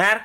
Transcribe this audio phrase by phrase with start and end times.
[0.00, 0.18] Mer.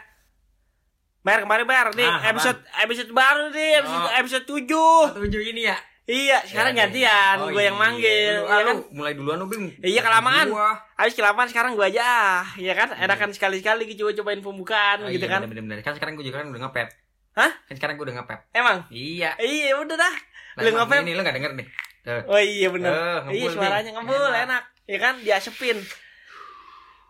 [1.25, 2.31] Mer kemarin Mer nih Ah, apaan?
[2.31, 4.19] episode episode baru nih episode Oh.
[4.21, 5.19] episode 7.
[5.19, 5.77] Tujuh ini ya.
[6.05, 7.81] Iya, sekarang Ya, gantian oh, gue yang iya.
[7.81, 8.77] manggil, Lu, ya kan?
[8.93, 9.73] mulai duluan lu, Bing.
[9.81, 10.53] Iya, kelamaan.
[10.93, 12.93] Habis kelamaan sekarang gue aja, ah, ya kan?
[12.93, 15.49] Enakan sekali-sekali coba-cobain pembukaan Oh, gitu iya, kan?
[15.49, 16.87] Bener, bener, Kan sekarang gue juga kan udah ngepep.
[17.33, 17.51] Hah?
[17.65, 18.39] Kan sekarang gue udah ngepep.
[18.53, 18.85] Emang?
[18.93, 19.33] Iya.
[19.41, 20.15] Iya, udah dah.
[20.61, 21.01] Lu ngepep?
[21.01, 21.67] Ini lu gak denger nih.
[22.05, 22.21] Tuh.
[22.29, 22.93] Oh iya bener
[23.25, 24.41] ngebul, Iya suaranya ngebul enak.
[24.45, 24.63] Enak.
[24.85, 25.77] Ya kan diasepin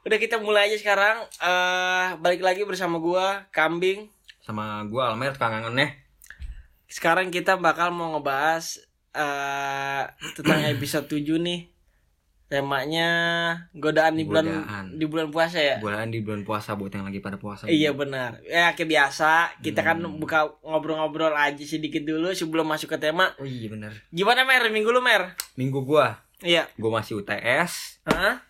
[0.05, 4.05] Udah kita mulai aja sekarang eh Balik lagi bersama gua Kambing
[4.39, 5.89] Sama gue Almer kangen nih.
[6.85, 8.77] Sekarang kita bakal mau ngebahas
[9.11, 10.03] eh
[10.37, 11.73] Tentang episode 7 nih
[12.45, 13.09] Temanya
[13.73, 14.85] Godaan di bulan Godaan.
[14.93, 17.65] Di bulan puasa ya Bulan di bulan puasa buat yang lagi pada puasa.
[17.65, 20.21] Iya benar Ya kayak biasa Kita kan Hmm.
[20.21, 24.05] buka ngobrol-ngobrol aja sedikit dulu Sebelum masuk ke tema Oh iya bener.
[24.13, 24.69] Gimana Mer?
[24.69, 25.33] Minggu lu Mer?
[25.57, 28.05] Minggu gua, Iya gua masih UTS.
[28.05, 28.45] Hah?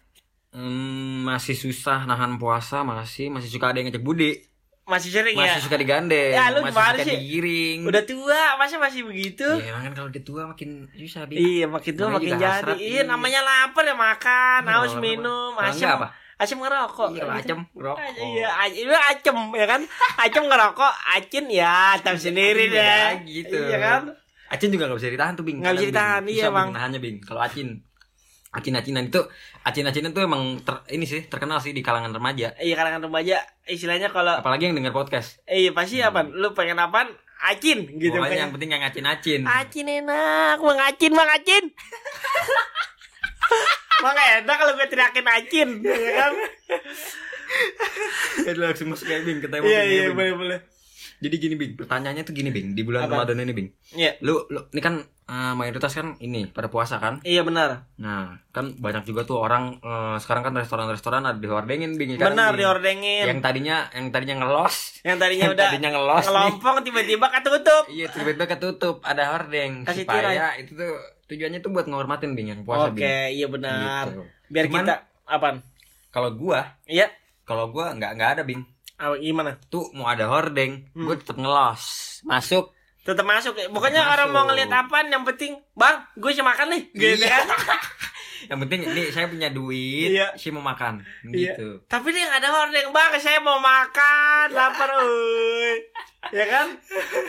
[0.55, 4.39] Hmm, masih susah nahan puasa, masih masih suka ada yang ngecek budi,
[4.85, 5.51] Masih sering ya?
[5.51, 7.11] masih suka digandeng, Ya, lu masih suka sih?
[7.11, 7.79] digiring.
[7.83, 9.43] Udah tua, masa masih begitu?
[9.43, 11.35] Ya emang kan kalau udah tua makin susah, Bi.
[11.35, 12.71] Iya, makin tua Namanya makin jadi.
[12.71, 13.01] Iya, iya.
[13.03, 16.07] namanya lapar ya makan, Iya, haus minum, enggak apa?
[16.35, 17.07] Asem ngerokok.
[17.11, 17.99] Iya, kalau acem rokok.
[18.15, 19.81] Iya, itu acem ya kan?
[20.15, 23.11] Acem ngerokok, acin ya tahu sendiri beda deh.
[23.25, 23.55] gitu.
[23.59, 24.01] Iya kan?
[24.45, 25.59] Acin juga gak bisa ditahan tuh, Bing.
[25.59, 26.69] Nggak bisa ditahan, iya, Bang.
[26.71, 27.17] Nahannya, Bing.
[27.19, 27.81] Kalau acin
[28.55, 29.19] acin-acinan itu
[29.61, 34.07] acin-acinan tuh emang ter- ini sih terkenal sih di kalangan remaja Iya, kalangan remaja istilahnya
[34.09, 36.23] kalau apalagi yang denger podcast eh, iya pasti apa?
[36.23, 37.11] Lu pengen apaan?
[37.37, 38.41] Acin gitu pokoknya pengen.
[38.41, 41.63] yang penting yang acin-acin Acin enak, mau ngacin, mau ngacin.
[43.99, 46.33] Mang enak kalau gue teriakin acin, ya kan?
[48.45, 50.15] ya langsung masuk ya Bing ke Iya, Bing, ya, iya, Bing.
[50.15, 50.59] boleh, boleh.
[51.15, 53.23] jadi gini Bing pertanyaannya tuh gini Bing di bulan Apa?
[53.23, 57.17] Ramadan ini Bing Iya, lu lu ini kan eh, mayoritas kan ini pada puasa kan
[57.21, 57.89] iya benar.
[57.95, 62.31] nah kan banyak juga tuh orang eh, sekarang kan restoran-restoran ada dihordengin Bing ya kan,
[62.31, 62.61] Benar Bing?
[62.61, 63.25] diordengin.
[63.27, 68.07] yang tadinya yang tadinya ngelos yang tadinya yang udah tadinya ngelos ngelompong tiba-tiba ketutup Iya
[68.07, 70.61] tiba-tiba ketutup ada hordeng Kasih supaya tirai.
[70.61, 70.93] itu tuh
[71.25, 73.05] tujuannya tuh buat ngehormatin bing yang puasa oke bing.
[73.31, 74.21] iya benar Gitu.
[74.47, 74.95] biar Cuman- kita
[75.25, 75.57] apaan
[76.09, 77.09] Kalau gua, iya
[77.43, 78.61] kalau gua nggak nggak ada bing.
[78.95, 81.03] apa gimana Tuh mau ada hordeng, Hmm.
[81.03, 81.83] gua tetap ngelos
[82.23, 82.71] masuk.
[83.05, 84.47] Tetap masuk ya pokoknya Tetep orang mau masuk.
[84.49, 87.29] ngeliat apaan yang penting bang gue bisa makan nih gitu Iya.
[87.31, 87.45] kan
[88.45, 90.33] Yang penting ini saya punya duit, Iya.
[90.35, 91.53] sih mau makan, Iya.
[91.55, 91.81] gitu.
[91.85, 95.81] tapi dia nggak ada hordeng bang saya mau makan lapar uy
[96.27, 96.67] ya kan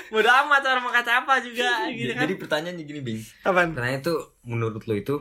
[0.06, 4.00] bodo amat orang mau kata apa juga gitu kan Jadi pertanyaannya gini bing, apaan pertanyaan
[4.02, 5.16] tuh menurut lo itu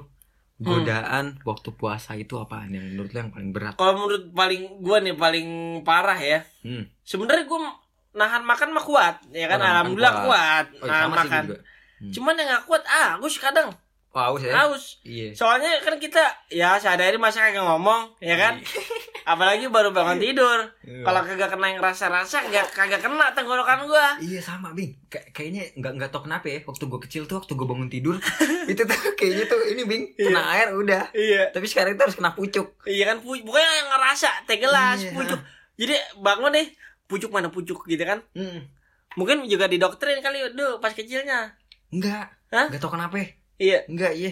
[0.58, 3.74] godaan waktu puasa itu apaan yang menurut lo yang paling berat?
[3.74, 5.48] kalau menurut paling gue nih paling
[5.82, 6.88] parah ya Hmm.
[7.02, 7.60] sebenarnya gue
[8.16, 9.58] nahan makan mah kuat ya kan?
[9.58, 11.44] Oh, nahan alhamdulillah kuat, Oh, nahan sama sih gua makan.
[11.96, 12.12] Hmm.
[12.12, 13.70] cuman yang gak kuat ah gue kadang.
[14.10, 14.52] Wah, haus ya?
[14.54, 14.84] haus.
[15.02, 15.32] Iya.
[15.32, 18.56] soalnya kan kita ya sehari-hari masa kagak ngomong ya kan?
[19.26, 20.64] Apalagi baru bangun tidur.
[20.82, 21.02] Iya.
[21.02, 24.16] kalau kagak kena yang rasa-rasa kagak kagak kena tenggorokan gua.
[24.18, 24.96] Iya sama Bing.
[25.06, 28.16] Kay- Kayaknya nggak nggak tau kenapa ya Waktu gue kecil tuh Waktu gue bangun tidur
[28.72, 31.12] Itu tuh kayaknya tuh Ini Bing Kena air udah.
[31.12, 31.50] Iya.
[31.50, 32.72] Tapi sekarang itu harus kena pucuk.
[32.86, 35.12] Iya kan pu- pokoknya yang ngerasa teh gelas Iya.
[35.12, 35.40] pucuk.
[35.76, 36.68] Jadi bangun deh
[37.06, 38.66] pucuk mana pucuk gitu kan hmm.
[39.18, 41.54] mungkin juga didoktrin kali dulu pas kecilnya
[41.94, 42.68] Enggak Hah?
[42.72, 43.28] Nggak tau kenapa ya
[43.62, 44.32] iya Enggak iya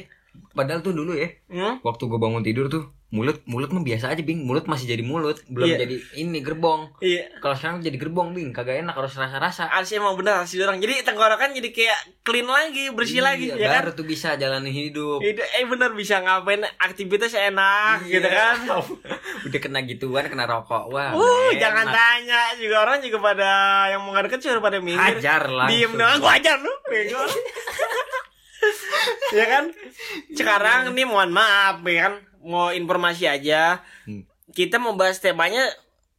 [0.58, 1.86] Padahal tuh dulu ya hmm?
[1.86, 5.38] Waktu gue bangun tidur tuh Mulut Mulut mah biasa aja Bing Mulut masih jadi mulut
[5.46, 5.78] Belum Iya.
[5.80, 10.18] jadi ini gerbong iya Kalau sekarang jadi gerbong Bing Kagak enak harus rasa-rasa harusnya emang
[10.18, 13.92] benar harus orang jadi tenggorokan jadi kayak clean lagi bersih lagi Iya, ya kan Baru
[13.94, 18.18] tuh bisa jalani hidup Itu eh bener bisa ngapain aktivitas enak Iya.
[18.18, 18.56] gitu kan.
[19.46, 21.94] Udah kena gituan Kena rokok Wah Uh, jangan enak.
[21.94, 23.50] tanya juga orang juga pada
[23.88, 24.98] yang mau deket suruh pada minggir.
[24.98, 27.22] Hajar langsung Diem doang gua ajar lu, bego.
[29.34, 29.64] ya kan?
[30.32, 33.80] Sekarang nih mohon maaf ya kan, mau informasi aja.
[34.04, 34.28] Hmm.
[34.50, 35.64] Kita mau bahas temanya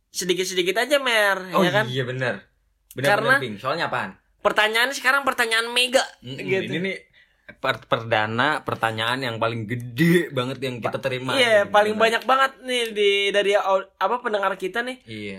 [0.08, 1.86] sedikit-sedikit aja, Mer, Oh ya kan?
[1.86, 2.46] iya bener
[2.92, 4.14] Bener Karena- bener Soalnya apaan?
[4.38, 6.70] Pertanyaan sekarang pertanyaan mega Mm-mm, gitu.
[6.70, 6.96] Ini nih
[7.54, 11.34] per- perdana pertanyaan yang paling gede banget yang kita terima.
[11.34, 11.72] Iya, Gitu.
[11.72, 15.00] paling banyak banget nih di dari apa pendengar kita nih.
[15.04, 15.38] Iya.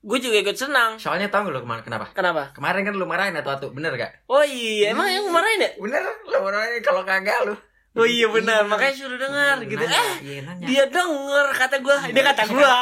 [0.00, 0.96] Gue juga ikut senang.
[0.96, 2.06] Soalnya tau gak lo ke mana kenapa?
[2.12, 2.52] Kenapa?
[2.52, 4.24] Kemarin kan lu marahin atau bener gak?
[4.26, 5.70] Oh iya, emang yang marahin ya?
[5.76, 7.54] Bener, lu marahin kalau kagak lu.
[7.94, 9.78] Oh iya benar, makanya suruh dengar gitu.
[9.78, 10.66] Nanya, Eh, iya, nanya.
[10.66, 12.74] dia denger kata gua, dia kata gua.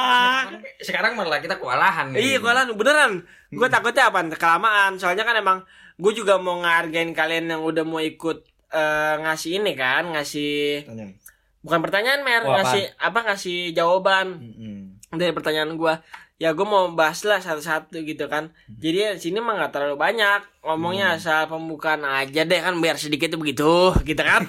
[0.80, 2.18] Sekarang malah kita kewalahan nih.
[2.18, 3.20] Iya, gua beneran.
[3.50, 4.24] Gua takutnya apa?
[4.32, 4.96] Kelamaan.
[4.96, 5.58] Soalnya kan emang
[5.94, 8.40] gua juga mau ngargain kalian yang udah mau ikut
[8.72, 11.12] eh, ngasih ini kan, ngasih Tanya.
[11.60, 14.96] bukan pertanyaan mer, Oh, ngasih apa ngasih jawaban Mm-mm.
[15.12, 16.00] dari pertanyaan gua.
[16.42, 18.50] Ya gua mau bahas lah satu-satu gitu kan.
[18.66, 23.30] Jadi di sini mah nggak terlalu banyak ngomongnya asal pembukaan aja deh kan biar sedikit
[23.30, 24.42] tuh begitu, gitu kan.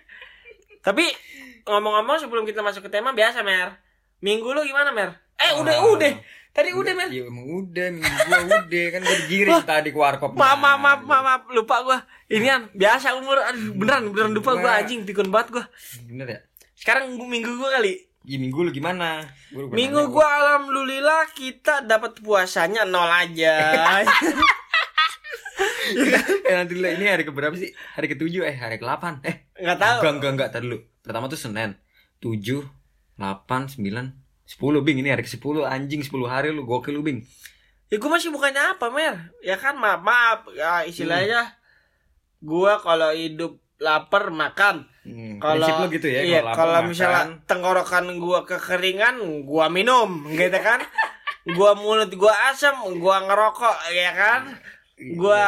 [0.88, 1.04] Tapi
[1.68, 3.76] ngomong-ngomong sebelum kita masuk ke tema biasa mer.
[4.24, 5.20] Minggu lu gimana mer?
[5.36, 5.92] Eh udah Ah.
[5.92, 6.12] udah
[6.52, 7.08] Tadi udah men.
[7.08, 10.30] Iya emang udah minggu gua udah kan gua digiring tadi ke warkop.
[10.36, 11.98] Maaf, maaf, maaf, Nah, maaf, maaf, lupa gua.
[12.28, 15.64] Ini kan biasa umur aduh, beneran beneran lupa gua anjing pikun banget gua.
[16.04, 16.40] Bener ya?
[16.76, 18.04] Sekarang minggu gua kali.
[18.22, 19.26] Iya minggu lu gimana?
[19.50, 23.54] Gua Minggu nanya, gua alhamdulillah kita dapat puasanya nol aja.
[26.48, 27.74] eh nanti dulu ini hari keberapa sih?
[27.98, 29.98] Hari ketujuh eh hari ke-8 Eh Enggak tahu.
[29.98, 30.78] enggak enggak enggak dulu.
[31.02, 31.74] Pertama tuh Senin.
[32.22, 32.62] 7
[33.18, 37.26] 8 9 10 Bing ini hari ke-10 anjing 10 hari lu gokil lu Bing.
[37.90, 39.34] Ya gue masih bukannya apa mer?
[39.44, 40.48] Ya kan maaf maaf.
[40.54, 41.58] Ya, Istilahnya
[42.42, 44.86] Gua kalau hidup lapar makan.
[45.02, 50.78] Hmm, Kalau gitu ya Iya kalau misalnya tenggorokan gua kekeringan Gua minum gitu kan?
[51.58, 54.42] Gua mulut gua asam Gua ngerokok ya kan
[55.02, 55.44] Iya, Gua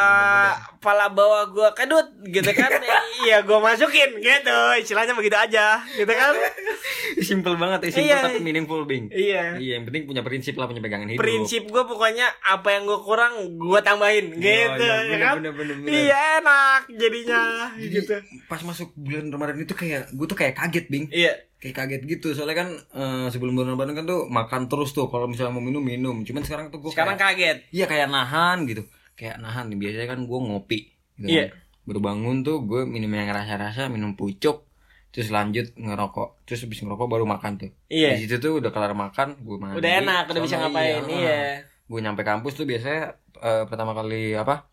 [0.79, 2.71] pala bawah gua kedut gitu kan.
[3.23, 4.59] Iya gua masukin gitu.
[4.77, 6.35] Istilahnya begitu aja gitu kan.
[7.23, 8.19] Simple banget ya Simple Iya.
[8.21, 9.07] tapi meaningful Bing.
[9.09, 9.57] Iya.
[9.57, 11.23] Iya yang penting punya prinsip lah Punya pegangan hidup.
[11.23, 15.35] Prinsip gue pokoknya apa yang gue kurang gue tambahin Oh, gitu iya, ya kan?
[15.39, 15.91] bener, bener, bener.
[15.95, 17.43] iya enak jadinya
[17.73, 18.15] Jadi, gitu.
[18.45, 21.07] Pas masuk bulan Ramadan itu kayak Gue tuh kayak kaget Bing.
[21.09, 21.33] Iya.
[21.57, 25.25] Kayak kaget gitu soalnya kan eh, sebelum bulan Ramadan kan tuh makan terus tuh kalau
[25.25, 26.17] misalnya mau minum minum.
[26.21, 27.71] Cuman sekarang tuh gue sekarang kaget.
[27.71, 28.85] Iya kayak nahan gitu
[29.15, 30.79] kayak nahan biasanya kan gue ngopi
[31.19, 31.55] gitu Iya.
[31.55, 31.59] kan.
[31.85, 34.67] baru bangun tuh gue minum yang rasa-rasa minum pucuk
[35.15, 37.71] terus lanjut ngerokok terus habis ngerokok baru makan tuh.
[37.87, 38.19] Iya.
[38.19, 41.63] Di situ tuh udah kelar makan gue mandi udah enak udah bisa ngapain iya.
[41.63, 44.67] gue nyampe kampus tuh biasanya eh, pertama kali apa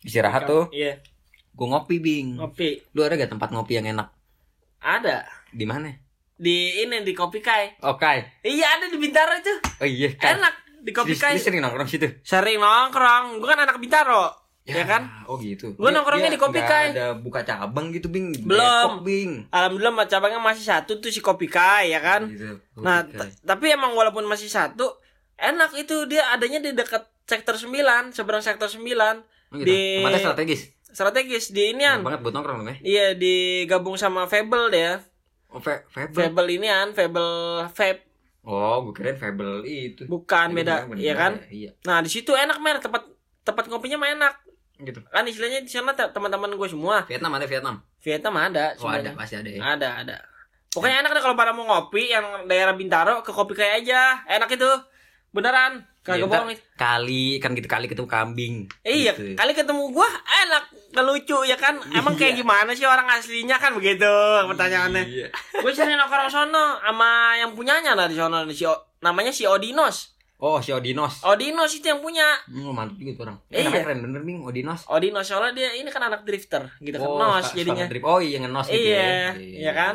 [0.00, 0.96] istirahat tuh iya.
[1.52, 2.40] gue ngopi bing.
[2.40, 2.96] Ngopi.
[2.96, 4.08] Lu ada gak tempat ngopi yang enak?
[4.80, 5.28] Ada.
[5.52, 5.92] Di mana?
[6.34, 7.76] Di ini di kopi kai.
[7.84, 11.88] Oke iya ada di bintaro itu oh iya kan enak di kopi lu sering nongkrong
[11.88, 14.28] situ sering nongkrong gue kan anak bintaro
[14.62, 15.72] ya, kan Oh gitu.
[15.74, 16.92] Gua Dia- nongkrongnya dia di Kopi Kai.
[16.92, 18.32] Ada buka cabang gitu, Bing.
[18.44, 18.96] Belum.
[18.96, 19.30] Depok, Bing.
[19.50, 22.60] alhamdulillah cabangnya masih satu tuh si kopi kai ya kan Gitu.
[22.78, 23.04] Nah,
[23.42, 24.88] tapi emang walaupun masih satu,
[25.34, 27.76] enak itu dia adanya di dekat sektor 9,
[28.10, 29.20] seberang sektor 9,
[29.52, 29.68] Oh, gitu.
[29.68, 30.60] di- Tempatnya strategis.
[30.86, 31.98] strategis di Enak inian.
[32.02, 32.76] banget buat nongkrong dong ya.
[32.80, 34.96] Iya, digabung sama Fable deh ya.
[35.48, 36.08] Oh, Fable.
[36.10, 37.28] Fable inian, Fable
[37.68, 38.00] Vape.
[38.44, 40.04] Oh, gue kirain Fable itu.
[40.04, 41.32] Bukan Iya, beda, bener, ya kan?
[41.48, 41.70] Iya.
[41.82, 43.08] Nah, di situ enak mer, tempat
[43.40, 44.34] tempat kopinya mah enak.
[44.76, 45.00] Gitu.
[45.02, 47.04] Kan istilahnya di sana te- teman-teman gue semua.
[47.04, 47.76] Vietnam ada Vietnam.
[47.98, 49.12] Vietnam ada Oh, ada, sebenarnya.
[49.14, 49.60] pasti ada ya.
[49.70, 50.16] Ada, ada.
[50.68, 54.20] Pokoknya enak deh kalau pada mau ngopi yang daerah Bintaro ke kopi kayak aja.
[54.28, 54.70] Enak itu.
[55.30, 55.86] Beneran.
[56.00, 56.52] Kagak ntar bohong.
[56.76, 58.54] Kali kan gitu kali ketemu kambing.
[58.82, 59.34] Iya, Gitu.
[59.34, 60.04] kali ketemu gua
[60.44, 60.68] enak,
[61.00, 61.80] lucu ya kan.
[61.90, 62.40] Emang kayak Iya.
[62.40, 64.06] gimana sih orang aslinya kan begitu
[64.44, 65.02] pertanyaannya.
[65.02, 65.28] Iya.
[65.56, 70.12] Gue sering nongkrong sono sama yang punyanya lah di sono si O- namanya si Odinos.
[70.36, 71.24] Oh, si Odinos.
[71.24, 72.26] Odinos itu yang punya.
[72.44, 73.38] Hmm, mantap juga tuh orang.
[73.48, 73.56] Iya.
[73.56, 74.38] Eh, namanya keren bener, Bing.
[74.44, 74.80] Odinos.
[74.84, 77.06] Odinos soalnya dia ini kan anak drifter gitu kan.
[77.06, 77.86] Oh, Nos jadinya.
[78.04, 79.30] Oh, iya ngenos gitu Iya, ya.
[79.40, 79.94] iya kan?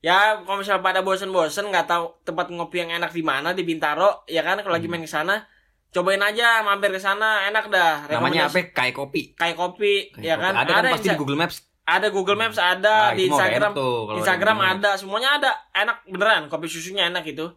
[0.00, 4.26] Ya, kalau misalnya pada bosen-bosen nggak tahu tempat ngopi yang enak di mana di Bintaro,
[4.26, 4.98] ya kan kalau lagi Hmm.
[4.98, 5.46] main ke sana,
[5.92, 8.08] cobain aja mampir ke sana, enak dah.
[8.08, 8.64] Namanya apa?
[8.66, 9.22] Kayak kopi.
[9.32, 10.42] Kayak kopi, Kayak ya kopi.
[10.42, 10.52] kan?
[10.56, 11.56] Ada kan pasti Insta- di Google Maps.
[11.84, 16.06] ada Google Maps ada Nah, di Instagram tuh, kalau Instagram ada ada semuanya ada enak
[16.06, 17.50] beneran kopi susunya enak itu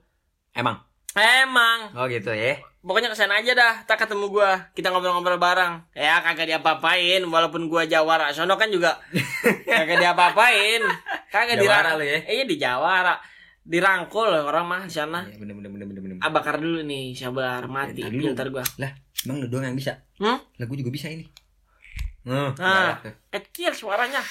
[0.51, 0.81] Emang.
[1.13, 2.57] emang Oh gitu ya.
[2.81, 7.65] pokoknya ke sana aja dah tak ketemu gua kita ngobrol-ngobrol bareng ya kagak diapa-apain walaupun
[7.65, 8.97] gua jawara sono kan juga
[9.69, 10.81] kagak diapa-apain
[11.27, 12.19] kagak dirang lu ya?
[12.25, 13.15] iya di jawara
[13.65, 16.15] dirangkul orang mah di sana Iya bener bener bener bener bener.
[16.19, 18.24] ah bakar dulu nih sabar mati Bentar dulu.
[18.24, 18.91] filter gua Lah,
[19.22, 19.98] emang lu doang yang bisa?
[20.15, 21.25] hmm Lah gua juga bisa ini.
[22.24, 23.01] Nah, Nah.
[23.31, 24.22] kecil suaranya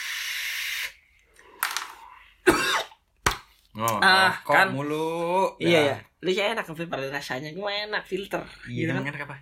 [3.75, 4.71] Oh, Ah, kok kan.
[4.71, 5.59] mulu.
[5.59, 9.03] iya ya lu sih enak filter rasanya gua enak filter Iya, Gitu kan.
[9.05, 9.37] enak apa?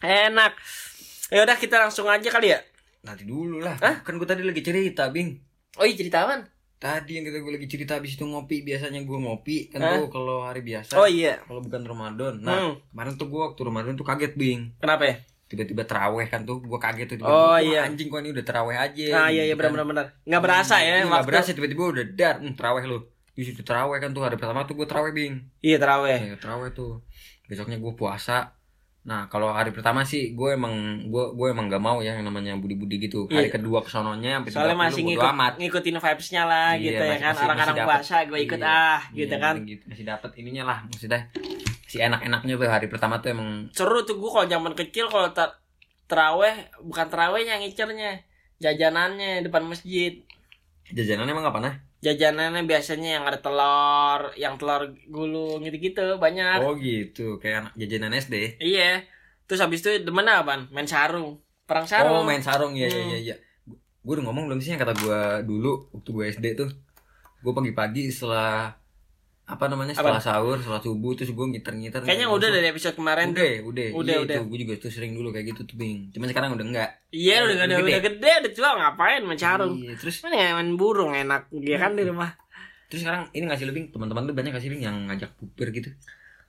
[0.00, 0.52] Enak.
[1.28, 2.60] Ya udah kita langsung aja kali ya.
[3.00, 3.74] Nanti dulu lah.
[3.78, 4.00] Hah?
[4.00, 5.40] Kan gua tadi lagi cerita, Bing.
[5.74, 6.44] Oh iya cerita apaan?
[6.80, 10.48] Tadi yang kita gue lagi cerita habis itu ngopi, biasanya gua ngopi kan tuh kalau
[10.48, 10.96] hari biasa.
[10.96, 11.36] Oh iya.
[11.44, 12.40] Kalau bukan Ramadan.
[12.40, 12.74] Nah, Hmm.
[12.88, 14.72] kemarin tuh gua waktu Ramadan tuh kaget, Bing.
[14.80, 15.20] Kenapa ya?
[15.44, 17.84] Tiba-tiba teraweh kan tuh gua kaget tuh tiba Oh, Wah, iya.
[17.84, 19.06] anjing kok ini udah teraweh aja.
[19.12, 20.06] Nah iya iya benar benar benar.
[20.24, 22.98] Nggak berasa ya Iya, nggak berasa tiba-tiba udah dar, hmm, teraweh lu.
[23.36, 25.36] Di situ teraweh kan tuh hari pertama tuh gue teraweh bing.
[25.60, 26.16] Iya teraweh.
[26.32, 27.04] Ya, teraweh tuh.
[27.44, 28.56] Besoknya gue puasa.
[29.00, 30.72] Nah kalau hari pertama sih gue emang
[31.08, 33.24] gue gue emang gak mau ya yang namanya budi-budi gitu.
[33.26, 33.56] Hari Iya.
[33.56, 35.52] kedua kesononya sampai Soalnya 30 masih ngikut, amat.
[35.56, 37.32] ngikutin vibes-nya lah Iya, gitu ya kan.
[37.34, 38.68] Orang-orang puasa gue ikut Iya.
[38.68, 39.54] ah Iya, gitu kan.
[39.64, 39.84] gitu.
[39.88, 41.20] Masih dapat ininya lah maksudnya.
[41.84, 45.48] Si enak-enaknya tuh hari pertama tuh emang Seru tuh gue kalau zaman kecil kalau ter
[46.04, 48.20] teraweh bukan terawehnya ngicernya.
[48.58, 50.20] Jajanannya depan masjid.
[50.86, 51.74] jajanannya emang apa nah?
[52.00, 56.64] Jajanannya biasanya yang ada telur, yang telur gulung gitu-gitu banyak.
[56.64, 58.56] Oh gitu, kayak jajanan SD.
[58.56, 59.04] Iya.
[59.44, 60.72] Terus habis itu demen apaan?
[60.72, 61.36] Main sarung.
[61.68, 62.20] Perang sarung.
[62.20, 63.12] Oh main sarung ya ya Hmm.
[63.12, 63.36] ya ya.
[64.00, 66.70] Gue udah ngomong belum sih yang kata gue dulu waktu gue SD tuh.
[67.44, 68.79] Gue pagi-pagi setelah
[69.50, 69.92] apa namanya?
[69.92, 72.00] Setelah sahur setelah subuh terus gue ngiter-ngiter.
[72.00, 73.34] Kayaknya udah dari episode kemarin tuh.
[73.34, 73.50] udah.
[73.62, 74.36] Udah Udah, iya, udah.
[74.36, 74.42] itu.
[74.46, 76.08] Gue juga tuh sering dulu kayak gitu tuh bing.
[76.10, 76.90] Cuman sekarang udah enggak.
[77.10, 79.74] Iya udah gede, udah gede, udah tua ngapain main carung.
[79.76, 81.50] iya terus Mana ya main burung enak.
[81.52, 82.30] Ya kan di rumah.
[82.86, 83.86] terus sekarang ini ngasih lu bing?
[83.88, 85.90] Teman-teman lu banyak kasih bing yang ngajak bukber gitu?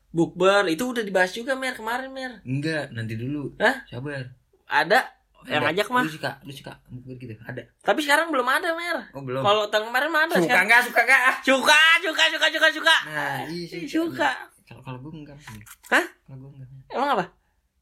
[0.09, 2.43] Bukber itu udah dibahas juga Mer kemarin Mer.
[2.43, 3.55] enggak nanti dulu.
[3.57, 3.85] Hah?
[3.85, 4.33] sabar.
[4.65, 5.07] Ada
[5.43, 6.03] yang ngajak mah.
[6.03, 8.97] lu suka lu suka bukber gitu ada Tapi sekarang belum ada Mer.
[9.09, 10.65] oh belum Kalau tahun kemarin mah ada suka sekarang.
[10.65, 12.95] enggak suka enggak ah Suka, suka, suka, suka, suka.
[13.07, 14.31] nah iya sih Suka.
[14.63, 15.37] kalau kalau gue enggak
[15.87, 16.05] Hah?
[16.23, 17.25] kalau gue enggak Emang apa?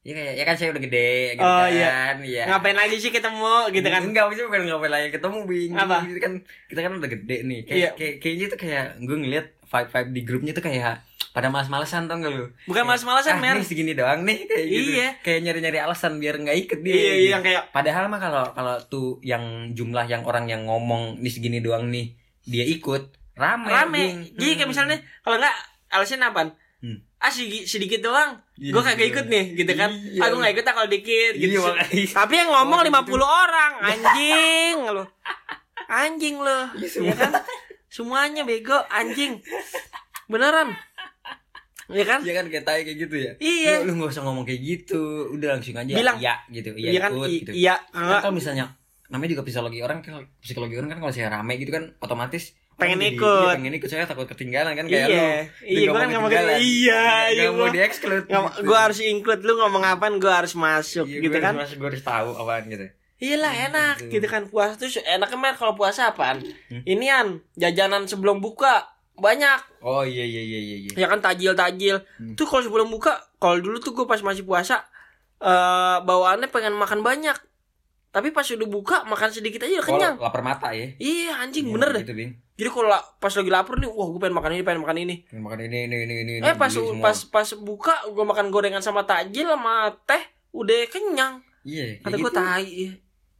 [0.00, 1.92] ya kayak ya kan saya udah gede gitu Oh, kan iya.
[2.22, 4.00] iya Ngapain lagi sih ketemu gitu kan?
[4.00, 5.72] Enggak, maksudnya bukan ngapain lagi ketemu bing.
[5.74, 5.96] Apa?
[6.02, 6.32] Gitu kan
[6.66, 7.60] kita kan udah gede nih.
[7.62, 7.90] Kayak Iya.
[7.94, 10.94] kayak kayaknya tuh kayak gue ngeliat vibe-vibe di grupnya tuh kayak
[11.30, 12.46] pada malas-malasan tau gak lu?
[12.64, 13.56] Bukan malas-malasan, ah, Mer.
[13.56, 14.90] nih segini doang nih kayak gitu.
[14.92, 15.08] Iya.
[15.20, 16.90] Kayak nyari-nyari alasan biar nggak ikut dia.
[16.90, 17.30] Iya, iya gitu.
[17.30, 21.58] yang kayak Padahal mah kalau kalau tuh yang jumlah yang orang yang ngomong nih segini
[21.58, 23.02] doang nih dia ikut
[23.34, 23.68] rame.
[23.68, 24.04] rame.
[24.32, 24.68] Jadi kayak Hmm.
[24.68, 25.54] misalnya kalau enggak
[25.88, 26.50] alasan apa?
[26.80, 26.98] Hmm.
[27.16, 28.40] Ah sedikit, sedikit doang.
[28.56, 29.12] Iya, Gue kagak iya.
[29.12, 29.90] ikut nih gitu kan.
[29.92, 30.20] Iya.
[30.24, 31.60] Aku nggak ikut ah kalau dikit Iya, gitu.
[31.60, 32.04] makanya.
[32.16, 35.04] Tapi yang ngomong Oh, 50 orang, anjing lu.
[35.86, 36.58] Anjing lu.
[36.72, 37.14] Iya, Ya semua.
[37.14, 37.32] kan?
[37.86, 39.42] Semuanya bego, anjing.
[40.26, 40.70] Beneran.
[41.90, 42.18] Ya kan?
[42.20, 43.32] Iya kan kayak tai kayak gitu ya.
[43.36, 43.82] Iya.
[43.82, 45.02] Lu, lu gak usah ngomong kayak gitu.
[45.30, 46.16] Udah langsung aja Bilang.
[46.16, 46.70] iya gitu.
[46.72, 47.10] Iya, Iya kan?
[47.12, 47.50] ikut gitu.
[47.52, 48.64] Iya, Kan kalau misalnya
[49.06, 52.96] namanya juga psikologi orang kan psikologi orang kan kalau saya rame gitu kan otomatis Pengen
[52.96, 53.42] jadi- ikut.
[53.44, 55.28] iya, pengen ikut saya takut ketinggalan kan kayak lu Iya.
[55.60, 56.56] Iya, nggak gua kan mau nggak mau ketinggalan.
[56.56, 58.62] Iya, iya, nggak mau gua- di-exclude Nggak, gitu.
[58.62, 61.88] gue harus include lu ngomong apaan gue harus masuk Iya, gitu gua kan harus, gua
[61.90, 62.86] harus tahu apaan gitu
[63.18, 64.10] Iya lah enak Gitu.
[64.14, 66.80] gitu kan puasa tuh enaknya Mer kalau puasa apaan Hmm?
[66.86, 68.88] inian jajanan sebelum buka
[69.20, 72.34] banyak oh iya iya iya iya iya ya kan tajil tajil Hmm.
[72.34, 74.82] tuh kalau sebelum buka kalau dulu tuh gue pas masih puasa
[75.38, 75.48] eh
[76.00, 77.36] bawaannya pengen makan banyak
[78.10, 81.64] tapi pas udah buka makan sedikit aja udah Oh, kenyang lapar mata ya iya anjing
[81.64, 82.32] Iya, bener deh gitu Bing.
[82.54, 85.16] jadi kalau la- pas lagi lapar nih wah gue pengen makan ini pengen makan ini
[85.24, 86.98] Pengen makan ini ini ini ini eh pas semua.
[86.98, 92.18] pas pas buka gue makan gorengan sama tajil sama teh udah kenyang iya kata kayak
[92.18, 92.36] gue gitu.
[92.36, 92.90] tai iya.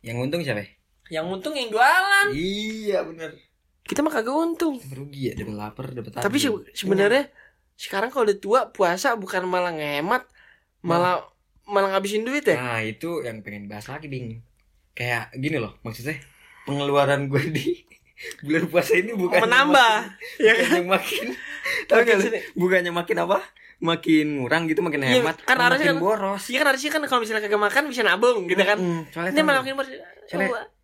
[0.02, 0.68] yang untung siapa ya?
[1.10, 3.34] yang untung yang jualan iya bener
[3.82, 4.76] kita mah kagak untung.
[4.78, 7.28] Rugi ya dapat lapar dapat tapi se- sebenarnya
[7.74, 10.28] sekarang kalau udah tua puasa bukan malah ngehemat
[10.80, 11.24] malah
[11.64, 12.56] malah ngabisin duit ya?
[12.56, 14.42] Nah itu yang pengen bahas lagi Bing.
[14.90, 16.18] Kayak gini loh maksudnya
[16.62, 17.66] Pengeluaran gue di
[18.44, 19.92] bulan puasa ini bukan menambah.
[20.44, 20.84] ya kan?
[20.84, 21.26] makin
[21.88, 22.24] gak lu?
[22.54, 23.38] Bukannya makin apa?
[23.80, 26.42] Makin ngurang gitu makin Iya, hemat kan harusnya makin kan- boros.
[26.46, 28.76] iya kan harusnya kan kalau misalnya kagak makan bisa nabung gitu kan?
[28.76, 29.90] Mm, Soalnya ini tau malah makin boros.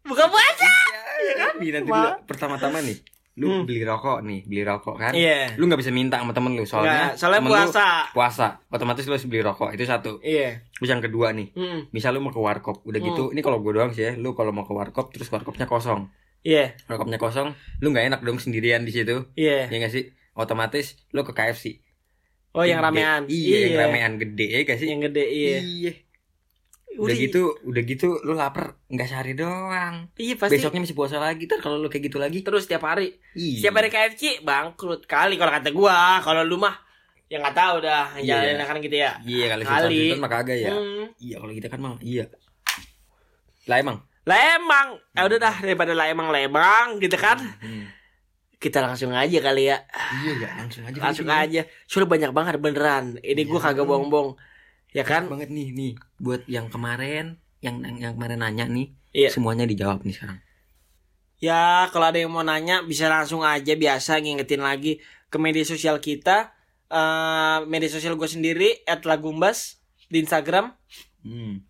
[0.01, 0.65] Buka puasa!
[0.65, 1.01] Iya
[1.35, 2.11] kan Nih, Nanti Ma- dulu.
[2.25, 2.99] Pertama-tama nih
[3.37, 3.63] Lu Hmm.
[3.63, 5.13] beli rokok nih Beli rokok kan?
[5.13, 5.53] Iya.
[5.55, 7.89] Lu gak bisa minta sama temen lu Soalnya Nggak, soalnya temen lu puasa.
[8.11, 8.47] Puasa.
[8.67, 10.13] Otomatis lu harus beli rokok Itu satu.
[10.19, 10.65] Iya.
[10.73, 13.07] Terus yang kedua nih Hmm, Misal lu mau ke warkop Udah Hmm.
[13.07, 16.09] gitu Ini kalau gue doang sih ya Lu kalau mau ke warkop Terus warkopnya kosong.
[16.41, 16.73] Iya.
[16.87, 19.29] Warkopnya kosong Lu gak enak dong sendirian di situ.
[19.35, 19.67] Iya.
[19.67, 20.09] Ya gak sih?
[20.33, 21.81] Otomatis lu ke KFC
[22.53, 22.89] oh yang Gede.
[22.89, 23.23] ramean.
[23.27, 24.89] Iya, yang ramean gede ya gak sih?
[24.89, 25.93] Yang gede iya
[26.99, 31.45] Udah gitu Udah gitu Lu lapar Gak sehari doang iya pasti Besoknya masih puasa lagi
[31.45, 35.37] Ntar kalau lu kayak gitu lagi terus tiap hari Iya Setiap hari KFC bangkrut kali
[35.37, 36.19] kalau kata gua.
[36.21, 36.75] Kalau lu mah
[37.27, 38.39] ya nggak tahu dah Iya.
[38.39, 39.11] jalanin kan gitu ya.
[39.21, 39.99] Iya kalau Kali.
[40.09, 41.05] Sultan mah kagak ya Hmm.
[41.17, 42.25] Iya kalau kita kan mah Iya
[43.67, 47.39] Lah emang Lah emang, eh udah dah daripada lah emang lemang gitu kan.
[47.39, 47.87] Hmm.
[48.57, 49.79] Kita langsung aja kali ya.
[50.17, 51.63] Iya ya langsung aja Langsung aja.
[51.85, 53.21] Sudah banyak banget beneran.
[53.21, 53.67] Ini gua Iya.
[53.71, 54.35] kagak bohong-bohong.
[54.97, 55.29] Ya kan?
[55.29, 59.29] banget nih nih buat yang kemarin yang yang, yang kemarin nanya nih Iya.
[59.29, 60.41] semuanya dijawab nih sekarang
[61.37, 66.01] Ya, kalau ada yang mau nanya bisa langsung aja biasa ngingetin lagi ke media sosial
[66.01, 66.57] kita.
[66.89, 69.77] Eh media sosial gue sendiri @lagumbas
[70.09, 70.73] di Instagram.
[71.21, 71.61] hmm.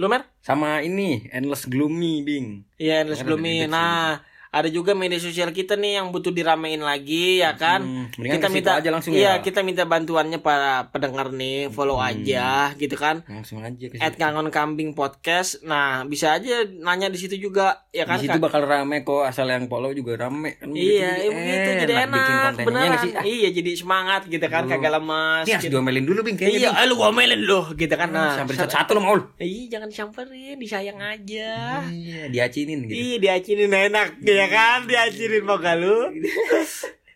[0.00, 0.24] Lu Mer?
[0.40, 3.68] sama ini endless gloomy bing Iya, Endless Gloomy.
[3.68, 7.80] Nah, ada juga media sosial kita nih yang butuh diramein lagi ya kan.
[7.80, 12.12] Hmm, kita minta aja langsung iya, ya kita minta bantuannya para pendengar nih, follow Hmm.
[12.12, 13.24] aja gitu kan.
[13.24, 14.14] langsung aja ke At.
[14.14, 15.62] Kangen Kambing Podcast.
[15.62, 18.14] Nah, bisa aja nanya di situ juga ya kan.
[18.14, 21.94] di situ bakal rame kok asal yang follow juga rame kan Iya, iya begitu jadi
[22.02, 23.12] enak, iya sih?
[23.12, 25.42] Ah, Iya, jadi semangat gitu kan, kagak lemas.
[25.42, 25.74] ini harus gitu.
[25.74, 26.76] diomelin dulu bing kayaknya Iya, Bing.
[26.76, 28.08] eh, lu gomelin lu gitu kan.
[28.10, 29.16] Nah, sampai sa- satu lo mau.
[29.38, 31.80] Iya, jangan disamperin, disayang aja.
[31.88, 35.58] iya diacinin gitu Iya, diacinin enak ya kan, diacinin mau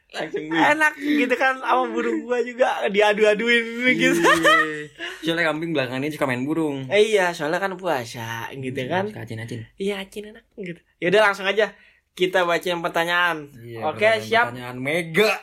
[0.09, 4.17] langsung enak gitu kan sama burung gua juga diadu-aduin gitu.
[4.17, 4.89] Iya.
[5.21, 9.05] soalnya kambing belakangan ini suka main burung Eh, iya, soalnya kan puasa gitu kan.
[9.07, 10.81] suka acin acin Iya, acin enak gitu.
[10.97, 11.75] Ya udah langsung aja
[12.13, 13.53] kita bacain pertanyaan.
[13.57, 14.51] Iya, Oke, siap.
[14.51, 15.37] pertanyaan mega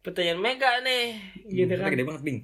[0.00, 1.04] Pertanyaan mega nih,
[1.46, 1.90] gitu Hmm, kan.
[1.90, 2.38] gede banget bing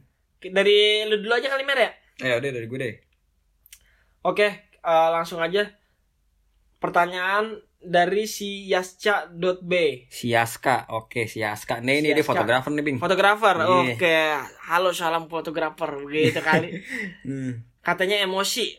[0.45, 0.77] Dari
[1.07, 1.91] lu dulu aja kali Mer ya.
[2.21, 2.95] eh udah dari gue deh
[4.23, 5.65] Oke, eh, langsung aja.
[6.77, 9.73] Pertanyaan dari si yasca.b
[10.09, 11.79] Siaska, oke Siaska.
[11.79, 12.33] Nih ini dia Siaska.
[12.35, 12.97] fotografer nih bing.
[12.97, 13.57] fotografer.
[13.57, 13.93] Iya.
[13.93, 14.17] Oke,
[14.65, 16.69] halo salam fotografer begitu kali.
[17.23, 17.65] Hmm.
[17.79, 18.73] Katanya emosi.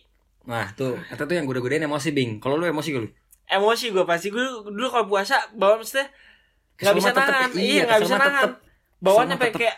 [0.43, 2.37] Nah tuh, kata tuh yang goda-godain emosi bing.
[2.37, 3.09] Kalau lu emosi gak lu?
[3.45, 6.09] Emosi gue pasti gue dulu kalau puasa bawa maksudnya
[6.75, 7.49] nggak bisa nahan.
[7.51, 8.33] iya, Iya, nggak bisa nahan.
[8.43, 8.53] tetep.
[8.97, 9.77] Bawaan Kesel mah sampai kayak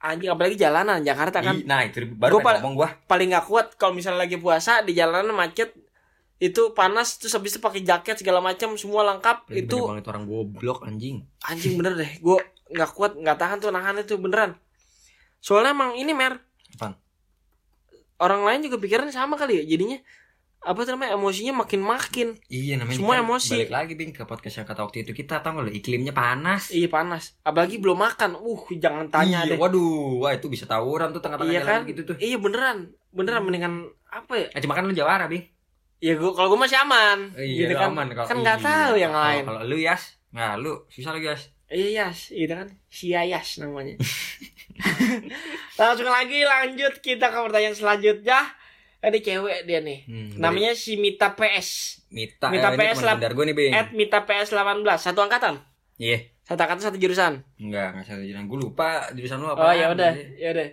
[0.00, 2.88] anjing apalagi jalanan Jakarta kan Nah itu baru Gua pal- ngomong gua.
[3.04, 5.72] paling nggak kuat kalau misalnya lagi puasa di jalanan macet
[6.40, 9.52] itu panas terus habis itu pakai jaket segala macam semua lengkap.
[9.52, 11.28] Itu itu banget orang goblok anjing.
[11.44, 12.10] anjing bener deh.
[12.18, 12.40] Gue
[12.72, 14.56] nggak kuat nggak tahan tuh nahan itu beneran.
[15.44, 16.40] Soalnya emang ini mer.
[16.74, 16.96] Apaan?
[18.20, 19.98] orang lain juga pikirannya sama kali ya jadinya.
[20.60, 22.28] Apa tuh namanya emosinya makin makin.
[22.52, 23.56] Iya namanya Semua kan emosi.
[23.56, 26.68] Balik lagi bing ke podcast yang kata waktu itu kita tahu nggak iklimnya panas.
[26.68, 27.40] iya panas.
[27.40, 28.36] Apalagi belum makan.
[28.36, 29.58] Uh jangan tanya iya, deh.
[29.60, 31.88] Waduh, wah itu bisa tawuran tuh tengah-tengah iya jalan kan?
[31.88, 32.16] gitu tuh.
[32.20, 32.92] iya beneran.
[33.08, 34.46] Beneran mendingan apa ya?
[34.52, 35.48] Eh, cuma kan lu jawara bing.
[36.00, 38.66] Ya gua kalau gue masih aman gitu lu kan aman kalau kan nggak iya.
[38.66, 40.02] tahu yang Kalau- lain Kalau lu Yas,
[40.32, 41.52] nah lu susah lu Yas.
[41.70, 43.94] Iya Yas, itu kan si Yas namanya.
[45.78, 48.40] Langsung lagi lanjut kita ke pertanyaan selanjutnya.
[49.00, 50.04] Ada cewek dia nih.
[50.04, 52.00] Hmm, Namanya si Mita PS.
[52.12, 53.72] Mita, Mita eh, PS bundar gua nih bing.
[53.72, 55.56] At Mita PS 18 Satu angkatan.
[55.96, 56.28] Iya.
[56.44, 57.40] Satu angkatan satu jurusan.
[57.56, 58.44] Enggak, enggak salah jalan.
[58.44, 59.62] Gue lupa jurusan lu apa.
[59.62, 60.68] Oh ya udah, ya udah.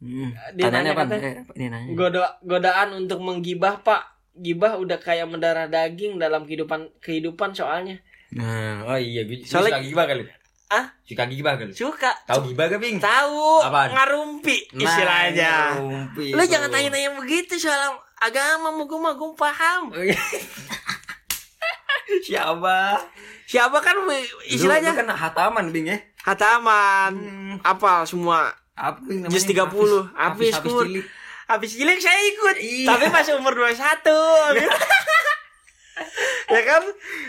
[0.00, 0.30] Hmm.
[0.60, 1.04] Dia nanya apa?
[1.16, 1.88] Eh, apa dia nanya?
[1.96, 4.19] Goda godaan untuk menggibah, Pak.
[4.32, 7.98] Gibah udah kayak mendarah daging dalam kehidupan kehidupan soalnya.
[8.30, 10.22] Nah, oh iya, gue Soalnya- suka gibah kali.
[10.70, 10.86] Ah?
[11.02, 11.72] Suka gibah kali.
[11.74, 12.14] Suka.
[12.24, 13.02] Tahu gibah gak, Bing?
[13.02, 15.52] Tahu ngarumpi Nah, istilahnya.
[15.76, 16.54] rumpi Lu itu.
[16.54, 19.90] jangan tanya-tanya begitu soal agama mau gue mah gue paham.
[19.90, 20.14] Oh, iya.
[22.20, 23.02] Siapa?
[23.46, 23.96] Siapa kan
[24.46, 25.98] istilahnya Lu, lu kan hataman, Bing ya.
[26.22, 27.54] hataman, Hmm.
[27.62, 28.54] apal semua.
[28.72, 29.34] Apa Bing namanya?
[29.34, 30.86] Jus 30, Habis, habis, habis kur.
[31.50, 32.86] Habis cilik saya ikut, Iya.
[32.86, 34.54] tapi masih umur 21.
[36.48, 36.82] ya kan?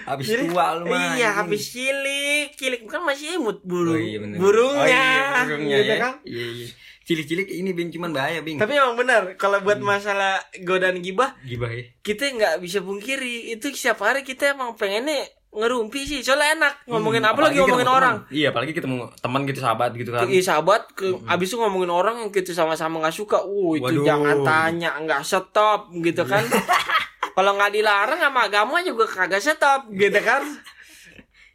[0.08, 1.13] Habis Jadi- tua lu mah.
[1.13, 3.98] Iya, habis cilik, cilik kan masih imut Oh, burung.
[4.00, 4.38] iya, bener.
[4.38, 4.79] burungnya.
[4.79, 5.98] Oh, iya, burungnya gitu ya.
[6.00, 6.14] kan?
[6.24, 6.68] Iya, iya.
[7.01, 8.55] Cilik-cilik ini Bing cuman bahaya, Bing.
[8.55, 9.90] Tapi emang benar kalau buat Hmm.
[9.90, 11.84] masalah godaan gibah gibah ya.
[12.00, 17.22] kita nggak bisa pungkiri itu setiap hari kita emang pengennya ngerumpi sih soalnya enak ngomongin
[17.22, 18.16] Hmm, apa lagi ngomongin orang.
[18.27, 20.24] Iya, apalagi ketemu teman gitu, sahabat gitu kan.
[20.24, 21.27] Iya sahabat ke Mm-mm.
[21.27, 24.05] abis itu ngomongin orang yang kita sama-sama nggak suka, uh itu Waduh.
[24.07, 26.40] jangan tanya nggak stop gitu kan.
[27.35, 30.40] Kalau nggak dilarang sama agama juga kagak stop gitu kan.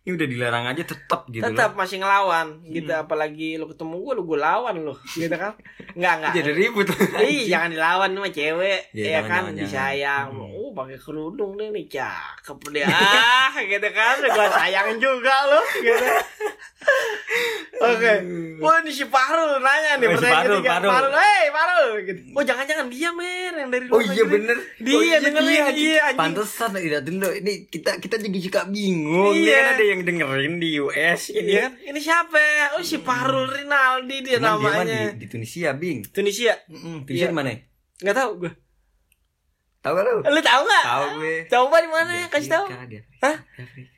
[0.07, 4.23] Ini udah dilarang aja tetap gitu Tetap masih ngelawan gitu apalagi lu ketemu gue lu
[4.23, 5.59] gue lawan lu gitu kan.
[5.93, 6.33] Nggak nggak.
[6.33, 6.87] Jadi ribut.
[7.19, 10.27] Ih jangan dilawan sama cewek Iya, ya jangan, kan jangan, disayang.
[10.31, 10.56] jangan.
[10.77, 14.21] Oh pakai kerudung deh nih cakep deh ah gitu kan.
[14.21, 16.05] Gua sayang juga lo gitu.
[17.77, 18.13] Oke.
[18.57, 20.73] Wah ini si Parul nanya nih Oh, si pertanyaan Parul, ketiga.
[20.77, 20.91] Parul.
[20.93, 21.45] Parul, hey.
[21.99, 22.21] Gitu.
[22.33, 24.33] Oh jangan-jangan dia mer yang dari Oh luar iya negeri.
[24.33, 26.17] bener Dia oh, iya, dengerin, iya, iya, anjing.
[26.19, 29.57] Pantesan tidak dulu Ini kita kita juga suka bingung Iya.
[29.57, 32.41] kan ada yang dengerin di US Ini kan ini siapa?
[32.77, 35.01] Oh si Parul Rinaldi dia Cuman dia namanya.
[35.13, 36.53] di, di Tunisia Bing Tunisia.
[36.69, 37.35] Mm-mm, Tunisia Iya.
[37.35, 37.53] mana
[37.97, 38.53] Nggak tahu gue.
[39.87, 40.15] Tahu gak lu?
[40.27, 40.85] Lu tahu nggak?
[40.85, 42.11] Tahu gue Coba di mana?
[42.11, 42.65] Di Kasih tahu.
[42.67, 43.37] Afrika, di Afrika, Hah?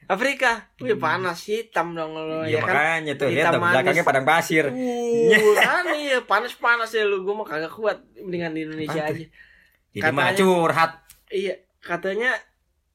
[0.06, 0.50] Afrika.
[0.78, 2.68] Wih panas hitam dong lo Iya ya kan.
[2.68, 3.72] makanya tuh lihat manis.
[3.72, 4.64] belakangnya padang pasir.
[4.68, 7.24] Uh, kan iya panas-panas ya lu.
[7.24, 9.24] Gue mah kagak kuat mendingan di Indonesia Apaan aja.
[9.24, 10.90] Mah Katanya- curhat.
[11.28, 12.30] Iya, katanya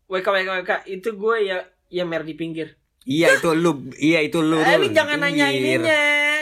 [0.05, 2.77] WK WK WK itu gue ya ya mer di pinggir.
[3.03, 4.57] Iya itu lu, iya itu lu.
[4.57, 5.81] Eh, Rul, lu jangan nanya pinggir.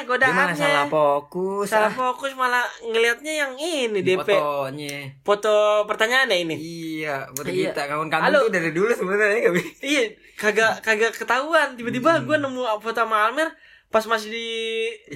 [0.04, 0.58] Ininya, Dia malah godaannya.
[0.58, 1.66] salah fokus.
[1.66, 1.94] Salah ah.
[1.94, 4.98] fokus malah ngelihatnya yang ini DP Fotonya.
[5.22, 5.54] foto
[5.86, 6.56] pertanyaannya ini.
[6.56, 7.70] Iya, foto Iya.
[7.70, 8.40] kita kawan-kawan Halo.
[8.42, 9.50] tuh dari dulu sebenarnya?
[9.80, 10.04] Iya,
[10.36, 11.74] kagak kagak ketahuan.
[11.74, 12.26] Tiba-tiba Hmm.
[12.26, 13.50] gue nemu foto sama Almer
[13.92, 14.48] pas masih di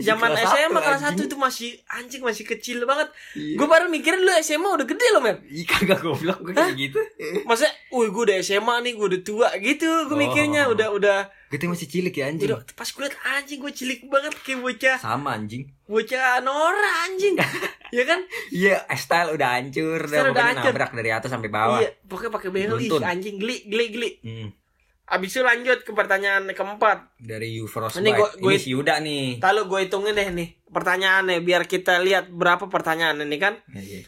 [0.04, 3.08] zaman kelas SMA satu, kelas satu itu masih anjing masih kecil banget.
[3.32, 3.56] Iya.
[3.56, 5.40] Gue baru mikirin lu SMA udah gede loh, Mer.
[5.48, 7.00] Ih, kagak goblok gue kayak gitu.
[7.44, 9.88] Masa, wih gue udah SMA nih, gue udah tua gitu.
[10.06, 10.20] Gue Oh.
[10.20, 12.52] mikirnya udah udah Gue masih cilik ya anjing.
[12.52, 15.64] udah pas gue liat anjing gue cilik banget kayak bocah Sama anjing.
[15.88, 17.40] bocah Nora anjing.
[17.96, 18.20] ya kan?
[18.52, 20.72] Iya, style udah hancur, udah Style udah pokoknya hancur.
[20.76, 21.80] nabrak dari atas sampai bawah.
[21.80, 24.10] Iya, pokoknya pakai beli anjing geli geli geli.
[24.20, 24.50] Hmm.
[25.06, 27.14] Abis itu lanjut ke pertanyaan keempat.
[27.18, 28.02] Dari You Frostbite.
[28.02, 29.38] Ini Ini, gua- gua- si Yuda nih.
[29.38, 34.02] Lalu gue hitungin deh nih pertanyaannya biar kita lihat berapa pertanyaan ini kan Iya, iya.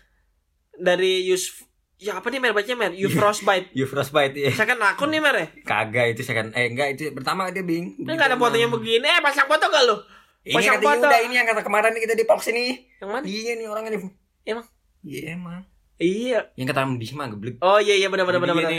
[0.74, 1.64] dari Yus
[1.98, 3.10] ya apa nih mer bacanya mer You.
[3.10, 3.70] Frostbite.
[3.72, 4.52] You Frostbite ya.
[4.52, 5.48] Saya kan akun nih mer ya.
[5.64, 7.94] Kagak itu second eh enggak itu pertama dia bing.
[7.96, 9.06] Ini nggak ada fotonya begini.
[9.06, 9.96] Eh pasang foto gak lu?
[10.44, 10.98] Ini Pasang kata foto.
[11.04, 12.74] Yuda ini yang kata kemarin nih kita di box ini.
[12.98, 13.24] Yang mana?
[13.24, 14.02] Iya nih orangnya nih.
[14.46, 14.66] Emang?
[15.04, 15.62] Iya emang.
[15.98, 16.40] Iya.
[16.54, 17.58] Yang kata Bisma geblek.
[17.60, 18.56] Oh iya iya benar benar benar.
[18.56, 18.74] benar.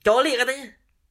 [0.00, 0.66] Coli katanya.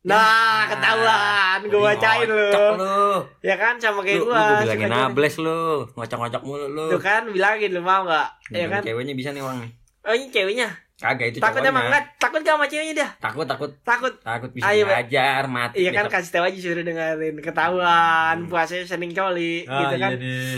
[0.06, 1.60] Nah, ketahuan.
[1.66, 2.50] Gue bacain lu.
[2.78, 3.26] Lu.
[3.42, 4.42] Ya kan sama kayak Lu, lu gua.
[4.46, 5.90] gue bilangin nables lu.
[5.92, 6.86] Ngocok-ngocok mulu lu.
[6.94, 8.30] Tuh kan bilangin lu mau gak?
[8.50, 8.86] Ya kan?
[8.86, 9.66] Ceweknya bisa nih orang.
[10.06, 10.70] Oh ini ceweknya.
[10.96, 12.08] Kagak itu Takut emang enggak?
[12.16, 13.10] Takut gak sama ceweknya dia?
[13.18, 14.14] Takut takut Takut.
[14.22, 15.82] takut bisa Ayo, belajar mati.
[15.82, 20.10] Iya kan kasih tahu aja suruh dengerin ketahuan puasanya sering coli Ah, gitu kan.
[20.14, 20.58] iya deh.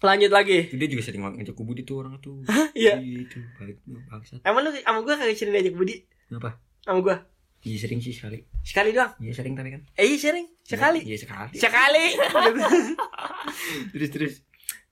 [0.00, 0.58] Lanjut lagi.
[0.68, 2.40] Dia juga sering ngajak kubudi tuh orang tuh.
[2.74, 2.98] Iya.
[2.98, 4.40] Itu baik bangsat.
[4.42, 6.08] Emang lu sama gua kagak sering diajak Budi?
[6.26, 6.58] Kenapa?
[6.82, 7.16] Sama gua.
[7.64, 8.44] Iya sering sih sekali.
[8.60, 9.16] Sekali doang.
[9.18, 9.82] Iya sering tapi kan.
[9.94, 10.46] Eh iya sering.
[10.60, 11.00] Sekali.
[11.00, 11.56] Iya sekali.
[11.56, 12.04] Sekali.
[13.92, 14.34] terus terus.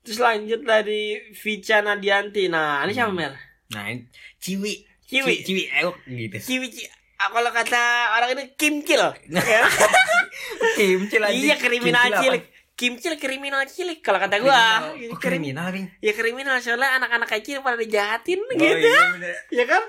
[0.01, 2.45] Terus lanjut dari Vica Nadianti.
[2.47, 3.19] Nah, ini siapa Hmm.
[3.19, 3.33] Mer?
[3.71, 4.73] Nah, ini ciwi.
[5.03, 5.33] Ciwi.
[5.37, 6.37] Ci- Ciwi eok gitu.
[6.41, 6.83] Ciwi Ci.
[7.15, 8.99] Ah, kalau kata orang ini kimcil.
[10.75, 11.31] Kimcil aja.
[11.31, 12.43] iya kriminal cilik.
[12.73, 14.49] Kimcil kriminal cilik kalau kata gua.
[14.49, 14.81] Kriminal.
[14.81, 15.87] Oh, Krim- kriminal, Bing.
[15.99, 18.81] Ya kriminal soalnya anak-anak kecil pada dijahatin Oh, gitu.
[18.81, 19.33] iya, bener.
[19.47, 19.83] Ya kan?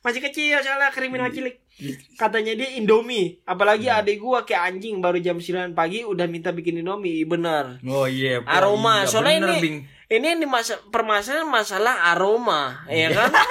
[0.00, 1.62] Masih kecil soalnya kriminal cilik.
[2.14, 3.38] Katanya dia Indomie.
[3.42, 4.00] Apalagi Hmm.
[4.00, 7.22] adik gua kayak anjing baru jam 9 pagi udah minta bikin Indomie.
[7.22, 7.78] Bener.
[7.84, 8.42] Oh iya.
[8.42, 9.02] Aroma.
[9.02, 9.78] Iya, Soalnya bener, ini- Bing.
[10.08, 13.26] Ini yang dimasa permasalahan masalah aroma, ya kan?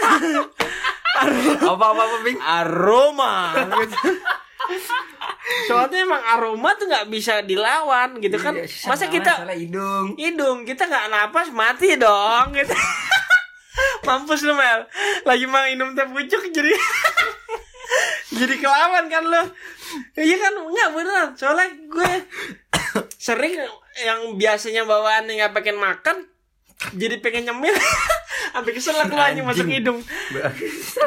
[1.66, 2.40] Apa apa apa, Bing?
[2.40, 3.56] aroma.
[5.66, 8.58] Soalnya emang aroma tuh nggak bisa dilawan gitu kan.
[8.58, 10.18] Iya, Masa kita hidung.
[10.18, 12.74] hidung kita nggak napas mati dong gitu.
[14.08, 14.88] Mampus lu Mel.
[15.22, 16.72] Lagi mau minum teh pucuk jadi
[18.38, 19.44] Jadi kelawan kan lu.
[20.18, 20.54] Iya kan?
[20.58, 22.12] Enggak beneran Soalnya gue
[23.16, 23.54] Sering
[23.96, 26.26] Yang biasanya bawaan nggak pengen makan
[26.96, 27.72] Jadi pengen nyemil.
[28.56, 29.44] Sampai kesel aku anjing.
[29.44, 30.00] masuk hidung.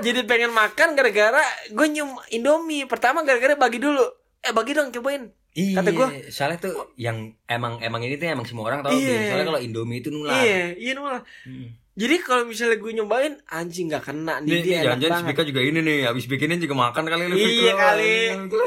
[0.05, 2.85] Jadi pengen makan gara-gara Gue nyium Indomie.
[2.85, 4.05] Pertama gara-gara bagi dulu
[4.41, 8.45] Eh bagi dong cobain Iya, Kata gua- soalnya tuh yang emang emang ini tuh emang
[8.45, 9.27] semua orang tahu Iya.
[9.29, 10.39] Soalnya kalau Indomie itu nular.
[10.39, 11.75] Iya Iya nular Hmm.
[11.99, 15.61] Jadi kalau misalnya gue nyobain Anjing gak kena nih Nih, dia jangan-jangan banget Spika juga
[15.61, 17.23] ini nih, habis bikinin juga makan kali.
[17.27, 18.15] Fik, Iya kali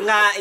[0.04, 0.32] Nggak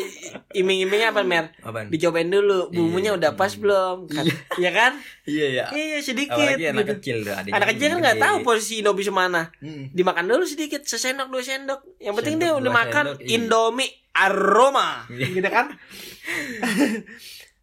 [0.51, 1.87] Iming-imingnya apa Mer Apaan?
[1.87, 3.17] Dicobain dulu Bumbunya Iya.
[3.17, 4.91] udah pas belum Kan- Iya kan
[5.23, 5.65] Iya ya.
[5.71, 6.91] Iya sedikit Apalagi anak gitu.
[6.99, 9.87] kecil tuh Anak kecil kan nggak tahu posisi Indomie semana Hmm.
[9.89, 13.39] Dimakan dulu sedikit Sesendok dua sendok Yang penting dia udah makan iya.
[13.39, 15.27] Indomie aroma Iya.
[15.33, 15.65] Gitu kan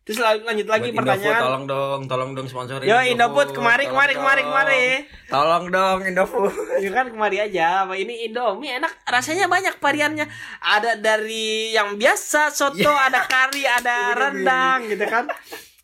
[0.05, 2.89] Terus lan- lanjut lagi Buat pertanyaan Indofood, tolong dong, tolong dong sponsorin.
[2.89, 4.85] Yo Indofood kemari kemari kemari kemari
[5.29, 6.49] Tolong dong Indofood.
[6.81, 7.85] Ya kan kemari aja.
[7.85, 10.25] Apa ini Indomie enak, rasanya banyak variannya.
[10.59, 13.13] Ada dari yang biasa soto, Iya.
[13.13, 15.29] ada kari, ada rendang gitu kan.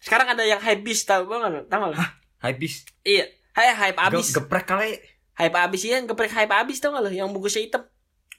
[0.01, 1.69] Sekarang ada yang habis tahu gua enggak?
[1.69, 2.09] Tahu enggak?
[2.41, 2.89] Habis.
[3.05, 3.29] Iya.
[3.53, 4.33] Hai hype abis.
[4.33, 5.05] Ge- Geprek kali.
[5.35, 7.85] Hype abis iya, geprek hype abis tau gak lo yang bungkusnya hitam.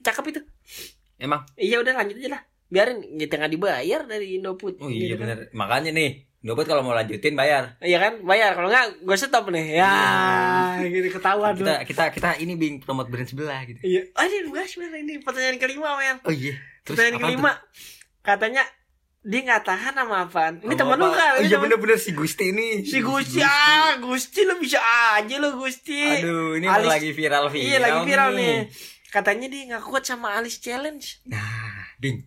[0.02, 0.42] Cakep itu.
[1.20, 1.48] Emang.
[1.56, 2.42] Iya udah lanjut aja lah.
[2.66, 4.82] Biarin kita nggak dibayar dari Indofood.
[4.82, 5.28] Oh iya gitu kan.
[5.32, 5.38] bener.
[5.56, 6.10] Makanya nih,
[6.44, 7.78] Indofood kalau mau lanjutin bayar.
[7.80, 8.52] Iya kan, bayar.
[8.58, 9.80] Kalau nggak, gue stop nih.
[9.80, 9.96] Ya,
[10.82, 11.54] gitu ketahuan.
[11.56, 13.80] Kita kita kita ini bing promote brand sebelah gitu.
[13.86, 14.02] Iya.
[14.12, 16.18] Oh, ini bahas bener ini pertanyaan kelima, men.
[16.26, 16.58] Oh iya.
[16.86, 17.52] Terus Pertanyaan kelima
[18.26, 18.64] katanya
[19.26, 20.54] dia nggak tahan sama apaan?
[20.62, 21.42] Ini temen lu kan?
[21.42, 22.86] Ini iya bener-bener si Gusti ini.
[22.86, 24.78] Si Gusti ah, Gusti lu bisa
[25.18, 26.22] aja lu Gusti.
[26.22, 27.66] Aduh, ini Alis- lagi viral viral.
[27.66, 28.56] Iya lagi viral nih.
[29.08, 31.04] Katanya dia nggak kuat sama Alice Challenge.
[31.26, 32.26] Nah, Bing.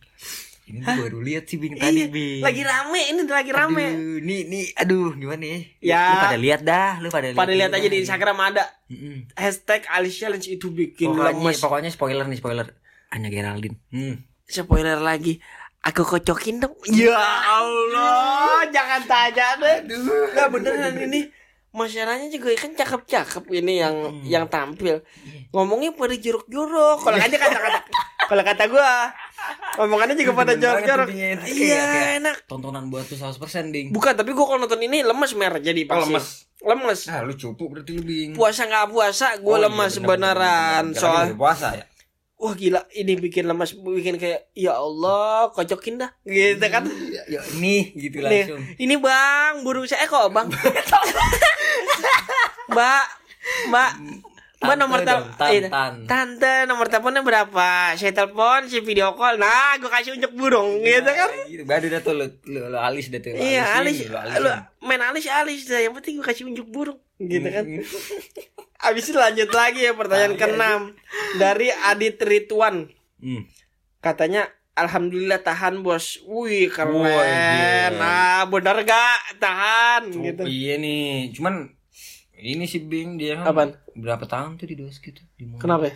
[0.65, 2.45] Ini gua baru lihat sih Bing tadi, Iya, Bing.
[2.45, 3.85] lagi rame ini lagi rame.
[3.89, 5.59] Aduh, nih nih aduh gimana ya?
[5.81, 6.03] Ya.
[6.05, 7.41] Lu pada lihat dah, lu pada lihat.
[7.41, 9.33] Pada lihat aja di Instagram ada Mm-mm.
[9.33, 11.57] hashtag Alice Challenge itu bikin Pokoknya, lemes.
[11.57, 12.69] pokoknya spoiler nih spoiler.
[13.09, 13.81] Anya Geraldine.
[13.89, 14.21] Hmm.
[14.45, 15.41] Spoiler lagi.
[15.81, 16.77] Aku kocokin dong.
[16.85, 17.17] Ya
[17.49, 19.77] Allah, jangan tanya deh.
[19.89, 21.33] Nggak beneran ini.
[21.69, 24.25] Masalahnya juga kan cakep-cakep ini yang Hmm.
[24.25, 25.05] yang tampil.
[25.05, 25.53] Iya.
[25.53, 26.99] Ngomongnya pada jorok-jorok.
[26.99, 27.81] Kalau aja kata-kata
[28.25, 28.89] kalau kata gua
[29.77, 31.09] ngomongannya juga pada jorok-jorok.
[31.45, 31.81] Iya,
[32.19, 32.45] enak.
[32.45, 33.37] Tontonan buat tuh 100%
[33.69, 33.89] Ding.
[33.89, 36.03] Bukan, tapi gua kalau nonton ini lemes mer jadi Oh, pasti.
[36.09, 36.27] lemes.
[36.59, 37.01] Lemes.
[37.07, 38.31] Ah, lu cupu berarti lu Bing.
[38.33, 40.85] Puasa nggak puasa, gua Oh, iya, lemes bener, beneran.
[40.85, 41.01] bener, bener.
[41.01, 41.85] Soal puasa ya.
[42.39, 46.11] Wah gila ini bikin lemes, bikin kayak ya Allah, kocokin dah.
[46.23, 46.87] Gitu kan.
[47.27, 48.63] Ya, nih gitu Nih, langsung.
[48.79, 50.47] ini bang, burung saya eh, kok bang.
[52.73, 53.05] mbak,
[53.69, 53.91] mbak
[54.59, 55.93] Tante nomor telepon, tan, tan.
[56.11, 57.95] tante nomor teleponnya berapa?
[57.95, 59.39] Saya telepon, saya video call.
[59.39, 61.31] Nah, gue kasih unjuk burung, gitu kan?
[61.47, 63.39] Gitu, baru dah tuh lu, lu, lu alis dah tuh.
[63.39, 64.03] Iya, alis,
[64.43, 64.51] lu
[64.83, 65.79] main alis alis dah.
[65.79, 67.65] Yang penting gue kasih unjuk burung, gitu kan?
[67.71, 67.87] Hmm.
[68.91, 70.81] Abis itu lanjut lagi ya pertanyaan Ah, iya, keenam
[71.39, 72.91] dari Adit Ridwan.
[73.23, 73.47] Hmm.
[74.03, 76.23] Katanya Alhamdulillah tahan bos.
[76.27, 77.03] Wih keren.
[77.07, 77.95] Iya.
[77.95, 80.43] Nah bener gak tahan Oh, gitu.
[80.47, 81.78] Iya nih, cuman
[82.41, 83.71] ini si Bing dia kan Apaan?
[83.93, 85.51] berapa tahun tuh di dos gitu di.
[85.57, 85.87] Kenapa?
[85.87, 85.95] ya?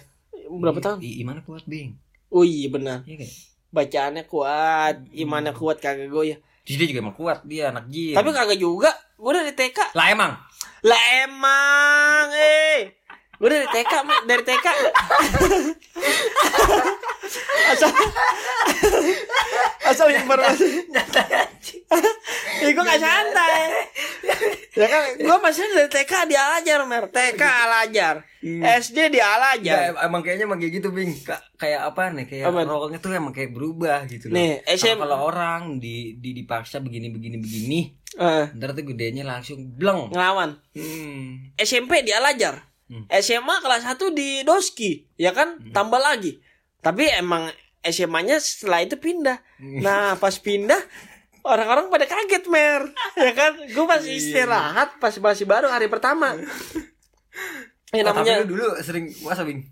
[0.49, 0.99] Berapa Iya, tahun?
[1.01, 1.95] i- Gimana kuat Bing?
[2.29, 3.05] Oh iya benar.
[3.05, 3.31] Iya kan?
[3.71, 6.37] Bacaannya kuat, imannya kuat kagak gue ya.
[6.63, 8.13] Dia juga emang kuat dia anak jin.
[8.13, 8.91] Tapi kagak juga.
[9.15, 9.93] Gue dari TK.
[9.93, 10.33] lah emang
[10.83, 12.91] Lah emang, eh.
[13.43, 14.67] Gue dari TK, dari TK.
[17.75, 17.91] asal
[19.83, 20.69] asal informasi.
[22.63, 23.63] Eh, gue gak santai.
[24.73, 27.11] Ya kan, gua masih dari TK di Al Ajar, Mer.
[27.11, 28.23] TK Al Ajar.
[28.79, 29.91] SD di Al Ajar.
[29.91, 31.13] Ya, emang kayaknya emang kayak gitu, Bing.
[31.21, 32.25] Ka- kayak apa nih?
[32.25, 32.63] Kayak Apa?
[32.63, 34.35] role-nya tuh emang kayak berubah gitu loh.
[34.35, 37.81] Nih, Kalau- SM kalau orang di, di dipaksa begini begini begini,
[38.17, 40.09] eh, ntar tuh gedenya langsung bleng.
[40.09, 40.57] ngelawan.
[40.73, 41.53] Hmm.
[41.59, 42.72] SMP di Al Ajar.
[42.93, 43.09] Hmm.
[43.09, 45.57] SMA kelas 1 di Doski, ya kan?
[45.73, 46.45] Tambah lagi.
[46.85, 47.49] Tapi emang
[47.81, 49.41] SMA-nya setelah itu pindah.
[49.57, 49.81] Hmm.
[49.81, 50.77] Nah, pas pindah
[51.43, 52.85] orang-orang pada kaget, Mer.
[53.17, 53.57] Ya kan?
[53.65, 53.91] Gue Iya.
[53.97, 56.37] masih istirahat pas masih baru hari pertama.
[57.93, 59.69] Ya namanya lu dulu sering puasa, Bing.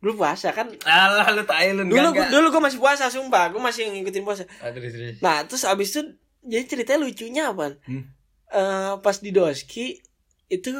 [0.00, 0.72] dulu puasa kan.
[0.80, 3.52] Alah lu tai lu Dulu dulu gue masih puasa, sumpah.
[3.52, 4.48] Gue masih ngikutin puasa.
[4.64, 4.72] Ah.
[5.20, 6.00] Nah, terus abis itu
[6.40, 7.76] jadi ceritanya lucunya apa?
[7.84, 8.08] Hmm.
[8.48, 10.00] Eh, pas di Doski
[10.48, 10.72] itu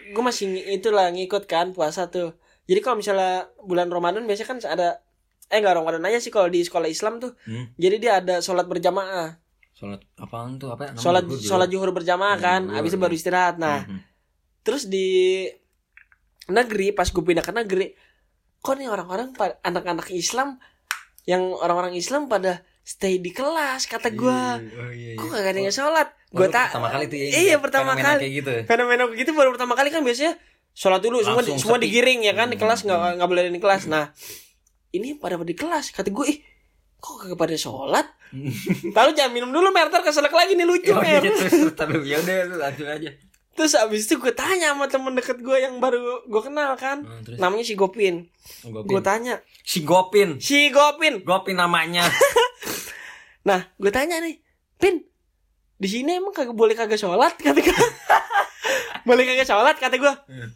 [0.00, 2.36] gue masih itulah ngikut kan puasa tuh.
[2.68, 4.88] Jadi kalau misalnya bulan Ramadan biasanya kan ada
[5.48, 7.32] eh enggak Ramadan aja sih kalau di sekolah Islam tuh.
[7.48, 7.72] Hmm.
[7.74, 9.40] Jadi dia ada sholat berjamaah.
[9.72, 10.74] Sholat apaan tuh?
[10.74, 10.92] Apa?
[10.92, 11.00] namanya?
[11.00, 12.62] Sholat sholat zuhur berjamaah Hmm, kan.
[12.74, 13.04] Habis itu iya.
[13.08, 13.56] baru istirahat.
[13.56, 13.98] Nah, Mhm.
[14.60, 15.46] terus di
[16.48, 17.86] negeri pas gue pindah ke negeri
[18.58, 19.32] kok nih orang-orang
[19.62, 20.58] anak-anak Islam
[21.24, 24.40] yang orang-orang Islam pada stay di kelas kata gue
[24.74, 25.14] Oh, iya, iya.
[25.14, 27.28] kok gak ada yang sholat Oh, gue lu tak pertama kali tuh ya.
[27.38, 28.52] iya pertama fenomena kali kayak gitu.
[28.64, 30.32] fenomena begitu baru pertama kali kan biasanya
[30.72, 33.14] sholat dulu semua di- Langsung semua digiring ya kan di Hmm, kelas nggak hmm.
[33.14, 34.04] nggak boleh di kelas nah
[34.90, 36.38] ini pada pada di kelas kata gue ih
[36.96, 38.06] kok kagak pada sholat
[38.96, 41.74] lalu jangan minum dulu mer ntar keselak lagi nih lucu Oh, mer iya, terus, terus,
[41.74, 43.10] tapi ya udah langsung aja.
[43.50, 47.36] terus abis itu gue tanya sama temen deket gue yang baru gue kenal kan terus
[47.36, 48.28] namanya si Gopin
[48.64, 48.86] Gopin.
[48.86, 50.38] gue tanya si Gopin.
[50.38, 52.06] si Gopin Gopin namanya.
[53.40, 54.38] nah gue tanya nih
[54.74, 55.02] Pin
[55.74, 57.38] di sini emang kagak boleh kagak sholat?
[57.44, 57.74] Kata gue
[59.04, 59.76] boleh kagak sholat?
[59.76, 60.50] Kata gue Hmm.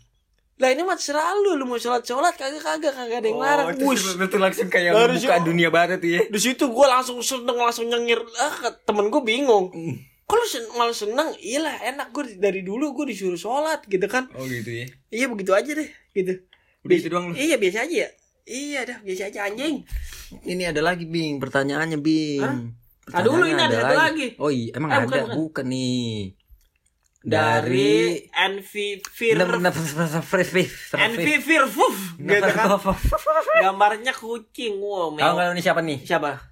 [0.58, 3.66] lah ini mah terserah lu mau sholat sholat kagak kagak kagak ada yang larang.
[3.66, 4.14] Oh, terus Wush.
[4.14, 6.20] lu tuh langsung kayak membuka sih- dunia baru tuh ya.
[6.24, 8.18] di situ gue langsung seneng langsung nyengir.
[8.36, 9.70] Ah temen gue bingung.
[9.70, 9.94] Hmm.
[10.22, 11.28] kok lu sen malah seneng?
[11.36, 12.06] Iyalah enak.
[12.10, 14.30] Gue dari dulu gue disuruh sholat gitu kan.
[14.32, 14.86] Oh gitu ya.
[15.08, 16.34] iya begitu aja deh gitu.
[16.82, 17.34] Udah itu doang lu.
[17.34, 18.08] iya biasa aja ya.
[18.42, 19.82] Iya dah biasa aja anjing
[20.42, 22.40] Ini ada lagi Bing, pertanyaannya Bing.
[22.40, 22.56] Hah?
[23.12, 24.26] Ah, dulu ini ada satu lagi.
[24.38, 25.64] Oh iya, emang Eh, ada, bukan, bukan, bukan.
[25.68, 26.16] nih.
[27.22, 30.66] dari Envy Fir Envy
[31.38, 32.66] Firfuf gitu kan
[33.62, 36.02] gambarnya kucing wow Tahu ini siapa nih?
[36.02, 36.42] siapa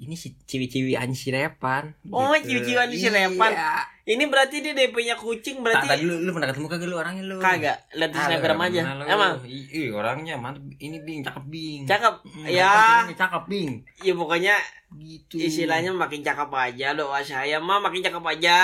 [0.00, 1.92] Ini si ciwi-ciwi Ansi Repan.
[2.08, 3.52] Oh, ciwi-ciwi Ansi Repan.
[3.52, 3.70] Iya.
[4.10, 7.36] Ini berarti dia DP-nya kucing berarti tadi lu, lu pernah ketemu kagak lu orangnya lu?
[7.38, 9.04] kagak lihat di Ah, lu aja lu.
[9.06, 10.66] emang Ih, orangnya mantep.
[10.76, 11.82] Ini Bing, cakep Bing.
[11.84, 13.70] cakep Hmm, ya ini cakep Bing.
[14.00, 14.54] ya pokoknya
[14.90, 15.38] Gitu.
[15.38, 18.58] istilahnya makin cakep aja doa saya mah makin cakep aja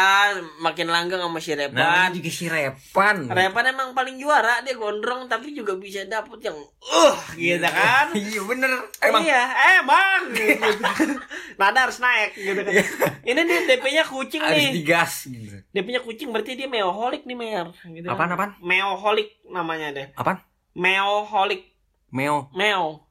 [0.59, 3.17] makin langgeng sama si Nah, Repan ini juga si Repan.
[3.31, 8.43] Repan emang paling juara dia gondrong tapi juga bisa dapet yang uh gitu kan Iya
[8.43, 8.71] bener.
[8.99, 9.23] Emang.
[9.23, 9.43] Iya,
[9.79, 10.21] emang.
[10.35, 10.67] Gitu.
[11.61, 12.75] Nada harus naik gitu kan.
[13.23, 14.71] Ini dia DP-nya kucing Harus nih.
[14.75, 15.59] digas gitu.
[15.75, 17.69] DP-nya kucing berarti dia meoholik nih, Mer.
[17.85, 18.15] Gitu kan.
[18.17, 18.51] Apaan apaan?
[18.63, 20.07] Meoholik namanya deh.
[20.17, 20.41] Apaan?
[20.73, 21.73] Meoholik.
[22.13, 22.49] Meo.
[22.55, 23.05] Meo.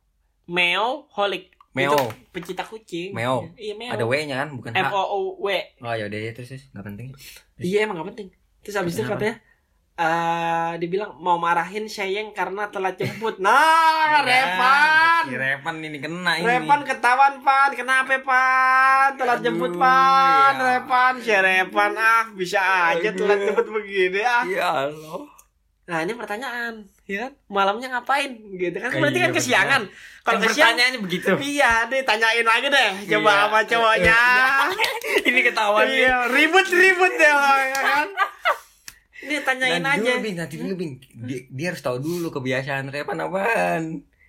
[0.49, 1.53] Meoholik.
[1.75, 1.91] Meo.
[1.91, 1.99] Itu
[2.31, 3.11] pecinta kucing.
[3.11, 3.51] Meo.
[3.59, 3.91] Iya, meo.
[3.91, 4.95] Ada W-nya kan, bukan F H.
[4.95, 5.47] O O W.
[5.83, 7.07] Oh ya udah ya terus terus nggak penting.
[7.59, 8.27] Iya, emang gak penting.
[8.63, 9.43] Terus habis itu katanya
[9.95, 13.39] eh dibilang mau marahin Sheyeng karena telat jemput.
[13.39, 15.23] Nah, Repan.
[15.25, 16.43] Si Repan ini kena ini.
[16.43, 19.15] Repan ketahuan pan, kenapa pan?
[19.15, 20.63] Telat Aduh, jemput pan, ya.
[20.75, 22.59] Repan, si Repan ah bisa
[22.91, 23.23] aja Aduh.
[23.23, 24.43] telat jemput begini ah.
[24.43, 25.31] Ya Allah.
[25.85, 27.31] Nah ini pertanyaan, ya kan?
[27.45, 28.33] Malamnya ngapain?
[28.51, 28.89] Gitu kan?
[28.89, 29.81] Berarti iya, kan kesiangan.
[30.25, 31.29] Kalau Kan kesiangan, pertanyaannya begitu.
[31.39, 32.89] iya deh tanyain lagi deh.
[33.05, 33.41] Coba Iya.
[33.45, 34.19] sama cowoknya.
[35.29, 37.79] ini ketahuan iya, ribut-ribut deh ya
[39.57, 40.11] tanyain Nanti aja.
[40.11, 40.93] dulu, Bing, nanti dulu, Bing.
[41.21, 43.83] Dia, dia harus tahu dulu kebiasaan Repan apaan.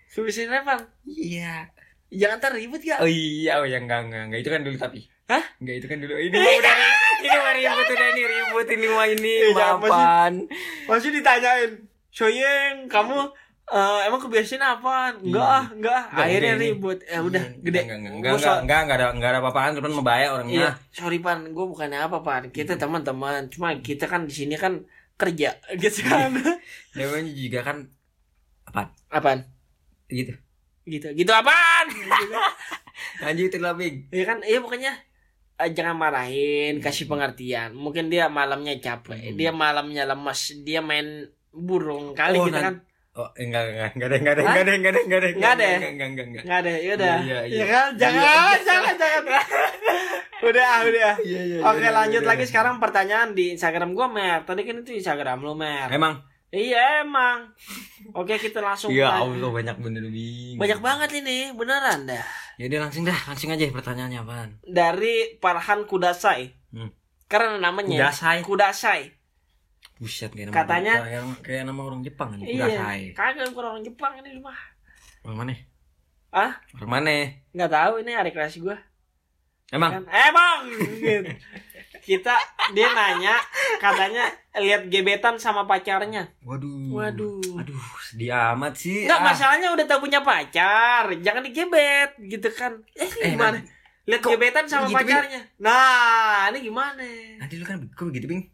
[0.06, 0.80] Subisin Repan.
[1.04, 1.68] Iya.
[2.08, 2.96] Jangan ntar ribut ya.
[2.98, 5.00] Oh iya, oh ya enggak enggak enggak itu kan dulu tapi.
[5.26, 5.42] Hah?
[5.58, 6.14] Enggak itu kan dulu.
[6.14, 6.76] Ini udah.
[7.16, 10.32] Ini mah ribut udah nih ribut ini mah ini Eh, jangan mapan.
[10.86, 11.70] Masih ditanyain,
[12.08, 13.18] Soyeng, kamu
[13.66, 15.18] eh, emang kebiasaan apa?
[15.18, 16.02] Enggak ah, enggak.
[16.06, 16.62] Enggak, Akhirnya ini.
[16.70, 16.98] ribut.
[17.02, 17.80] Ya udah, Iya, gede.
[17.82, 20.54] Enggak enggak enggak enggak enggak enggak ada enggak ada apa-apaan Repan mah bahaya orangnya.
[20.56, 22.42] Iya, sorry pan, gue bukannya apa pan.
[22.48, 24.86] Kita teman-teman, cuma kita kan di sini kan
[25.16, 26.32] kerja, gitu kan.
[26.92, 27.76] Namanya juga kan
[28.64, 28.92] apa?
[29.08, 29.48] Apaan?
[30.06, 30.36] Gitu.
[30.84, 31.86] Gitu, gitu apaan?
[31.88, 32.36] Gitu.
[33.24, 34.06] Lanjutin lah, Bing.
[34.08, 34.92] Iya kan, iya pokoknya
[35.56, 37.72] eh, jangan marahin, kasih pengertian.
[37.72, 39.36] Mungkin dia malamnya capek, Hmm.
[39.36, 42.84] dia malamnya lemas, dia main burung kali Oh, gitu kan.
[43.16, 45.64] Oh, enggak enggak enggak ada enggak ada enggak ada enggak ada enggak ada Enggak ada
[45.64, 45.72] ya?
[45.72, 46.42] enggak enggak enggak enggak.
[46.44, 47.16] Enggak ada, ya udah.
[47.16, 47.40] Iya, iya.
[47.56, 47.88] Iya kan?
[47.96, 48.36] Jangan, Iya,
[48.68, 49.24] jangan, jangan.
[50.46, 51.14] Udah, udah.
[51.22, 51.58] Iya iya.
[51.62, 54.46] Oke lanjut lagi sekarang pertanyaan di Instagram gua Mer.
[54.46, 55.90] Tadi kan itu Instagram lu Mer.
[55.90, 56.22] Emang
[56.54, 57.50] Iya emang.
[58.14, 58.94] Oke kita langsung.
[58.94, 59.18] Ya.
[59.18, 60.56] Allah banyak bener Bing.
[60.56, 62.22] Banyak banget ini beneran dah.
[62.56, 64.50] Ya udah langsung dah, langsung aja pertanyaannya apaan?
[64.62, 66.54] Dari Farhan Kudasai.
[66.70, 66.94] Hmm.
[67.26, 68.38] Karena namanya Kudasai.
[68.46, 69.02] Kudasai.
[69.98, 72.38] Buset kayak nama Katanya- kayak, kayak nama orang Jepang kan.
[72.40, 72.64] Iya.
[72.64, 73.02] Urasai.
[73.12, 74.60] Kagak bukan orang Jepang ini mah.
[75.26, 75.52] Orang mana?
[76.30, 76.52] Ah?
[76.78, 77.36] Orang mana?
[77.52, 78.78] Nggak tahu ini hari kreasi gua.
[79.68, 80.06] Emang?
[80.06, 80.60] Bang,
[80.96, 81.26] gitu.
[81.98, 82.38] kita
[82.70, 83.34] dia nanya
[83.76, 86.30] katanya lihat gebetan sama pacarnya.
[86.40, 86.94] Waduh.
[86.94, 87.42] Waduh.
[87.56, 89.04] Aduh, sedih amat sih.
[89.04, 89.26] Enggak Ah.
[89.26, 92.78] masalahnya udah tahu punya pacar, jangan digebet gitu kan.
[92.94, 93.58] Eh, Eh, gimana?
[94.06, 94.96] Lihat kok gebetan sama Bing?
[94.96, 95.40] pacarnya.
[95.58, 97.02] Nah, ini gimana?
[97.36, 98.46] Nanti lu kan kok begitu, Bing?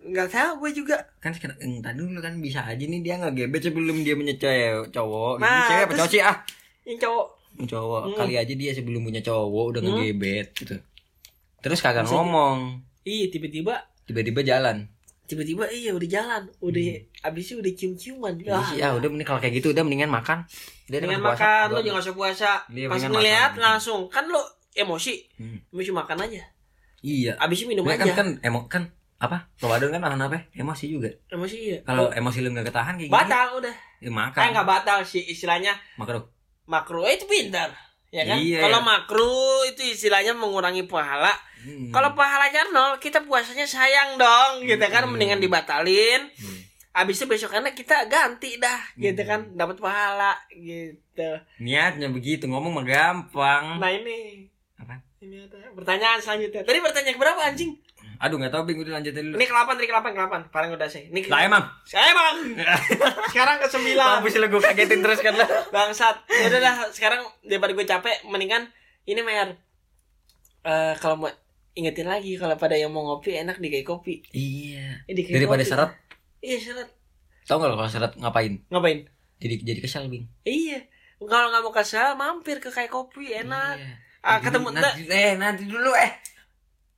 [0.00, 0.96] Nggak tahu gue juga.
[1.18, 4.34] Kan sekarang eh, tadi dulu kan bisa aja nih dia nggak gebet sebelum dia punya
[4.36, 5.34] cewek cowok.
[5.38, 6.36] Nah, Nah, cewek apa terus- cowok sih ah?
[6.84, 7.26] Ini cowok.
[7.58, 8.02] Cowok.
[8.04, 8.16] Hmm.
[8.16, 9.92] Kali aja dia sebelum punya cowok udah Hmm.
[9.96, 10.76] ngegebet gitu.
[11.58, 12.80] Terus kagak ngomong.
[13.02, 14.88] Iya, tiba-tiba Tiba-tiba jalan.
[15.22, 16.82] tiba-tiba iya udah jalan, udah
[17.22, 18.34] abisnya udah cium-ciuman.
[18.36, 20.44] Iya Ah, ah udah mending kalau kayak gitu udah mendingan makan.
[20.84, 21.24] Dia udah puasa.
[21.24, 22.50] makan, lo Gua- jangan usah puasa.
[22.68, 23.62] Iya, Pas mendingan ngeliat makan.
[23.62, 25.58] langsung kan lo emosi, Hmm.
[25.68, 26.42] emosi makan aja.
[27.00, 27.32] Iya.
[27.36, 28.04] Abisnya minum Nah, aja.
[28.04, 28.82] kan kan emo kan
[29.18, 29.48] apa?
[29.56, 30.38] Ramadan kan nahan apa?
[30.52, 31.08] Emosi juga.
[31.28, 31.78] Emosi iya.
[31.80, 33.74] Kalau Oh, emosi lu nggak ketahan kayak gini, batal udah.
[33.98, 34.36] ya makan.
[34.36, 36.26] Kayak nggak batal sih istilahnya Makruh.
[36.66, 37.72] Makro itu pintar.
[38.12, 38.38] Ya kan?
[38.44, 38.60] Iya.
[38.60, 41.32] Kalau makro itu istilahnya mengurangi pahala.
[41.64, 41.88] Hmm.
[41.88, 45.08] Kalau pahalanya nol, kita puasanya sayang dong, gitu kan?
[45.08, 45.16] Hmm.
[45.16, 46.28] Mendingan dibatalin.
[46.28, 46.58] Hmm.
[46.92, 49.56] Abis itu besokannya kita ganti dah, gitu kan?
[49.56, 51.40] Dapat pahala, gitu.
[51.56, 53.80] niatnya begitu ngomong mah gampang.
[53.80, 54.44] Nah ini,
[54.76, 55.00] Apa?
[55.24, 56.68] ini ada pertanyaan selanjutnya.
[56.68, 57.72] Tadi pertanyaan berapa anjing?
[58.22, 59.34] Aduh nggak tahu Bing udah lanjutin dulu.
[59.34, 60.34] Ini ke-8, tadi ke-8, ke-8.
[60.54, 61.10] Paling udah sih.
[61.10, 61.64] Ini Lah emang.
[61.82, 62.36] Saya bang.
[63.34, 64.22] Sekarang ke sembilan.
[64.22, 65.48] Mampus lu gue kagetin terus kan lah.
[65.74, 66.22] Bangsat.
[66.30, 66.74] Ya udah dah.
[66.94, 68.70] Sekarang daripada gue capek, mendingan
[69.04, 69.58] ini Mer.
[70.62, 71.30] Eh kalau mau
[71.74, 74.22] ingetin lagi kalau pada yang mau ngopi enak di kayak kopi.
[74.30, 75.02] Iya.
[75.10, 75.70] Eh, Daripada kopi.
[75.74, 75.90] syarat.
[76.38, 76.88] Iya syarat.
[77.42, 78.54] Tau nggak kalau syarat ngapain?
[78.70, 78.98] Ngapain?
[79.42, 80.30] Jadi jadi kesal Bing.
[80.46, 80.78] Iya.
[81.18, 83.82] Kalau nggak mau kesal, mampir ke kayak kopi enak.
[83.82, 83.94] Iya.
[84.22, 86.22] Ah ketemu nanti, eh nanti dulu eh.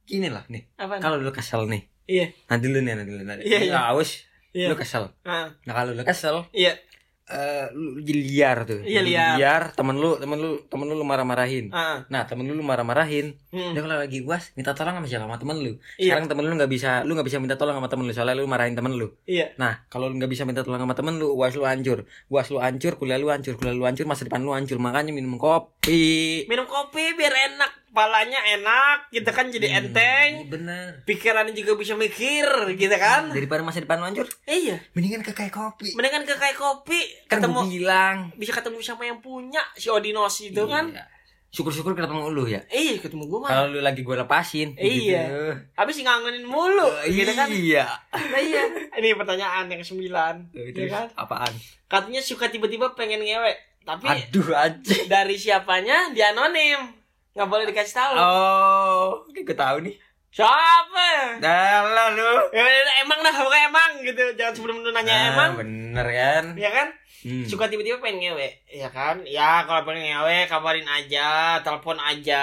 [0.05, 0.63] Gini lah nih.
[0.77, 1.83] Kalau lu kesel nih.
[2.05, 2.27] Iya.
[2.47, 3.43] Nanti lu nih nanti lu nanti.
[3.49, 3.81] Iya, Lu iya.
[3.89, 4.11] Haus.
[4.53, 4.69] Iya.
[4.71, 5.11] Lu kesel.
[5.25, 6.77] Ah, Nah kalau lu kesel iya.
[7.25, 8.85] eh lu jadi liar tuh.
[8.85, 9.41] Iya, liar.
[9.41, 11.73] liar, temen lu, temen lu, temen lu lu marah-marahin.
[11.73, 12.05] Ah.
[12.13, 13.41] Nah, temen lu lu marah-marahin.
[13.49, 13.73] Hmm.
[13.73, 15.25] Dia kalau lagi uas minta tolong sama siapa?
[15.25, 15.81] Sama temen lu.
[15.97, 16.21] Iya.
[16.21, 18.45] Sekarang temen lu nggak bisa, lu nggak bisa minta tolong sama temen lu soalnya lu
[18.45, 19.09] marahin temen lu.
[19.25, 19.57] Iya.
[19.57, 22.05] Nah, kalau lu nggak bisa minta tolong sama temen lu, uas lu hancur.
[22.29, 24.77] Uas lu hancur, kuliah lu hancur, kuliah lu hancur, masa depan lu hancur.
[24.77, 26.45] Makanya minum kopi.
[26.45, 30.31] Minum kopi biar enak, palanya enak, kita kan jadi Iya, enteng.
[30.51, 31.01] bener.
[31.05, 32.43] Pikirannya juga bisa mikir,
[32.75, 33.31] gitu kan?
[33.31, 34.83] Daripada masa depan lu hancur, Iya.
[34.93, 35.95] mendingan ke kayak kopi.
[35.95, 38.17] Mendingan ke kayak kopi, Kan ketemu gua bilang.
[38.35, 40.91] bisa ketemu sama yang punya si Odinos itu kan.
[40.91, 41.07] Iya.
[41.49, 42.67] Syukur-syukur ketemu lu ya.
[42.67, 43.49] Iya, ketemu gua mah.
[43.49, 44.75] Kalau lu lagi gue lepasin.
[44.75, 45.23] Iya.
[45.23, 45.47] gitu.
[45.73, 47.47] Habis ngangenin mulu, gitu kan?
[47.47, 47.87] Iya.
[48.11, 48.63] Nah, iya.
[48.93, 51.07] Ini pertanyaan yang sembilan, Itu ya kan?
[51.15, 51.55] apaan?
[51.87, 55.07] Katanya suka tiba-tiba pengen ngewe, tapi Aduh anjing.
[55.07, 56.91] dari siapanya dia anonim,
[57.35, 58.13] nggak boleh dikasih tahu.
[58.15, 59.95] Oh, gue tahu nih.
[60.31, 61.39] Siapa?
[61.39, 62.31] Dah lu.
[62.51, 64.23] Ya, udah, emang dah, pokoknya emang gitu.
[64.35, 66.45] Jangan sebelum lu nanya Ah, emang, bener kan?
[66.55, 66.89] ya kan?
[67.23, 67.47] Hmm.
[67.47, 69.23] Suka tiba-tiba pengen ngewe, ya kan?
[69.25, 72.43] Ya kalau pengen ngewe kabarin aja, telepon aja,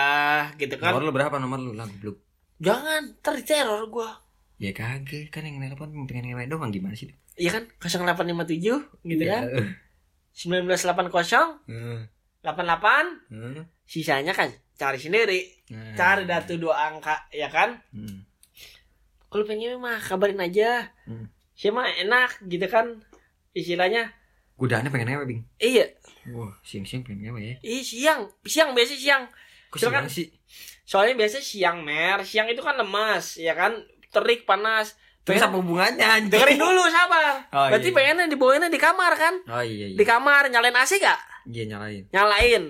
[0.55, 0.95] gitu kan?
[0.95, 2.15] Nomor lu berapa nomor lu lah belum?
[2.59, 4.23] Jangan, ntar teror gua.
[4.55, 7.11] Ya kagak kan yang nelpon pengen ngewe doang gimana sih?
[7.35, 7.63] Iya kan?
[7.77, 8.55] 0857
[9.03, 9.43] gitu Ya.
[9.43, 9.75] kan?
[10.31, 12.07] 1980 Hmm.
[12.41, 13.67] 88 Hmm.
[13.83, 14.49] sisanya kan
[14.81, 15.39] cari sendiri.
[15.69, 15.93] Nah.
[15.93, 17.77] Cari dah tuh dua angka, ya kan?
[17.93, 18.25] Hmm.
[19.29, 20.89] Kalau pengen mah kabarin aja.
[21.05, 21.29] Hmm.
[21.53, 22.97] Siapa enak gitu kan?
[23.53, 24.09] Istilahnya
[24.57, 25.41] Godaannya pengen ngewe, Bing.
[25.57, 25.89] iya,
[26.29, 27.55] Wah, siang-siang pengen ngewe ya.
[27.61, 29.25] Ih, siang, siang biasa siang.
[29.73, 30.05] Silakan.
[30.05, 30.27] siang sih?
[30.85, 33.73] Soalnya biasa siang mer, siang itu kan lemas, ya kan?
[34.13, 34.93] Terik panas.
[35.21, 36.29] Terus Pengen- apa hubungannya anjing?
[36.29, 37.41] dengerin dulu sabar.
[37.57, 37.95] Oh, Berarti iya.
[37.95, 39.33] pengennya dibawainnya di kamar kan?
[39.49, 39.97] Oh iya iya.
[39.97, 41.19] Di kamar nyalain AC gak?
[41.49, 42.03] Iya nyalain.
[42.13, 42.63] Nyalain,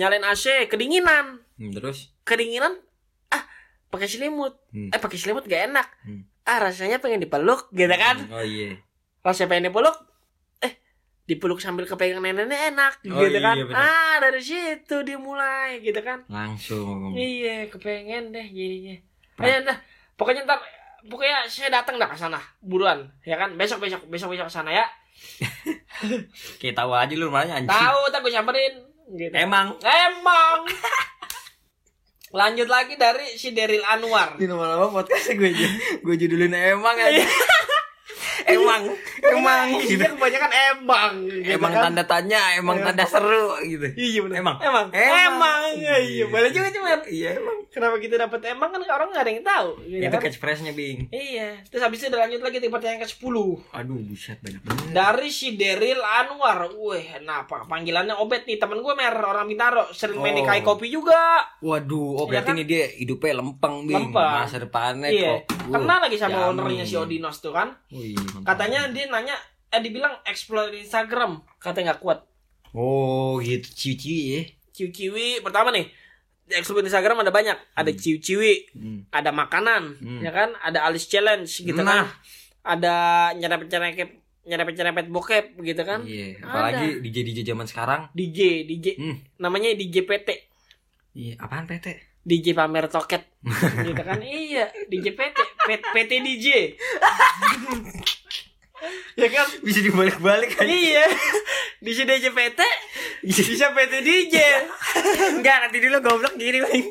[0.00, 2.10] nyalain AC, kedinginan, Hmm, terus?
[2.22, 2.74] kedinginan.
[3.28, 3.44] Ah,
[3.88, 4.58] pakai selimut.
[4.70, 4.90] Hmm.
[4.90, 5.86] Eh pakai selimut gak enak.
[6.02, 6.26] Hmm.
[6.42, 8.20] Ah rasanya pengen dipeluk, gitu kan?
[8.28, 8.76] Oh iya.
[9.20, 9.96] Rasanya pengen dipeluk.
[10.60, 10.76] Eh,
[11.24, 13.56] dipeluk sambil kepegang neneknya enak, Oh, gitu iya, kan?
[13.56, 13.72] bener.
[13.72, 16.26] Ah dari situ dimulai, gitu kan?
[16.28, 17.14] Langsung.
[17.14, 18.96] Iya, kepengen deh jadinya.
[19.40, 19.78] Ayo dah,
[20.14, 20.60] pokoknya ntar
[21.04, 23.56] pokoknya saya datang dah ke sana buruan, ya kan?
[23.56, 24.84] Besok besok besok besok ke sana ya.
[26.60, 27.70] Kayak tahu aja lu rumahnya anjing.
[27.72, 28.74] Tahu, ntar gue samperin.
[29.16, 29.32] Gitu.
[29.32, 29.76] Emang.
[29.80, 30.58] Emang.
[32.34, 34.34] Lanjut lagi dari si Deril Anwar.
[34.34, 35.54] Di nama-nama podcast gue
[36.02, 37.22] gue judulin emang aja.
[38.46, 38.82] emang,
[39.22, 39.94] emang gitu.
[39.94, 41.12] Isinya kebanyakan emang.
[41.24, 41.82] gitu Emang kan.
[41.84, 42.84] tanda tanya, emang Iya.
[42.86, 43.86] tanda seru gitu.
[43.90, 44.36] Iya benar.
[44.38, 44.56] Emang.
[44.58, 44.86] Emang.
[44.90, 45.22] Emang.
[45.30, 45.60] Emang.
[45.74, 46.24] Iya, iya.
[46.26, 46.88] Boleh juga cuma.
[47.04, 47.56] Iya emang.
[47.66, 50.22] kenapa kita dapat emang kan orang nggak ada yang tahu gitu Itu kan?
[50.22, 51.10] catchphrase-nya, Bing.
[51.10, 53.26] iya terus habis itu lanjut lagi di pertanyaan ke 10
[53.74, 54.94] Aduh, buset banyak banget.
[54.94, 59.90] dari si Deril Anwar weh nah apa panggilannya Obet nih temen gue mer orang Bintaro
[59.90, 60.46] sering main di Oh.
[60.46, 61.18] kai kopi juga
[61.58, 62.54] Waduh, oh Iya berarti kan?
[62.54, 63.96] ini dia hidupnya lempeng, Bing.
[64.06, 64.30] Lempeng.
[64.38, 65.40] Masa depannya iya kok.
[65.66, 66.48] Kenal lagi sama jamin.
[66.54, 68.33] ownernya si Odinos tuh kan Wih, mantap.
[68.42, 69.36] Katanya dia nanya
[69.68, 71.38] eh dibilang explore Instagram.
[71.56, 72.18] Katanya nggak kuat.
[72.70, 73.70] Oh, gitu.
[73.70, 74.42] Ciwi-ciwi ya.
[74.70, 75.38] ciwi-ciwi.
[75.40, 75.86] Pertama nih
[76.44, 77.54] di explore Instagram ada banyak.
[77.72, 79.00] Ada ciwi-ciwi Hmm.
[79.08, 80.18] ada makanan Hmm.
[80.18, 80.50] ya kan?
[80.58, 81.86] Ada alis challenge gitu Nah.
[81.86, 82.04] kan?
[82.64, 82.94] Ada
[83.34, 84.10] nyerempet nyerempet
[84.44, 86.02] nyerempet nyerempet bokep gitu kan?
[86.02, 88.10] Iya, apalagi DJ DJ zaman sekarang.
[88.12, 89.16] DJ DJ Hmm.
[89.38, 90.28] namanya DJ PT
[91.14, 91.94] Iya, apaan PT?
[92.24, 93.20] DJ pamer toket.
[93.86, 94.16] Gitu kan?
[94.18, 95.38] Iya DJ PT
[95.92, 96.46] PT DJ
[99.20, 100.64] ya kan Bisa dibalik-balik kan?
[100.64, 101.04] iya
[101.78, 102.60] DJ DJ PT
[103.24, 104.34] bisa PT DJ
[105.40, 106.86] Enggak, nanti dulu goblok gini, Bing.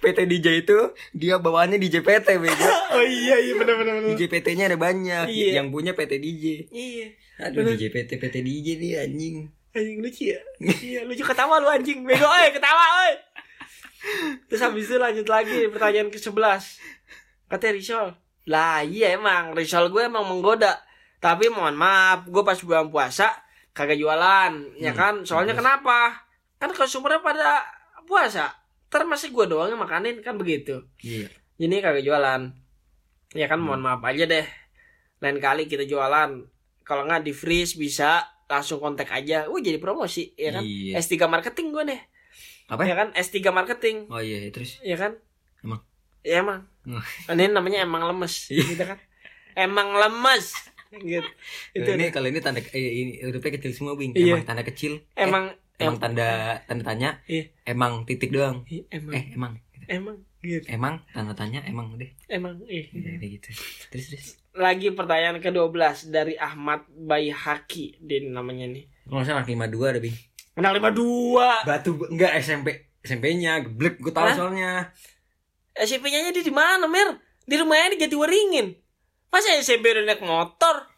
[0.00, 0.78] PT DJ itu
[1.12, 2.68] dia bawaannya DJ PT, bego.
[2.96, 5.28] oh iya iya benar benar DJ PT-nya ada banyak.
[5.28, 5.60] Iya.
[5.60, 6.44] Yang punya PT DJ.
[6.68, 7.06] iya
[7.42, 9.36] Aduh, DJ PT PT DJ nih anjing.
[9.72, 10.40] anjing lucu ya
[10.84, 13.12] iya lucu ketawa lu anjing bego oi ketawa oi
[14.44, 16.28] terus habis itu lanjut lagi pertanyaan ke 11
[17.48, 18.08] katanya Risol
[18.44, 20.82] lah iya emang Risol gue emang menggoda.
[21.18, 23.30] Tapi mohon maaf gue pas bulan puasa
[23.70, 25.14] kagak jualan ya Hmm, kan?
[25.22, 25.62] Soalnya terus?
[25.62, 25.98] kenapa?
[26.56, 27.62] Kan konsumernya pada
[28.02, 28.50] puasa.
[28.86, 30.82] Ntar masih gue doang yang makanin kan begitu.
[30.98, 31.30] Iya.
[31.56, 32.50] ini kagak jualan.
[33.32, 33.94] Ya kan mohon Hmm.
[33.94, 34.42] maaf aja deh.
[35.18, 36.42] Lain kali kita jualan.
[36.82, 39.46] Kalau nggak di freeze bisa langsung kontak aja.
[39.46, 40.60] Wah jadi promosi ya kan?
[40.60, 40.98] Iya.
[40.98, 42.00] S3 marketing gue deh
[42.66, 42.82] Apa?
[42.82, 43.08] ya kan?
[43.12, 44.10] S3 marketing.
[44.10, 44.82] Oh iya, terus?
[44.82, 45.14] Ya kan?
[45.62, 45.80] Emang?
[46.20, 46.66] ya emang.
[47.32, 48.62] ini namanya emang lemes Iya.
[48.66, 48.98] gitu kan
[49.52, 50.54] emang lemes
[50.94, 51.24] gitu
[51.72, 54.12] itu Kalau ini kalau ini tanda eh, ini hurufnya kecil semua, Bing.
[54.12, 54.36] Iya.
[54.36, 55.00] Emang tanda kecil.
[55.10, 56.28] Eh, emang emang tanda
[56.62, 57.10] tanda tanya.
[57.24, 57.48] Iya.
[57.64, 58.60] Emang titik doang.
[58.66, 59.52] em- emang Eh, emang.
[59.88, 62.12] emang gitu Emang tanda tanya emang deh.
[62.26, 62.86] emang eh.
[62.88, 63.48] Iya, gitu.
[63.88, 64.26] Terus terus.
[64.52, 65.72] lagi pertanyaan ke-12
[66.08, 70.16] dari Ahmad Bayhaki dia namanya nih Kalau salah anak 52 ada, Bing.
[70.54, 72.68] anak 52 Batu enggak SMP.
[73.00, 74.36] SMP-nya geblek gue tahu Hah?
[74.36, 74.70] soalnya.
[75.74, 77.16] SMP-nya dia di mana, Mer?
[77.42, 78.66] Di rumahnya di Jatiwaringin.
[79.28, 80.88] Masa SMP udah naik motor?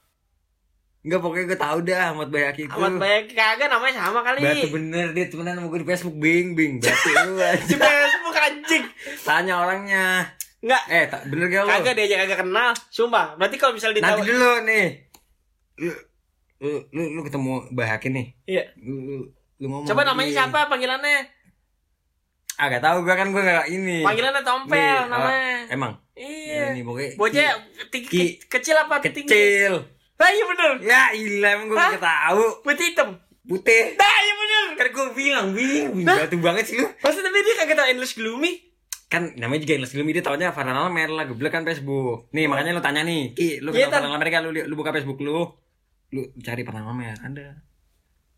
[1.00, 2.74] Enggak pokoknya gue tahu dah Ahmad Bayaki itu.
[2.74, 4.40] Amat banyak kagak namanya sama kali.
[4.40, 7.36] Batu bener dia temenan sama gue di Facebook Bing Bing Batu lu
[7.68, 7.76] Di.
[7.76, 8.84] Facebook anjing.
[9.20, 10.04] Tanya orangnya.
[10.64, 11.68] Enggak, Eh, tak bener gak lu?
[11.70, 12.70] kagak dia aja kagak kenal.
[12.88, 13.36] Sumpah.
[13.36, 14.86] Berarti kalau misalnya Nanti ditahu dulu nih.
[15.76, 15.92] Lu
[16.64, 18.26] lu lu, lu ketemu Bahakin nih.
[18.48, 18.64] Iya.
[18.80, 19.14] Lu, lu,
[19.60, 19.84] lu ngomong.
[19.84, 20.36] Coba namanya Bing.
[20.40, 21.20] siapa panggilannya?
[22.54, 24.00] Ah, gak tahu gua kan gua gak ini.
[24.00, 25.42] Panggilannya Tompel Nih, namanya.
[25.60, 25.92] ah, emang.
[26.14, 26.70] Iya.
[26.70, 27.10] Ini pokoknya.
[27.14, 27.50] Bocah
[27.88, 29.28] tinggi Ki- ke- kecil apa Ki- tinggi?
[29.28, 29.74] kecil.
[30.14, 30.70] Ah, iya bener.
[30.80, 31.90] Ya ilah emang Hah?
[31.92, 32.44] gak tahu.
[32.62, 33.08] Putih hitam.
[33.42, 33.82] Putih.
[33.94, 34.64] Nah, iya bener.
[34.74, 36.16] Kan gua bilang Bing, Hah?
[36.20, 36.86] batu banget sih lu.
[36.96, 38.52] Masa tapi dia kagak tahu endless gloomy?
[39.04, 42.26] Kan namanya juga Endless Gloomy dia taunya Farhanal Mer lah geblek kan Facebook.
[42.30, 43.98] Nih makanya lu tanya nih, Ki, lu Iya, kenal Tan.
[44.02, 45.54] Farhanal Mer kan lu, lu buka Facebook lu.
[46.10, 47.62] Lu cari Farhanal Mer, ada.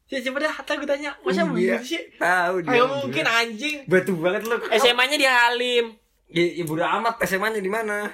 [0.07, 1.11] Ya coba dah, hatta gue tanya.
[1.21, 1.51] Masa Iya.
[1.51, 2.03] begitu sih?
[2.17, 2.71] Tahu dia.
[2.73, 3.77] Ayo mungkin anjing.
[3.85, 4.57] batu banget lu.
[4.73, 5.87] SMA-nya di Halim.
[6.27, 8.07] Ya, ya bodo amat SMA-nya di mana?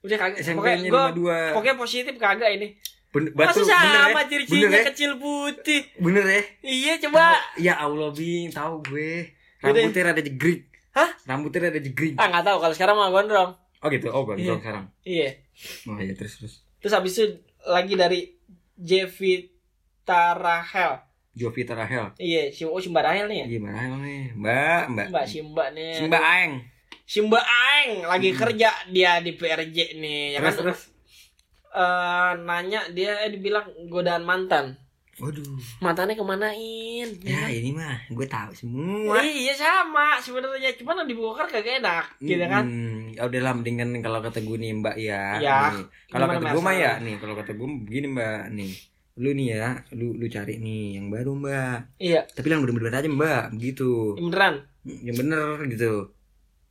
[0.00, 0.38] Udah kagak.
[0.38, 1.54] SMP-nya Pokoknya gua 52.
[1.54, 2.68] pokoknya positif kagak ini.
[3.12, 4.22] Ben, Masa batu sama bener ya?
[4.24, 4.84] ciri-cirinya ya?
[4.88, 5.80] kecil putih.
[5.96, 6.42] Bener ya?
[6.62, 7.24] Iya coba.
[7.56, 9.34] Ya Allah Bing, tahu gue.
[9.60, 10.60] Rambutnya rada jegrik.
[10.90, 11.10] Hah?
[11.22, 12.14] Rambutnya rada jegrik.
[12.16, 13.50] Ah nggak tahu kalau sekarang mah gondrong.
[13.78, 14.08] Oh gitu.
[14.08, 14.54] Oh, gondrong Iya.
[14.58, 14.84] sekarang.
[15.02, 15.28] Iya.
[15.86, 16.54] Oh iya terus terus.
[16.78, 17.26] Terus habis itu
[17.64, 18.20] lagi dari
[18.76, 21.02] Jevita Rahel.
[21.32, 22.12] Jovita Rahel.
[22.20, 23.46] Iya, si oh si Mbak Rahel nih ya.
[23.56, 24.22] Gimana Rahel nih?
[24.36, 25.06] Mbak, Mbak.
[25.08, 25.92] Mbak si Mbak nih.
[25.96, 26.52] Si Mbak Aeng.
[27.08, 30.36] Si Mbak Aeng lagi kerja dia di PRJ nih.
[30.36, 30.60] Ya Terus kan?
[30.60, 30.80] terus.
[31.72, 34.76] Eh, nanya dia eh, dibilang godaan mantan.
[35.20, 35.44] Waduh.
[35.80, 37.08] Mantannya kemanain?
[37.20, 39.20] Ya ini mah gue tahu semua.
[39.20, 42.64] Iya sama sebenarnya cuman dibongkar kagak enak gitu kan.
[42.64, 45.22] Hmm, ya udahlah mendingan kalau kata gue nih Mbak ya.
[45.40, 45.56] Ya,
[46.12, 48.72] Kalau kata gue mah ya nih, kalau kata gue begini Mbak nih.
[49.14, 52.00] Lu nih ya, lu lu cari nih yang baru Mbak.
[52.00, 54.16] Iya, Tapi yang bener-bener aja Mbak, begitu.
[54.16, 54.54] beneran.
[54.82, 55.92] Yang bener gitu.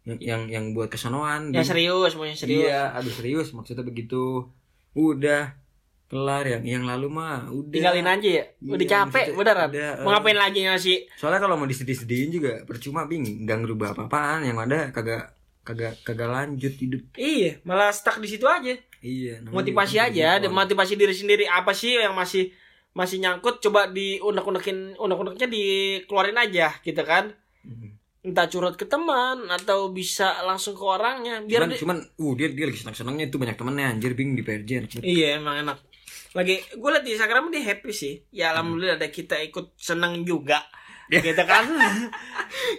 [0.02, 1.54] Yang yang, yang buat kesonoan.
[1.54, 2.66] Yang serius, mau yang serius.
[2.66, 4.50] Iya, aduh serius maksudnya begitu.
[4.92, 5.54] Udah
[6.10, 7.72] kelar yang yang lalu mah udah.
[7.72, 8.46] Tinggalin aja ya.
[8.60, 9.70] Udah Iya, capek, beneran.
[9.72, 10.14] udah, Mau eh.
[10.18, 10.98] ngapain lagi ngasih?
[11.16, 14.44] Soalnya kalau mau disedih-sedihin juga percuma bing, nggak ngerubah apa-apaan.
[14.44, 15.24] Yang ada kagak
[15.62, 17.06] kagak kagak lanjut hidup.
[17.14, 18.74] Iya, malah stuck di situ aja.
[19.02, 19.42] Iya.
[19.44, 22.54] Motivasi aja, motivasi diri sendiri apa sih yang masih
[22.92, 27.34] masih nyangkut coba di unek-unekin unek-uneknya dikeluarin aja gitu kan.
[27.64, 27.90] Mhm.
[28.22, 32.48] Entah curhat ke teman atau bisa langsung ke orangnya biar Cuman, di- cuman, uh dia
[32.54, 34.70] dia lagi senang-senangnya itu banyak temennya anjir bing di PRJ.
[34.78, 35.02] anjir.
[35.02, 35.78] Iya emang enak.
[36.32, 38.14] Lagi gue liat di Instagram dia happy sih.
[38.30, 40.62] Ya alhamdulillah ada kita ikut seneng juga.
[41.20, 41.68] Gitu kan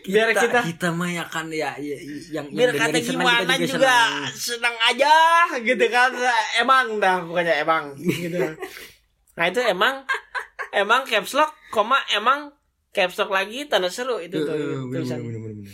[0.08, 1.96] biar kita, kita mah ya kan ya, ya
[2.32, 3.92] yang biar yang kata gimana kita juga,
[4.32, 4.32] senang.
[4.32, 5.14] senang aja
[5.60, 6.10] gitu kan
[6.56, 8.40] emang dah pokoknya emang gitu
[9.36, 10.08] nah itu emang
[10.72, 12.56] emang caps lock koma emang
[12.96, 15.20] caps lock lagi tanda seru itu tuh bener, tulisan.
[15.20, 15.72] bener, bener, bener.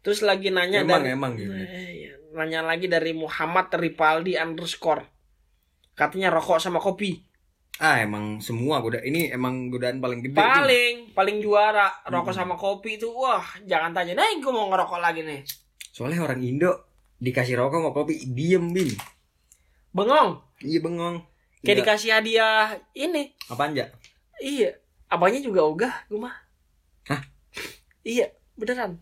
[0.00, 1.52] terus lagi nanya Emang, dari emang gitu.
[1.52, 2.12] Eh, iya.
[2.36, 5.04] nanya lagi dari Muhammad Ripaldi underscore
[5.92, 7.20] katanya rokok sama kopi
[7.74, 10.36] Ah emang semua goda ini emang godaan paling gede.
[10.36, 12.40] Paling paling juara rokok Hmm.
[12.42, 15.40] sama kopi itu wah jangan tanya nah gue mau ngerokok lagi nih
[15.88, 16.72] Soalnya orang Indo
[17.18, 18.92] dikasih rokok sama kopi diem bing.
[19.90, 21.16] bengong Iya bengong.
[21.58, 23.86] kayak Nggak- dikasih hadiah ini apaan ya?
[24.38, 24.72] iya
[25.06, 26.32] apanya juga ogah gue mah
[27.04, 27.20] Hah?
[28.02, 29.00] iya beneran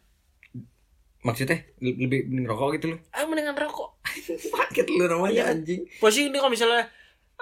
[1.20, 2.98] Maksudnya le- lebih mending rokok gitu loh.
[3.10, 3.92] ah mendingan rokok
[4.54, 5.52] Paket lu namanya Iya.
[5.52, 5.84] anjing.
[5.96, 6.88] posisi ini kalau misalnya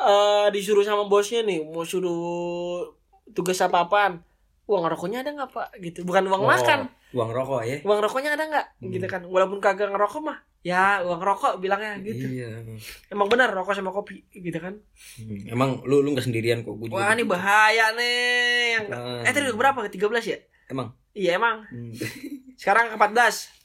[0.00, 2.86] eh, disuruh sama bosnya nih mau suruh
[3.28, 4.22] tugas apa apaan
[4.64, 5.68] uang rokoknya ada nggak pak?
[5.78, 6.04] Gitu.
[6.04, 7.80] Bukan uang Oh, makan Uang rokok ya.
[7.82, 8.66] uang rokoknya ada nggak?
[8.78, 8.92] Hmm.
[8.92, 9.24] gitu kan.
[9.24, 12.20] Walaupun kagak ngerokok mah ya uang rokok bilangnya gitu.
[12.20, 12.60] Iya.
[13.08, 14.76] emang benar rokok sama kopi gitu kan?
[15.16, 16.76] Hmm, Emang lu lu gak sendirian kok?
[16.76, 18.76] Gue wah ini bahaya nih.
[18.76, 19.24] Yang Ah.
[19.24, 19.78] eh tadi udah berapa?
[19.82, 20.38] Ke 13 ya?
[20.68, 20.92] Emang.
[21.10, 21.64] iya emang.
[21.64, 21.92] Hmm.
[22.60, 23.56] sekarang ke 14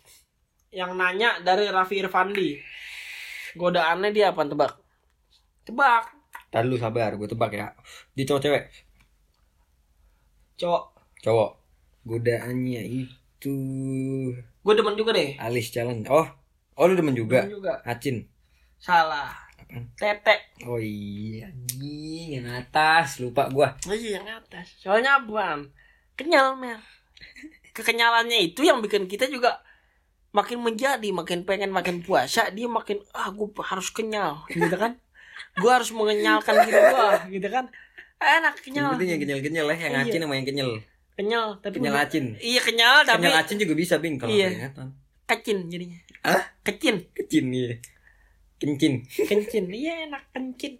[0.71, 2.63] yang nanya dari Raffi Irfandi.
[3.53, 4.71] Godaannya dia apa tebak?
[5.63, 6.03] Tebak
[6.53, 7.73] Tadi lu sabar, gue tebak ya.
[8.13, 8.63] Dia cowok cewek?
[10.53, 10.83] cowok
[11.25, 11.51] Cowok.
[12.05, 13.55] Godaannya itu
[14.37, 16.05] gue demen juga deh alis challenge.
[16.13, 16.29] Oh,
[16.77, 17.49] oh lu demen juga.
[17.49, 18.29] Demen juga Acin.
[18.77, 19.33] salah
[19.73, 19.89] Apaan?
[19.97, 20.35] tete
[20.69, 23.73] Oh iya, anjing yang atas lupa gua.
[23.89, 25.73] oh iya yang atas soalnya apaan
[26.13, 26.77] kenyal mer
[27.73, 29.63] kekenyalannya itu yang bikin kita juga
[30.29, 34.99] makin menjadi makin pengen makin puasa dia makin ah gue harus kenyal gitu kan
[35.53, 37.65] gue harus mengenyalkan diri gue gitu kan
[38.17, 40.03] enak Yang kenyal penting yang kenyal-kenyal ya, yang Iya.
[40.05, 40.69] acin sama yang kenyal.
[41.13, 42.25] kenyal tapi Kenyal acin.
[42.39, 44.47] iya kenyal tapi Kenyal acin juga bisa, Bing, kalau Iya.
[44.49, 44.87] keringatan.
[45.25, 46.41] kecin jadinya Hah?
[46.61, 47.75] kecin Kecin iya.
[48.55, 49.03] Kencin.
[49.21, 50.79] kencin iya enak kencin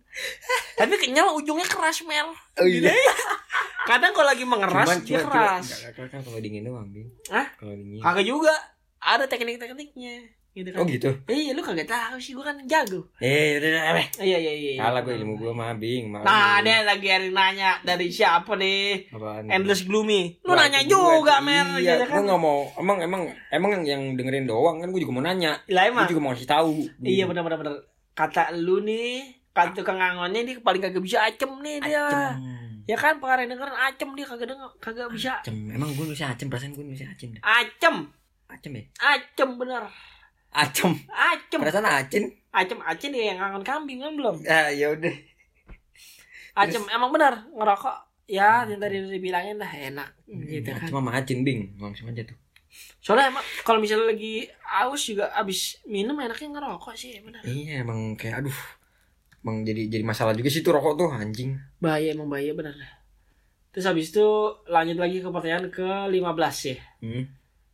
[0.73, 2.95] tapi kenyal ujungnya keras mel Oh iya.
[3.89, 7.11] kadang kalau lagi mengeras Cuman dia cuma keras cuma kalau dingin doang, Bing.
[7.27, 7.43] Hah?
[7.53, 7.99] Kalau dingin.
[7.99, 8.55] kagak juga
[8.97, 11.09] ada teknik-tekniknya gitu kan Oh gitu.
[11.25, 14.05] iya lu kagak tahu sih gua kan jago Eh, udah udah.
[14.19, 16.13] iya iya iya Kalah gue ilmu gue mah, Bing.
[16.13, 19.49] Nah dia lagi hari nanya dari siapa nih Apaan?
[19.49, 22.69] endless gloomy lu Wah, nanya juga gua- mer Iya, gitu kan nggak mau.
[22.75, 25.57] Emang emang emang yang dengerin doang kan gue juga mau nanya.
[25.67, 26.73] lah Gue emang juga mau kasih tahu.
[27.01, 27.73] iya benar benar benar
[28.13, 32.85] kata lu nih kata tukang angonnya dia paling kagak bisa acem nih dia Acem.
[32.85, 35.57] ya kan pengarang dengerin acem dia kagak denger kagak bisa Acem.
[35.67, 37.95] Emang gue nulisnya acem, perasaan gue nulisnya acem acem
[38.45, 38.83] Acem ya?
[38.99, 39.89] acem bener
[40.53, 40.93] Acem.
[41.09, 42.23] acem Perasaan acin.
[42.49, 45.13] acem acem dia yang ngangon kambing kan belum Ah, ya udah.
[46.55, 50.09] acem emang benar ngerokok ya yang tadi udah dibilangin dah enak
[50.45, 51.73] gitu kan Cuma sama acin, Bing.
[51.75, 52.37] Langsung aja tuh.
[52.99, 58.13] soalnya emang kalau misalnya lagi aus juga abis minum enaknya ngerokok sih benar Iya, emang
[58.13, 58.59] kayak aduh.
[59.39, 61.53] Emang jadi jadi masalah juga sih tuh rokok tuh anjing.
[61.77, 62.73] bahaya emang bahaya benar
[63.69, 64.25] terus habis itu
[64.65, 66.21] lanjut lagi ke pertanyaan ke 15
[66.63, 67.25] ya Hmm.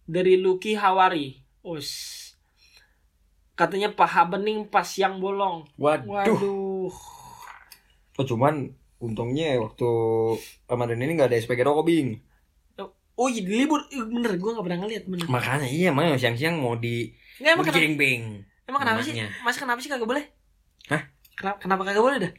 [0.04, 1.88] dari Lucky Hawari us
[3.60, 6.07] katanya paha bening pas yang bolong Waduh.
[6.07, 6.91] waduh
[8.16, 9.88] Oh, cuman untungnya waktu
[10.66, 12.20] Ramadan ini nggak ada SPG rokok, Bing.
[13.16, 16.76] oh iya di libur bener gue gak pernah ngeliat bener Makanya iya, emang siang-siang mau
[16.76, 18.24] di nggak emang kenapa Bing.
[18.64, 19.12] emang kenapa sih
[19.43, 20.24] mas kenapa sih kagak boleh
[20.88, 21.03] Hah?
[21.36, 22.34] kenapa, kenapa kagak boleh dah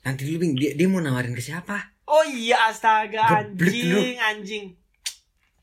[0.00, 0.54] Nanti dulu, Bing.
[0.54, 1.74] Dia, dia mau nawarin ke siapa?
[2.06, 3.98] oh iya astaga Geblek lu.
[3.98, 4.64] anjing anjing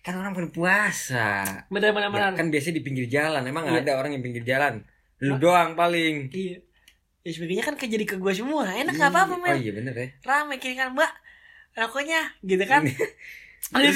[0.08, 1.28] Kan orang pada puasa.
[1.68, 3.44] bener bener Ya, kan biasanya di pinggir jalan.
[3.44, 3.84] Emang Iya.
[3.84, 4.88] ada orang yang pinggir jalan.
[5.20, 5.40] Lu Hah?
[5.42, 6.32] doang paling.
[6.32, 6.64] iya
[7.20, 9.44] ya sebagainya kan jadi ke gue semua enak gak apa apa Iya.
[9.44, 10.08] men Oh iya bener ya.
[10.24, 11.12] rame kiri kan mbak
[11.76, 13.04] rokoknya gitu kan Terus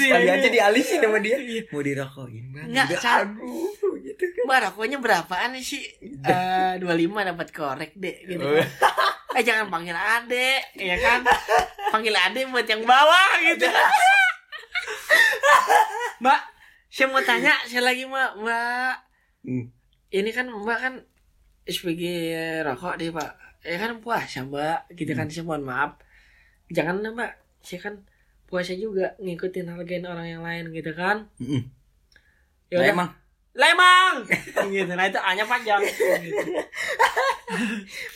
[0.04, 0.52] Iya, kali iya, aja iya.
[0.52, 1.36] dialisin sama dia.
[1.40, 1.62] Iya.
[1.66, 2.66] Mau dirokokin bang.
[2.68, 4.44] Nggak, Udah, Sa- aduh gitu kan.
[4.44, 5.80] mbak rokoknya berapaan sih
[6.20, 8.68] Eh, dua lima dapat korek deh gitu kan.
[9.32, 11.24] eh jangan panggil ade ya kan
[11.88, 13.64] panggil ade buat yang bawah gitu
[16.22, 16.40] mbak
[16.92, 18.36] saya mau tanya saya lagi mbak.
[18.38, 18.94] Mbak
[19.42, 19.74] Hmm.
[20.14, 20.94] ini kan mbak kan
[21.66, 22.02] SPG
[22.62, 23.32] rokok deh pak.
[23.64, 24.86] Ya kan puasa mbak.
[24.92, 25.98] Gitu kan saya mohon maaf.
[26.68, 27.32] Jangan mbak.
[27.64, 27.94] Saya kan
[28.46, 31.26] puasa juga ngikutin hargain orang yang lain gitu kan?
[31.40, 31.64] Mm-mm.
[32.68, 33.12] ya emang
[33.52, 34.24] lemang
[34.72, 36.00] gitu nah itu hanya panjang gitu.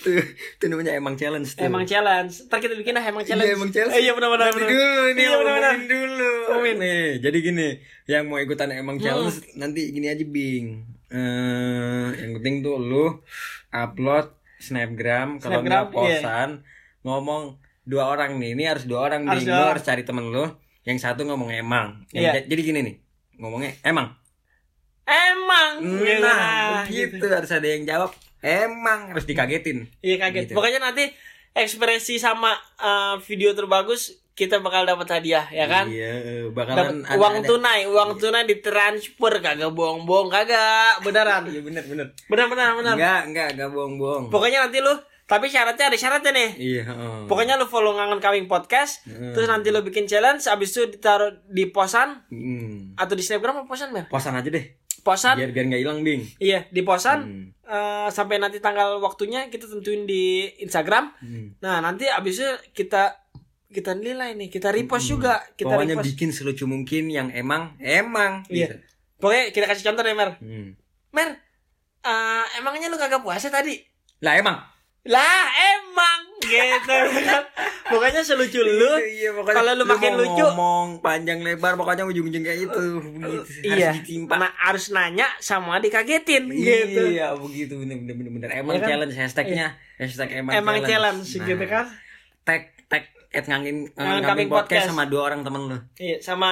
[0.01, 0.17] tuh,
[0.57, 1.63] tuh namanya emang challenge tuh.
[1.63, 3.93] emang challenge ntar kita bikin lah emang challenge Iya, emang challenge.
[3.93, 5.61] Eh, iya benar benar Nanti benar dulu nih Iya, bener-bener.
[5.61, 6.31] ngomongin dulu.
[6.47, 6.77] Ngomongin.
[6.79, 7.69] Nih, jadi gini,
[8.07, 9.05] yang mau ikutan emang Hmm.
[9.05, 10.67] challenge nanti gini aja bing.
[11.07, 13.05] Eh, yang penting tuh lu
[13.71, 14.27] upload
[14.59, 16.65] snapgram kalau nggak posan
[17.03, 17.43] ngomong
[17.83, 18.57] dua orang nih.
[18.57, 19.53] Ini harus dua orang Harus bing.
[19.53, 20.45] dua Lu harus cari temen lu
[20.83, 22.09] yang satu ngomong emang.
[22.09, 22.33] Yang Iya.
[22.35, 22.97] ja- Jadi gini nih,
[23.37, 24.17] ngomongnya emang.
[25.07, 25.73] Emang.
[25.81, 26.19] Gitu.
[26.21, 29.87] Nah, begitu harus ada yang jawab emang harus dikagetin.
[30.01, 30.51] Iya kaget.
[30.51, 30.55] Gitu.
[30.55, 31.09] Pokoknya nanti
[31.53, 35.89] ekspresi sama eh, video terbagus kita bakal dapat hadiah ya kan?
[35.89, 41.49] Iya, bakalan ada- uang ada- tunai, uang tunai ditransfer kagak bohong-bohong kagak, beneran.
[41.49, 42.07] Iya bener bener.
[42.27, 42.95] Benar benar benar.
[42.95, 44.25] Enggak enggak enggak bohong-bohong.
[44.29, 44.93] Pokoknya nanti lu
[45.25, 46.51] tapi syaratnya ada syaratnya nih.
[46.55, 46.83] Iya.
[46.85, 47.19] heeh.
[47.27, 49.33] Pokoknya lu follow Ngangen Kawing Podcast, Hmm.
[49.33, 52.95] terus nanti lu bikin challenge, abis itu ditaruh di posan Hmm.
[52.95, 54.07] atau di snapgram apa posan Mer?
[54.07, 54.86] Posan aja deh.
[55.07, 56.27] Posan, Biar biar nggak hilang, Bing.
[56.37, 57.47] iya di posan Hmm.
[57.63, 60.25] eh, sampai nanti tanggal waktunya kita tentuin di
[60.59, 61.15] Instagram.
[61.17, 61.55] Hmm.
[61.61, 63.15] Nah nanti abis itu kita
[63.69, 66.07] kita nilai nih, kita repost juga, kita Pokoknya repost.
[66.09, 68.43] bikin selucu mungkin yang emang emang.
[68.47, 68.67] Iya.
[68.67, 68.77] gitu.
[69.17, 70.31] Pokoknya kita kasih contoh nih Mer.
[70.37, 70.75] Hmm.
[71.11, 71.29] Mer,
[72.03, 73.79] eh, emangnya lu kagak puasa tadi?
[74.19, 74.59] Lah emang.
[75.07, 76.97] Lah emang gitu.
[77.87, 78.99] Pokoknya selucu lu.
[78.99, 80.43] Iya, pokoknya kalau lu makin mau lucu.
[80.43, 83.39] ngomong panjang lebar pokoknya ujung-ujung kayak itu begitu.
[83.63, 83.95] iya.
[83.95, 84.35] Harus ditimpa.
[84.37, 87.15] Nah, harus nanya sama dikagetin gitu.
[87.15, 88.49] Iya, begitu bener bener bener bener.
[88.53, 88.89] Emang Iya kan?
[88.91, 89.67] challenge hashtagnya.
[89.97, 91.85] Hashtag emang, Emang challenge Nah, gitu kan.
[92.43, 94.87] Tag tag at ngangin Ngangin Kambing podcast, Podcast.
[94.91, 95.79] sama dua orang temen lu.
[95.97, 96.51] Iya, sama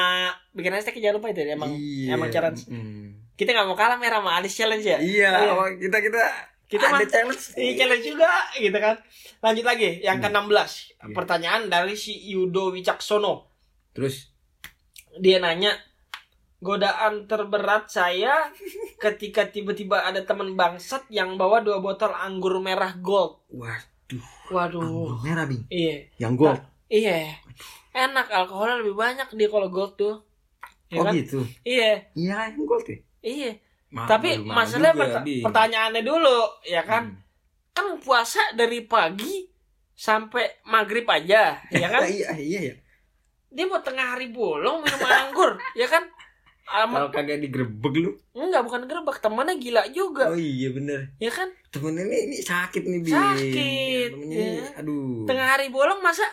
[0.55, 2.15] bikin hashtag jangan lupa itu ya, emang Iya.
[2.15, 2.63] emang challenge.
[2.71, 3.35] Mm.
[3.35, 5.03] Kita nggak mau kalah merah sama Alis challenge ya.
[5.03, 5.67] Iya, Iya.
[5.83, 6.23] kita kita
[6.65, 7.45] Kita ada mah- challenge.
[7.55, 8.97] Ini challenge juga gitu kan.
[9.41, 10.27] Lanjut lagi yang Hmm.
[10.27, 10.73] ke-16.
[10.99, 11.13] Iya.
[11.13, 13.53] Pertanyaan dari si Yudo Wicaksono.
[13.91, 14.33] Terus
[15.15, 15.71] Dia nanya
[16.59, 18.51] godaan terberat saya
[18.97, 23.45] ketika tiba-tiba ada teman bangsat yang bawa dua botol anggur merah gold.
[23.47, 24.81] waduh, Waduh.
[24.81, 25.63] anggur merah, Bing.
[25.69, 26.11] Iya.
[26.19, 26.61] Yang gold.
[26.89, 27.31] Iya.
[27.93, 30.19] Enak alkoholnya lebih banyak dia kalau gold tuh.
[30.87, 31.13] Iya oh kan?
[31.15, 31.39] gitu.
[31.63, 32.11] Iya.
[32.13, 32.99] Iya, yang gold ya.
[33.23, 33.51] Iya.
[33.95, 35.45] Ma- Tapi masalahnya juga, Bing.
[35.47, 37.15] pertanyaannya dulu, ya kan?
[37.15, 37.23] Hmm.
[37.71, 39.47] Kan puasa dari pagi
[39.89, 42.03] sampai maghrib aja, ya kan?
[42.11, 42.75] iya, iya, iya.
[43.49, 46.03] Dia mau tengah hari bolong minum anggur, ya kan?
[46.65, 48.11] Kalau kagak digerebek lu.
[48.33, 51.13] enggak bukan gerbak, temannya gila juga, Oh iya bener.
[51.21, 51.53] ya kan?
[51.69, 53.13] Temen ini, ini sakit nih, Bing.
[53.13, 54.67] Sakit, Temennya ini, ya.
[54.75, 55.23] aduh.
[55.23, 56.25] Tengah hari bolong masa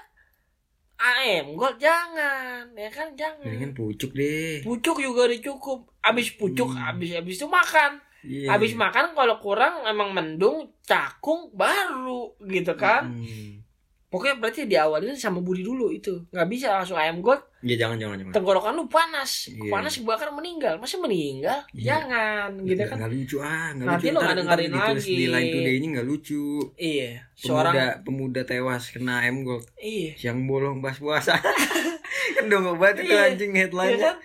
[0.97, 3.11] AM gold jangan, ya kan?
[3.13, 3.43] Jangan.
[3.43, 4.63] Mendingan pucuk deh.
[4.63, 5.90] Pucuk juga dicukup.
[6.01, 6.89] Abis pucuk, Hmm.
[6.89, 8.01] abis abis itu makan.
[8.21, 8.53] Iya.
[8.53, 13.09] Abis makan kalau kurang emang mendung, cakung baru gitu kan.
[13.11, 13.61] Hmm.
[14.05, 16.27] Pokoknya berarti diawalin sama budi dulu itu.
[16.27, 17.39] nggak bisa langsung ayam gold.
[17.63, 18.33] Iya jangan jangan jangan.
[18.35, 19.47] Tenggorokan lu panas.
[19.47, 19.71] Iya.
[19.71, 20.75] Panas bakar meninggal.
[20.77, 21.63] Masa meninggal?
[21.71, 21.95] Iya.
[21.95, 22.97] Jangan gitu kan.
[22.99, 24.11] Nggak lucu ah, nggak Nanti lucu.
[24.11, 24.99] lu nggak dengerin lagi.
[25.07, 26.43] Di line today ini nggak lucu.
[26.75, 27.09] Iya.
[27.23, 27.73] Pemuda Seorang
[28.03, 29.63] pemuda tewas kena M gold.
[29.79, 30.11] iya.
[30.13, 31.39] Siang bolong pas puasa.
[32.35, 33.31] kan dong obat itu Iya.
[33.31, 34.03] anjing Iya headline-nya.
[34.03, 34.15] kan?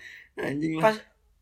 [0.43, 0.83] Anjing lah.
[0.83, 0.95] Pas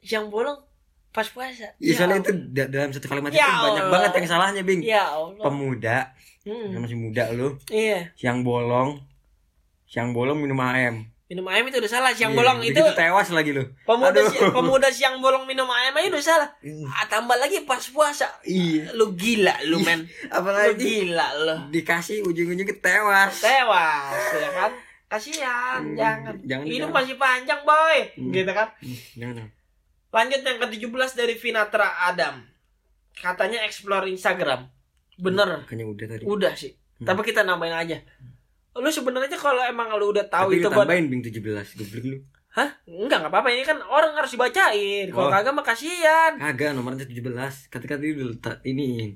[0.06, 0.62] siang bolong
[1.10, 1.74] pas puasa.
[1.78, 2.28] Iya soalnya Allah.
[2.28, 3.92] itu da- dalam satu kalimat Ya itu banyak Allah.
[3.92, 4.82] banget yang salahnya, Bing.
[4.82, 5.42] Ya Allah.
[5.42, 5.98] Pemuda,
[6.44, 6.70] Hmm.
[6.70, 8.12] yang masih muda lu, Iya.
[8.14, 9.00] siang bolong,
[9.86, 11.08] siang bolong minum AM.
[11.26, 12.14] Minum ayam itu udah salah.
[12.14, 13.66] Siang Iya, bolong itu tewas lagi lu.
[13.82, 16.50] pemuda si- pemuda siang bolong minum ayam aja udah salah.
[16.88, 18.30] Ah, tambah lagi pas puasa.
[18.44, 18.94] Iya.
[18.94, 20.06] Lu gila lu men.
[20.06, 21.56] Lu Apalagi gila lu.
[21.72, 23.42] dikasih ujung-ujungnya tewas.
[23.42, 24.72] Tewas ya kan.
[25.08, 26.34] Kasihan, Hmm, jangan.
[26.44, 26.98] jangan, Hidup jangan.
[27.00, 27.98] masih panjang, boy.
[28.12, 28.30] Hmm.
[28.30, 28.68] Gitu kan.
[28.76, 29.48] Hmm, Jangan.
[30.16, 32.40] Lanjut yang ke-17 dari Vinatra Adam.
[33.12, 34.72] Katanya explore Instagram.
[35.16, 35.68] Bener.
[35.68, 36.24] Kayaknya udah tadi.
[36.24, 36.72] Udah sih.
[36.96, 37.08] Hmm.
[37.08, 37.98] Tapi kita nambahin aja.
[38.74, 42.06] Lu sebenarnya kalau emang lu udah tahu Tapi itu lu buat tambahin Bing 17 goblok
[42.06, 42.18] lu.
[42.56, 42.72] Hah?
[42.86, 43.48] Enggak, enggak apa-apa.
[43.52, 45.12] Ini kan orang harus dibacain.
[45.12, 45.32] Kalau Oh.
[45.32, 46.32] kagak mah kasihan.
[46.34, 47.68] Kagak nomornya 17.
[47.68, 49.12] Kata-kata itu letak ini.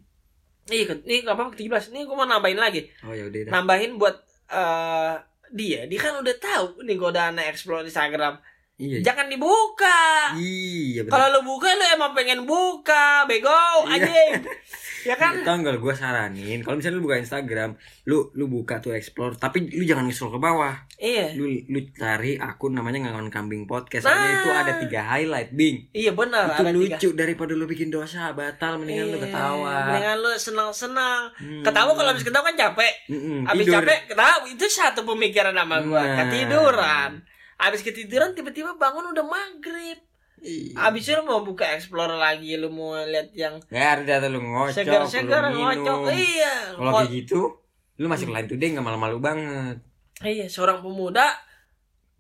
[0.68, 1.88] Nih, ke- nih enggak apa-apa 17.
[1.90, 2.92] Nih gua mau nambahin lagi.
[3.02, 3.52] Oh ya udah dah.
[3.56, 4.16] Nambahin buat
[4.50, 5.16] eh
[5.50, 5.88] dia.
[5.88, 8.44] Dia kan udah tahu nih godaan explore Instagram.
[8.80, 9.04] Iya.
[9.04, 10.32] Jangan dibuka.
[10.34, 11.04] Iya.
[11.06, 14.00] Kalau lu buka lu emang pengen buka, bego Iya.
[14.00, 14.32] anjing.
[15.10, 15.36] ya kan?
[15.44, 17.76] Tahu nggak gue saranin kalau misalnya lu buka Instagram,
[18.06, 20.76] lu lu buka tuh explore, tapi lu jangan scroll ke bawah.
[20.96, 21.36] Iya.
[21.36, 24.04] Lu lu cari akun namanya ngangon kambing podcast.
[24.04, 24.16] Nah.
[24.16, 25.92] Soalnya itu ada tiga highlight, Bing.
[25.92, 26.48] Iya benar.
[26.50, 27.20] itu ada lucu tiga.
[27.20, 29.76] daripada lu bikin dosa batal mendingan lu Iya, ketawa.
[29.88, 31.22] Mendingan lu senang-senang.
[31.36, 31.64] Hmm.
[31.64, 32.94] Ketawa kalau habis ketawa kan capek.
[33.12, 33.76] Mm-mm, Habis tidur.
[33.84, 36.00] capek ketawa itu satu pemikiran sama gua.
[36.00, 36.16] Nah.
[36.24, 37.12] Ketiduran.
[37.60, 40.00] Habis ketiduran tiba-tiba bangun udah maghrib.
[40.40, 40.72] Iya.
[40.88, 44.72] Habis itu lu mau buka explore lagi, lu mau lihat yang Ya udah lu ngocok,
[44.72, 46.08] segar-segar ngocok.
[46.10, 46.80] Iya.
[46.80, 47.40] Kalau kayak gitu,
[48.00, 49.84] lu masih ke line today nggak malu-malu banget.
[50.24, 51.28] Iya, seorang pemuda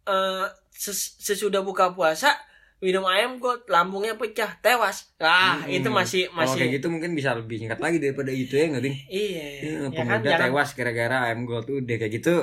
[0.03, 2.35] eh ses- sesudah buka puasa
[2.79, 5.11] minum ayam kok lambungnya pecah, tewas.
[5.19, 5.79] Ah, Mm-mm.
[5.79, 8.83] itu masih Kalau kayak masih gitu mungkin bisa lebih singkat lagi daripada itu ya nggak
[8.83, 8.97] Ding?
[9.11, 9.43] iya.
[9.59, 12.39] Ya, Ya pemuda kan jangan tewas gara-gara ayam gold udah kayak gitu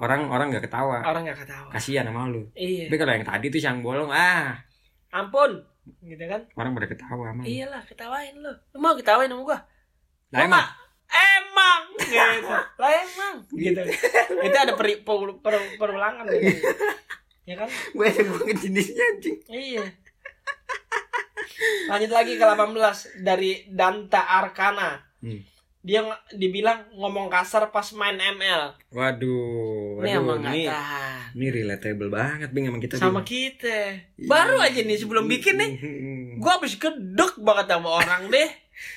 [0.00, 1.04] orang orang nggak ketawa.
[1.04, 1.68] orang nggak ketawa.
[1.70, 2.48] Kasihan sama lu.
[2.52, 2.88] Iya.
[2.88, 4.56] Tapi kalau yang tadi tuh siang bolong ah
[5.10, 5.60] Ampun.
[6.00, 6.40] Gitu kan?
[6.54, 7.42] orang pada ketawa sama.
[7.42, 8.52] Iyalah, ketawain lu.
[8.72, 9.58] Lu mau ketawain sama gua?
[10.30, 10.66] Lah emang?
[11.10, 12.48] Emang gitu.
[12.78, 13.80] Lah emang gitu.
[14.40, 16.62] Itu ada peri, per, per- perulangan gitu.
[17.44, 17.66] Ya kan?
[17.92, 19.38] Banyak banget jenisnya anjing.
[19.48, 19.84] Iya.
[21.90, 25.02] Lanjut lagi ke 18 dari Danta Arkana.
[25.20, 25.42] Hmm.
[25.80, 28.76] Dia ng- dibilang ngomong kasar pas main ML.
[28.90, 31.20] Waduh, Ini waduh, emang ini, nggak tahan.
[31.32, 32.94] ini relatable banget Bing sama kita.
[32.94, 33.26] Sama Bing.
[33.26, 33.78] kita.
[34.22, 35.70] Baru aja nih sebelum bikin nih.
[36.40, 38.48] Gua habis gedek banget sama orang deh.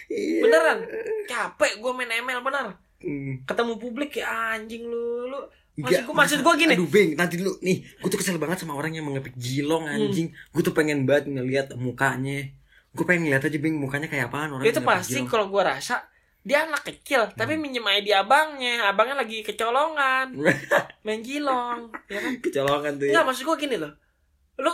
[0.08, 0.40] Iya.
[0.40, 0.78] Beneran.
[1.24, 2.76] Capek gua main ML bener.
[3.00, 3.44] Hmm.
[3.44, 5.40] Ketemu publik ya anjing lu lu.
[5.76, 6.72] Maksud gua maksud gua gini.
[6.74, 9.96] Aduh Bing, nanti dulu nih, gue tuh kesel banget sama orang yang mengepik jilong Hmm.
[9.98, 10.30] anjing.
[10.50, 12.48] Gue tuh pengen banget ngeliat mukanya.
[12.92, 16.12] Gue pengen ngeliat aja Bing mukanya kayak apaan orang itu pasti kalau gua rasa
[16.44, 18.92] dia anak kecil tapi minjem ID abangnya.
[18.92, 20.36] Abangnya lagi kecolongan.
[21.08, 22.34] Main jilong ya kan?
[22.44, 23.12] Kecolongan tuh ya.
[23.16, 23.92] Enggak maksud gua gini loh.
[24.60, 24.72] Lu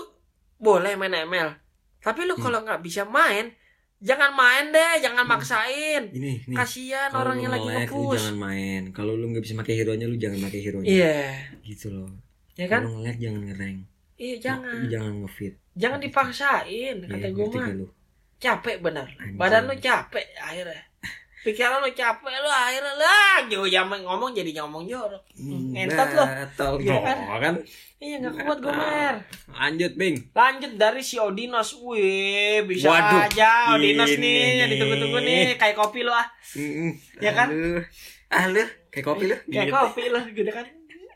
[0.59, 3.51] boleh main ML tapi lu kalau nggak bisa main
[3.99, 6.07] jangan main deh jangan maksain.
[6.15, 6.55] Ini nih.
[6.55, 8.82] kasihan orang yang lagi ngepush jangan main.
[8.95, 10.88] Kalau lu nggak bisa pakai hero-nya lu jangan pakai hero-nya.
[10.88, 11.20] iya.
[11.59, 12.07] Gitu loh.
[12.55, 12.88] ya kan?
[12.88, 13.78] Kalau nge-lag jangan ngereng.
[14.15, 14.80] iya jangan.
[14.88, 15.53] Jangan ngefit.
[15.80, 17.91] jangan dipaksain kata gua ngerti mah.
[18.39, 19.07] capek bener.
[19.20, 19.36] Anjing.
[19.36, 20.88] badan lu capek akhirnya
[21.49, 26.71] pikiran lu capek lu akhirnya lagi zaman ngomong jadi ngomong jorok Hmm, ngentot lu Batal
[26.77, 27.17] Iya kan?
[27.39, 27.55] kan?
[27.97, 29.15] iya nggak kuat gue mer
[29.51, 30.15] Lanjut, Bing.
[30.31, 34.21] lanjut dari si Odinos wih bisa Waduh, aja Odinos ini.
[34.21, 36.91] nih yang ditunggu-tunggu nih kayak kopi lo ah Mm-mm.
[37.17, 37.47] Ya kan?
[37.47, 37.81] Aduh.
[38.27, 39.37] Ah lu, kayak kopi lu.
[39.47, 40.65] kayak kopi lo gitu kan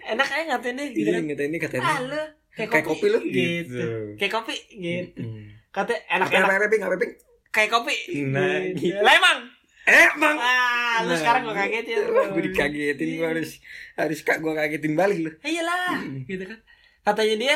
[0.03, 1.86] enak aja ngatain deh gitu Iya, kan ngata ini katanya.
[1.86, 2.21] ah lo
[2.51, 3.19] kayak, Kayak kopi lo.
[3.21, 3.31] gitu.
[3.31, 3.86] Gitu.
[4.17, 5.43] kayak kopi gitu Mm.
[5.69, 7.11] katanya Apa enak-enak
[7.49, 8.91] kayak kopi Nah, gitu.
[8.91, 8.97] gitu.
[9.84, 10.38] Emang Eh, Bang.
[10.39, 11.17] ah lu Nah.
[11.17, 11.97] sekarang gue kagetin
[12.34, 13.49] gue dikagetin gue harus
[13.93, 15.31] harus kak gue kagetin balik lu.
[15.39, 16.59] Eh, iyalah gitu kan.
[17.03, 17.55] Katanya dia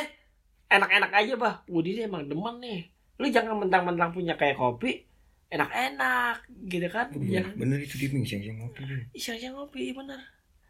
[0.68, 1.56] enak-enak aja bah.
[1.66, 2.92] Wudi dia emang demen nih.
[3.16, 5.08] Lu jangan mentang-mentang punya kayak kopi
[5.48, 7.08] enak-enak gitu kan.
[7.10, 7.56] Jangan.
[7.56, 8.84] bener itu dia siang-siang ngopi
[9.16, 10.20] siang-siang ngopi bener.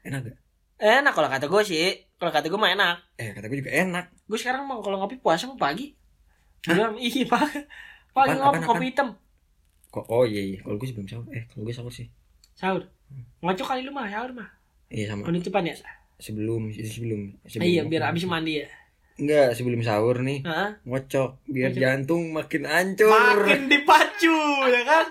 [0.03, 0.37] Enak gak?
[0.77, 1.89] Enak kalau kata gue sih.
[2.15, 2.97] Kalau kata gue mah enak.
[3.17, 4.05] Eh kata gue juga enak.
[4.23, 5.97] Gue sekarang mau kalau ngopi puasa mau pagi.
[6.69, 7.49] Udah, iya pak.
[8.11, 9.17] Pagi ngopi kopi hitam
[9.87, 10.57] kok oh iya iya.
[10.59, 11.25] Kalau gue sebelum sahur.
[11.31, 12.07] Eh kalau gue sahur sih.
[12.53, 12.83] Sahur?
[13.39, 14.49] Ngocok kali lu mah sahur mah
[14.87, 15.23] iya sama.
[15.23, 15.75] Penutupan ya
[16.17, 18.67] sebelum sebelum, sebelum iya biar abis mandi ya.
[19.17, 20.41] Enggak sebelum sahur nih.
[20.43, 20.77] Hah?
[20.83, 21.81] ngocok biar Ngocok.
[21.81, 23.37] jantung makin hancur.
[23.41, 25.05] Makin dipacu ya kan?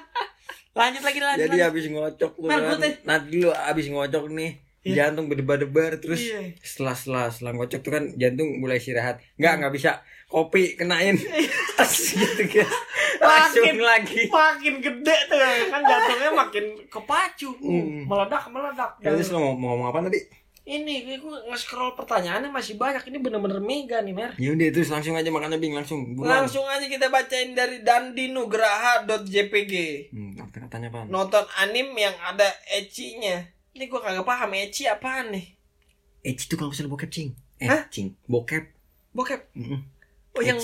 [0.77, 1.65] Lanjut lagi lanjut jadi lagi.
[1.65, 4.53] habis ngocok kan, gue nanti dulu habis ngocok nih
[4.87, 5.11] Iya.
[5.11, 6.55] jantung berdebar-debar terus Iya.
[6.63, 9.19] setelah setelah setelah ngocok tuh kan jantung mulai istirahat.
[9.35, 11.15] Nggak nggak bisa kopi kenain.
[11.79, 12.69] Tas gitu kan
[13.17, 14.21] langsung Makin- lagi.
[14.29, 18.05] makin gede tuh kan jantungnya makin kepacu Hmm.
[18.05, 18.91] meledak meledak.
[19.01, 20.21] Ya, terus lo mau, mau ngomong apa tadi?
[20.63, 21.17] Ini gue
[21.47, 23.07] nge-scroll pertanyaannya masih banyak.
[23.07, 24.35] Ini bener-bener mega nih mer.
[24.35, 26.13] Ya udah terus langsung aja makannya bing langsung.
[26.13, 26.43] Buruan.
[26.43, 29.75] Langsung aja kita bacain dari dandinugraha.jpg
[30.11, 33.47] hmm, kata katanya apa nonton anim yang ada ecinya.
[33.73, 35.47] Ini gue kagak paham eci apaan nih?
[36.21, 37.31] Eh itu kalau misalnya bokep cing.
[37.57, 37.87] Eh Hah?
[37.87, 38.19] cing.
[38.27, 38.75] Bokep.
[39.13, 39.47] Bokep?
[39.55, 39.81] Mm-mm.
[40.37, 40.59] Oh yang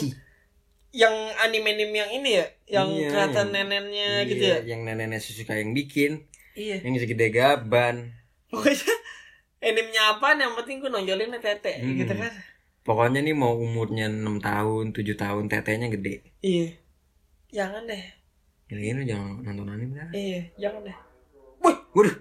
[0.92, 2.46] yang anime-anime yang ini ya?
[2.68, 4.58] Yang Iya, kelihatan yang- neneknya Iya, gitu ya?
[4.62, 6.28] yang nenek-nenek suka yang bikin.
[6.52, 6.84] Iya.
[6.84, 8.12] Yang segede gaban.
[8.46, 8.92] Pokoknya
[9.58, 10.36] animenya apaan?
[10.38, 11.96] Yang penting gue nonjolinnya tete Hmm.
[11.96, 12.32] gitu kan?
[12.82, 16.28] Pokoknya nih mau umurnya 6 tahun 7 tahun tetenya gede.
[16.40, 16.76] Iya.
[17.50, 18.04] Jangan deh.
[18.68, 20.96] Gila-gila jangan nonton anime kan iya jangan deh.
[21.60, 22.16] Waduh.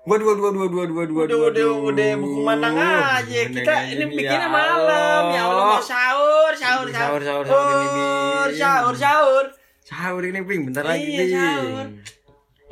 [0.00, 4.40] Waduh, waduh, waduh, waduh, waduh, waduh, udah udah udah buku mandang aja kita ini bikinnya
[4.40, 9.84] ya malam ya Allah mau sahur sahur Sahur, sahur sahur, sahur sahur Bing.
[9.84, 10.62] sahur ini, Bing.
[10.64, 11.32] Bentar lagi, Iya, Bing.
[11.36, 11.86] sahur.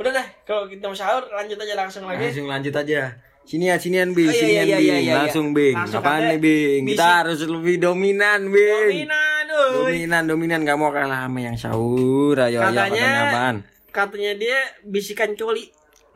[0.00, 3.00] udah deh kalau kita mau sahur lanjut aja langsung lagi Langsung lanjut aja.
[3.44, 4.28] Sinian, sinian, Bing.
[4.28, 5.08] Oh, iya, Sinian, iya, iya, Bing.
[5.10, 5.76] Langsung, Bing.
[5.76, 6.82] Apaan nih, Bing?
[6.84, 9.08] Kita harus lebih dominan, Bing.
[9.08, 9.44] dominan.
[9.48, 10.58] Dominan, dominan.
[10.64, 12.36] Gak mau kalah sama yang sahur.
[12.36, 13.56] Ayo, ayo, katanya apaan?
[13.88, 15.64] katanya dia bisikan coli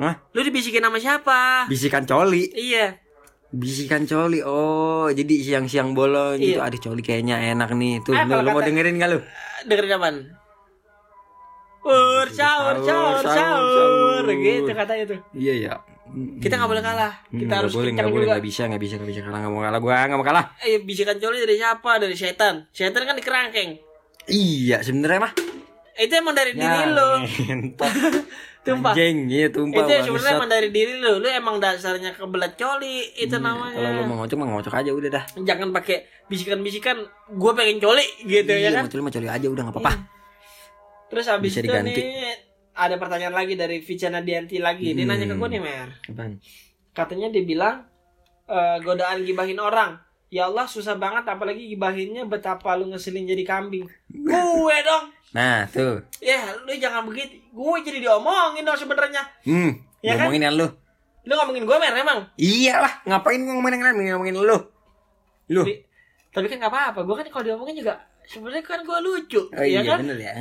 [0.03, 0.15] Hah?
[0.29, 2.51] lu dibisikin sama siapa Bisikan coli.
[2.53, 2.99] iya
[3.49, 4.41] Bisikan coli.
[4.41, 6.57] Oh, jadi siang-siang bolong gitu.
[6.57, 6.65] Iya.
[6.65, 8.01] Aduh, coli kayaknya enak nih.
[8.01, 9.21] Tuh, Ah, lu, lu mau kata- dengerin gak lu?
[9.63, 10.17] dengerin apaan
[11.83, 14.25] sahur, sahur, Sahur, sahur, sahur.
[14.33, 15.21] gitu katanya tuh.
[15.35, 15.73] Iya, ya.
[16.39, 17.13] Kita nggak boleh kalah.
[17.27, 19.39] Hmm, Kita nggak harus boleh, kencang nggak boleh, nggak bisa, nggak bisa, nggak bisa kalah,
[19.39, 20.45] nggak mau kalah, gua nggak mau kalah.
[20.61, 21.91] Eh, bisikan coli dari siapa?
[21.99, 22.55] Dari setan.
[22.71, 23.71] Setan kan di kerangkeng.
[24.25, 25.33] Iya, sebenarnya mah.
[25.95, 27.11] Itu emang dari diri Ya, lu.
[27.21, 27.93] ngentot.
[28.63, 28.95] Tumpah.
[28.95, 29.83] Anjing, iya tumpah.
[29.83, 31.19] Itu sebenarnya emang dari diri lu.
[31.19, 33.11] Lu emang dasarnya kebelat coli.
[33.13, 33.75] Itu Iya, namanya.
[33.75, 35.25] Kalau lu mau ngocok mah ngocok aja udah dah.
[35.37, 35.97] Jangan pakai
[36.27, 36.97] bisikan-bisikan.
[37.29, 38.83] Gue pengen coli gitu ya Iya, kan.
[38.83, 39.93] mau coli mah coli aja udah nggak apa-apa.
[41.09, 41.93] Terus habis itu diganti.
[41.93, 42.35] nih
[42.73, 44.95] ada pertanyaan lagi dari Vicana Dianti lagi.
[44.95, 45.11] Dia Hmm.
[45.11, 45.89] nanya ke gue nih, Mer.
[46.07, 46.33] Apaan?
[46.91, 47.77] Katanya dia bilang
[48.45, 49.99] eh, godaan gibahin orang.
[50.33, 53.85] Ya Allah susah banget apalagi gibahinnya betapa lu ngeselin jadi kambing.
[54.09, 55.05] gue dong.
[55.33, 56.01] Nah, tuh.
[56.19, 57.37] Ya, lu jangan begitu.
[57.53, 59.21] Gue jadi diomongin dong sebenarnya.
[59.45, 60.67] Hmm, Ya ngomongin kan lu.
[61.23, 62.25] Lu ngomongin gue mer emang.
[62.35, 64.59] Iyalah, ngapain gua ngomongin yang ngomongin lu.
[65.53, 65.63] Lu.
[65.63, 65.85] Di-
[66.33, 67.01] Tapi kan nggak apa-apa.
[67.05, 70.01] Gue kan kalau diomongin juga sebenarnya kan gue lucu, Oh ya iya kan?
[70.01, 70.33] bener ya.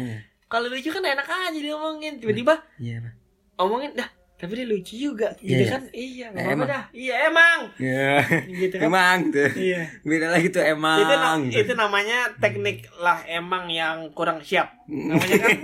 [0.47, 2.15] Kalau lucu kan enak aja diomongin.
[2.15, 3.11] Tiba-tiba Iya.
[3.59, 4.07] Omongin dah
[4.41, 5.69] tapi dia lucu juga Iya, gitu iya.
[5.69, 6.67] kan iya nggak Eh, apa-apa emang.
[6.67, 8.11] dah iya emang Ya.
[8.51, 9.49] gitu kan Emang tuh.
[9.55, 10.97] iya Beda lagi tuh emang.
[10.99, 15.57] itu na- itu namanya teknik lah emang yang kurang siap namanya kan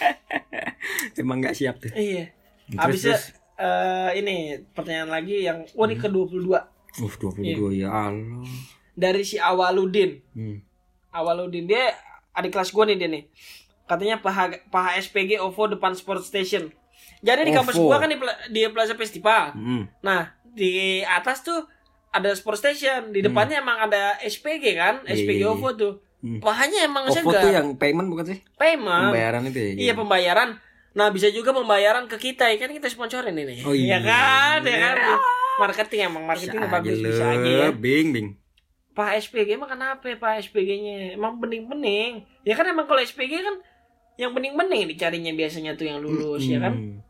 [1.20, 1.90] emang nggak siap tuh.
[1.92, 2.30] iya
[2.72, 3.18] habisnya
[3.56, 4.36] eh, ini
[4.70, 8.42] pertanyaan lagi yang wah ini ke 22 Uh, 22 ya Allah.
[8.92, 10.58] dari si Awaludin Hmm.
[11.08, 11.94] Awaludin dia
[12.32, 13.24] adik kelas gue nih dia nih
[13.84, 16.70] katanya paha paha SPG OVO depan sport station
[17.20, 18.16] jadi di kampus gua kan di,
[18.48, 19.84] di Plaza Festival Hmm.
[20.00, 21.64] Nah, di atas tuh
[22.10, 25.54] ada sport station, di depannya emang ada SPG kan, Iya, SPG iya, iya.
[25.54, 25.92] OVO tuh.
[26.20, 26.42] Hmm.
[26.42, 27.42] Pahanya emang OVO segar.
[27.46, 28.38] tuh yang payment bukan sih?
[28.58, 29.14] payment.
[29.14, 29.70] Pembayaran itu ya.
[29.78, 30.48] Iya, pembayaran.
[30.90, 33.62] Nah, bisa juga pembayaran ke kita, ya kan kita sponsorin ini.
[33.62, 33.94] Oh, iya.
[33.94, 34.96] Iya kan, ya kan.
[35.62, 37.68] Marketing emang marketing Bisa bagus aja bisa aja ya.
[37.70, 38.28] Bing bing.
[38.90, 41.14] Pak SPG emang kenapa ya, Pak SPG-nya?
[41.14, 42.26] Emang bening-bening.
[42.42, 43.54] Ya kan emang kalau SPG kan
[44.20, 46.74] yang bening-bening dicarinya biasanya tuh yang lulus ya kan.
[46.74, 47.00] Hmm.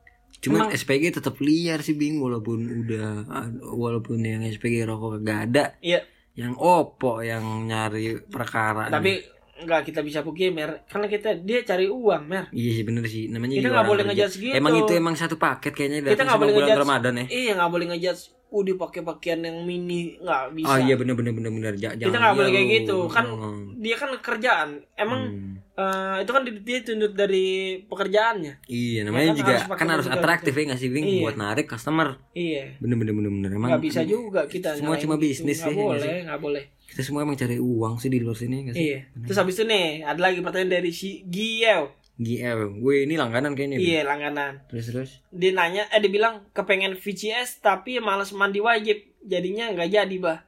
[0.40, 3.26] Cuman Emang- SPG tetap liar sih Bing walaupun udah
[3.68, 5.64] walaupun yang SPG rokok kagak ada.
[5.80, 6.00] Iya.
[6.32, 8.86] Yang Oppo yang nyari perkara.
[8.88, 9.20] Tapi
[9.60, 13.28] nggak kita bisa pukul mer karena kita dia cari uang mer Iya sih bener sih
[13.28, 14.24] namanya Kita nggak boleh kerja.
[14.24, 14.54] ngejudge gitu.
[14.56, 16.80] Emang itu emang satu paket kayaknya Kita nggak boleh ngejudge.
[16.80, 17.24] Ramadan ya.
[17.28, 18.22] Iya nggak boleh ngejudge.
[18.48, 20.66] Uh dia pakai pakaian yang mini nggak bisa.
[20.66, 21.72] Oh iya bener bener bener bener.
[21.76, 22.98] Ja- Kita nggak boleh kayak gitu.
[23.06, 23.64] Kan Hmm.
[23.76, 24.68] dia kan kerjaan.
[24.96, 25.54] Emang Hmm.
[25.80, 27.46] Eh, itu kan dia tuntut dari
[27.88, 28.68] pekerjaannya.
[28.68, 31.22] Iya namanya kan juga harus kan harus atraktif ya nggak sih Bing Iya.
[31.24, 32.20] buat narik customer.
[32.36, 32.76] Iya.
[32.78, 33.70] Bener bener bener bener emang.
[33.72, 34.76] Nggak bisa juga kita.
[34.76, 35.24] Semua cuma gitu.
[35.24, 36.62] bisnis Nggak sih, nggak boleh, nggak boleh.
[36.90, 38.84] Kita semua emang cari uang sih di luar sini nggak sih?
[38.92, 39.00] Iya.
[39.24, 41.96] Terus habis itu nih ada lagi pertanyaan dari si Giel.
[42.20, 43.80] GL, gue ini langganan kayaknya.
[43.80, 44.60] Iya langganan.
[44.68, 45.10] Terus terus.
[45.32, 49.00] Dia nanya, eh dia bilang kepengen VCS tapi males mandi wajib.
[49.24, 50.44] Jadinya nggak jadi bah.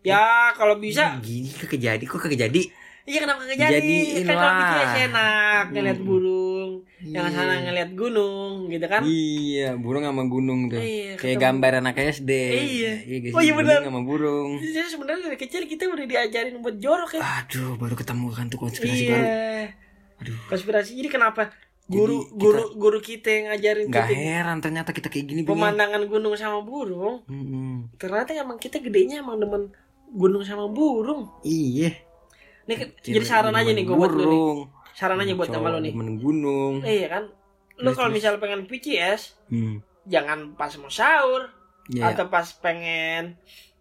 [0.00, 2.62] Ya kalau bisa Gini kagak jadi kok kagak jadi.
[3.02, 3.80] Iya kenapa gak jadi?
[3.80, 4.60] Jadiin kan kalau.
[4.60, 6.06] BTS enak ngeliat Hmm.
[6.06, 6.70] burung,
[7.02, 7.32] yang Iya.
[7.32, 9.02] sana ngeliat gunung, gitu kan?
[9.02, 10.78] Iya, burung sama gunung tuh.
[10.78, 11.42] Iya, Kayak ketemu.
[11.42, 12.30] gambar anak SD.
[12.52, 12.92] Iya.
[13.18, 13.80] guys, Oh, iya burung benar.
[13.82, 14.50] sama burung.
[14.58, 17.20] Jadi sebenarnya dari kecil kita udah diajarin buat jorok ya.
[17.40, 19.10] Aduh, baru ketemu kan tuh konspirasi iya.
[19.10, 19.26] baru.
[20.20, 20.36] Aduh.
[20.46, 20.90] Konspirasi.
[20.94, 21.42] Jadi kenapa
[21.86, 25.40] guru Jadi kita- guru guru kita yang ngajarin Nggak kita heran ternyata kita kayak gini
[25.42, 27.90] pemandangan gunung sama burung, Mm-mm.
[27.96, 29.72] ternyata emang kita gedenya emang demen
[30.08, 31.26] gunung sama burung.
[31.40, 31.90] Iya.
[32.62, 34.42] Nih jadi saran aja nih gue buat lu nih.
[34.92, 35.92] Saran aja buat sama lu nih.
[35.92, 36.74] demen gunung.
[36.80, 37.24] Iya kan?
[37.76, 39.80] Lu kalau misal pengen VCS, Hmm.
[40.04, 41.48] jangan pas mau sahur
[41.86, 42.12] Iya.
[42.12, 43.34] atau pas pengen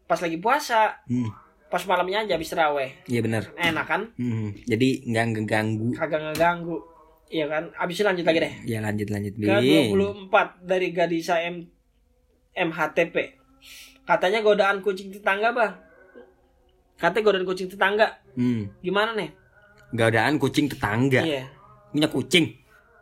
[0.03, 1.29] pas lagi puasa Hmm.
[1.67, 3.43] pas malamnya aja habis terawih Iya benar.
[3.53, 4.55] enak kan Hmm.
[4.63, 5.93] Jadi nggak ngeganggu.
[5.93, 6.81] kagak ngeganggu
[7.29, 9.93] iya kan abis itu lanjut lagi deh Ya lanjut lanjut ke Bing.
[9.93, 10.31] 24
[10.63, 11.69] dari Gadisa M
[12.51, 13.15] MHTP
[14.01, 15.73] katanya godaan kucing tetangga bang
[16.95, 18.71] katanya godaan kucing tetangga Hmm.
[18.79, 19.35] gimana nih?
[19.91, 21.19] Godaan kucing tetangga.
[21.19, 21.43] iya.
[21.91, 22.55] Punya kucing.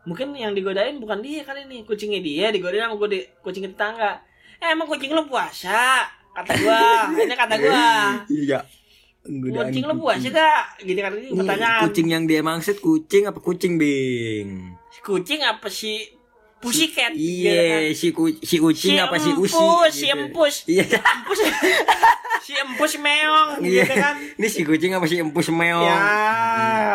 [0.08, 1.86] mungkin yang digodain bukan dia kali nih.
[1.86, 4.18] Kucingnya dia digodain sama gode kucing tetangga.
[4.58, 6.08] Eh emang kucing lu puasa?
[6.34, 6.82] Kata gua.
[7.22, 7.86] Ini kata gua.
[8.26, 8.60] Iya.
[9.28, 10.64] Godaan kucing lu puasa gak?
[10.82, 11.82] Gitu kan ini Ini pertanyaan.
[11.86, 14.74] kucing yang dia maksud kucing apa kucing bing?
[15.04, 16.17] kucing apa si
[16.60, 17.82] pussycat gitu kan.
[17.84, 19.54] Iya, si, ku, si kucing apa si usi?
[19.54, 20.18] empus, si gitu.
[20.18, 20.86] empus Iya.
[20.90, 21.40] empus
[22.40, 23.84] si empus meong Iya.
[23.84, 25.84] gitu kan Ini si kucing apa si empus meong?
[25.84, 25.98] ya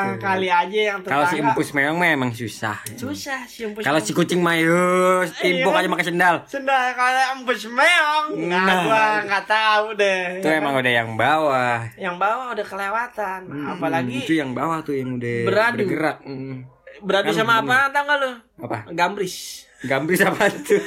[0.03, 0.19] Gitu.
[0.19, 2.79] kali aja yang Kalau si empus meong memang susah.
[2.93, 5.79] susah si empus Kalau si kucing mayus, timpuk Iya.
[5.79, 6.37] aja pakai sendal.
[6.45, 8.81] sendal kalau empus meong nah, Nah.
[8.83, 11.79] gua nggak tahu deh Itu emang udah yang bawah.
[11.97, 15.79] yang bawah udah kelewatan Hmm, apalagi itu yang bawah tuh yang udah Beradu.
[15.79, 16.19] bergerak.
[16.25, 16.67] Hmm.
[17.03, 18.31] Beradu kan sama apa tau gak lu
[18.63, 18.79] Apa?
[18.91, 20.79] gambris Gambris apa tuh?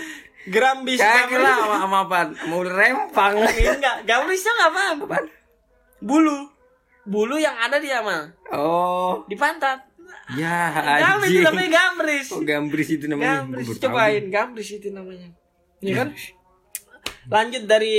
[0.45, 2.19] Grambis Kagak lah sama, sama apa?
[2.47, 3.33] Mau rempang.
[3.43, 4.83] Enggak, gambris tau gak apa?
[5.99, 6.47] Bulu.
[7.03, 9.83] Bulu yang ada di ama Oh, di pantat.
[10.37, 12.27] ya Gambris itu namanya gambris.
[12.31, 13.41] Oh, gambris itu namanya.
[13.41, 15.27] Gambris cobain gambris itu namanya.
[15.81, 16.09] Iya kan?
[17.25, 17.93] Lanjut dari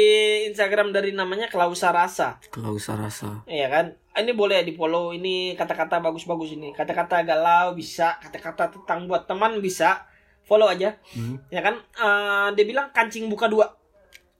[0.46, 2.38] Instagram dari namanya Klausa Rasa.
[2.48, 3.42] Kalau usah rasa.
[3.44, 3.86] Iya kan?
[4.16, 6.72] Ini boleh di follow ini kata-kata bagus-bagus ini.
[6.72, 10.08] Kata-kata galau bisa, kata-kata tentang buat teman bisa.
[10.48, 10.96] Follow aja.
[11.12, 11.36] Hmm.
[11.52, 11.76] Ya kan?
[11.76, 13.76] Eh, dia bilang kancing buka dua.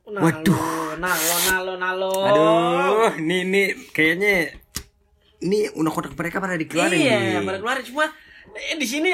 [0.07, 0.97] Nalo, Waduh.
[1.03, 2.13] nalo, nalo, nalo.
[2.31, 4.55] Aduh, ini ini kayaknya
[5.43, 8.07] ini unek-unek mereka pada dikeluarin Iya, pada keluarin cuma
[8.75, 9.11] di sini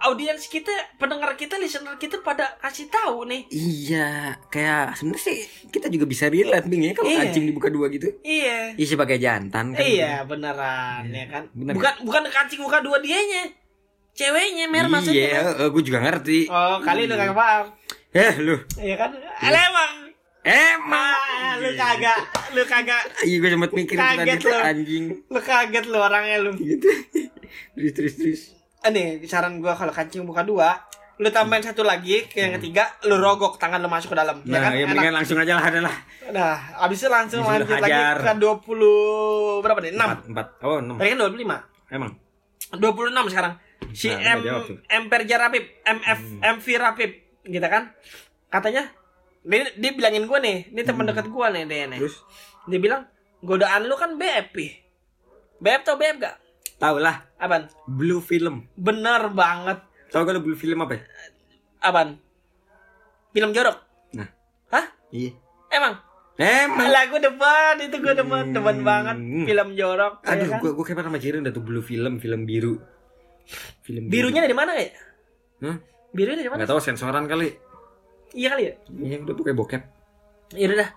[0.00, 3.48] audiens kita, pendengar kita, listener kita pada kasih tahu nih.
[3.48, 5.36] Iya, kayak sebenarnya sih
[5.68, 7.20] kita juga bisa relate Bing ya kalau Iya.
[7.22, 8.08] kancing dibuka dua gitu.
[8.20, 8.74] Iya.
[8.74, 9.80] Iya sebagai jantan kan.
[9.80, 11.42] Iya, beneran ya kan.
[11.50, 11.72] Bener.
[11.74, 13.48] Bukan bukan kancing buka dua dianya.
[14.12, 15.26] Ceweknya mer maksudnya.
[15.26, 15.74] Iya, kan?
[15.74, 16.38] gue juga ngerti.
[16.46, 17.66] Oh, kali lu kagak paham.
[18.12, 18.56] Eh, lu.
[18.76, 19.10] Iya kan?
[19.40, 19.92] Alah, emang
[20.44, 21.16] Emang.
[21.16, 22.20] Ah, lu kagak,
[22.52, 24.52] lu kagak, Iya gue sempet mikir Kaget tadi lu.
[24.60, 25.04] anjing.
[25.24, 26.52] lu kaget lu orangnya lu.
[26.52, 26.84] Gitu.
[27.74, 28.42] Terus terus terus.
[28.84, 30.76] Eh, nih saran gua kalau kancing buka dua,
[31.16, 34.44] lu tambahin satu lagi ke yang ketiga, lu rogok tangan lu masuk ke dalam.
[34.44, 34.70] ya Nah, kan?
[34.74, 35.96] ya mendingan langsung aja lah ada lah.
[36.28, 38.16] Nah, abis itu langsung Abis lanjut lagi hajar.
[38.20, 39.92] ke 20 berapa nih?
[39.94, 40.28] 6.
[40.28, 40.46] Empat.
[40.60, 40.94] Oh, enam.
[40.94, 41.56] Tadi kan 25.
[41.88, 42.12] Emang.
[42.70, 43.54] 26 sekarang.
[43.90, 44.38] Si Nah, M.
[44.84, 47.10] M Perja Rapip, MF MV Rapip,
[47.42, 47.88] gitu kan?
[48.48, 48.92] Katanya
[49.40, 52.00] dia, dia bilangin gue nih, ini teman dekat gue nih dia nih.
[52.00, 52.20] Terus
[52.64, 53.08] Dia bilang
[53.40, 54.46] godaan lu kan BF.
[54.50, 54.66] Pi.
[55.56, 56.36] BF tau BF gak?
[56.84, 57.64] Tau lah Aban?
[57.86, 58.68] Blue Film.
[58.74, 59.80] Bener banget.
[60.08, 60.94] Tau kalau Blue Film apa?
[60.94, 61.02] ya?
[61.80, 62.20] Aban?
[63.30, 63.80] Film jorok.
[64.12, 64.28] Nah,
[64.68, 64.84] Hah?
[65.10, 65.32] iya.
[65.68, 65.96] Emang?
[66.36, 66.86] Emang.
[66.86, 68.84] Lagu depan itu gue demen Hmm.
[68.84, 69.16] banget
[69.46, 70.20] film jorok.
[70.20, 70.58] ya Aduh, kan?
[70.60, 72.76] gua gua kayak pernah macirin dah tuh Blue Film, film biru.
[73.80, 74.28] Film biru.
[74.28, 74.92] Birunya dari mana ya?
[75.62, 75.76] Hah?
[76.10, 76.58] Birunya dari mana?
[76.62, 77.48] Nggak tahu sensoran kali.
[78.34, 78.72] Iya kali ya?
[78.92, 79.82] Iya, udah pakai bokep.
[80.52, 80.90] Ya udah dah.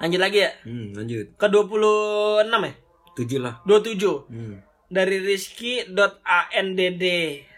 [0.00, 0.50] Lanjut lagi ya.
[0.64, 1.26] Hmm, lanjut.
[1.36, 2.72] Ke 26 ya?
[3.14, 3.54] Tujuh lah.
[3.62, 4.56] 27 Hmm.
[4.90, 7.02] Dari rizky.andd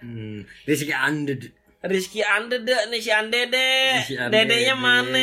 [0.02, 0.44] Hmm.
[0.62, 1.42] Rizky Anded.
[1.82, 3.66] Rizky Andede nih si Andede
[4.06, 4.14] Si.
[4.14, 5.18] Dedenya mana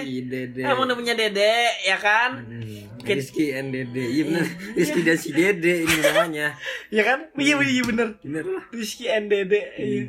[0.00, 0.64] Si Dede.
[0.64, 1.52] Emang udah punya dede
[1.84, 2.88] ya kan Hmm.
[3.02, 3.98] Rizky and Dede.
[4.00, 4.46] Iya bener.
[4.72, 6.54] Rizky dan si Dede ini namanya.
[6.94, 8.64] Ya kan Iya iya bener Bener lah.
[8.70, 10.02] Rizky and Dede iya.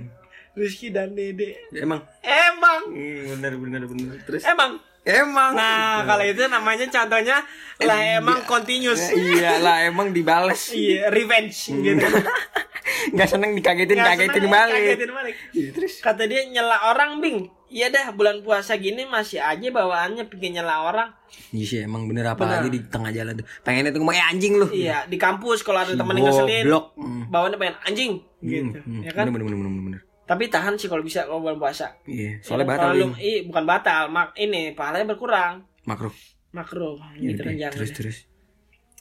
[0.54, 2.06] Rizky dan Dede Emang.
[2.22, 4.16] Emang Hmm, bener bener bener.
[4.24, 5.52] Terus Emang emang.
[5.54, 7.38] Nah kalau itu namanya contohnya
[7.80, 10.70] Lah emang continuous iya lah emang dibales.
[10.70, 12.00] Iya revenge gitu
[13.14, 14.84] Nggak seneng dikagetin Nggak kagetin seneng, balik.
[14.88, 15.36] kagetin balik.
[15.52, 15.94] Iya, terus.
[16.00, 17.38] Kata dia nyela orang bing
[17.68, 21.10] Iya dah bulan puasa gini masih aja bawaannya pengen nyela orang
[21.50, 22.62] Iya sih emang bener apa Bener.
[22.62, 23.46] lagi di tengah jalan tuh.
[23.62, 24.68] Pengennya tuh ngomong eh anjing lu.
[24.70, 26.86] Iya di kampus kalau ada temen yang ngeselin Goblok.
[26.96, 27.24] Hmm.
[27.28, 30.02] Bawaannya pengen anjing gitu Hmm, ya kan Bener bener bener bener bener.
[30.24, 33.14] Tapi tahan sih kalau bisa kalau bulan puasa Iya, soalnya Ya, batal kalau lu- Bing.
[33.20, 35.54] Iya bukan batal mak ini pahalanya berkurang
[35.84, 36.10] makro.
[36.50, 37.96] makro Iya, gitu kan jangan terus ya.
[37.96, 38.18] terus.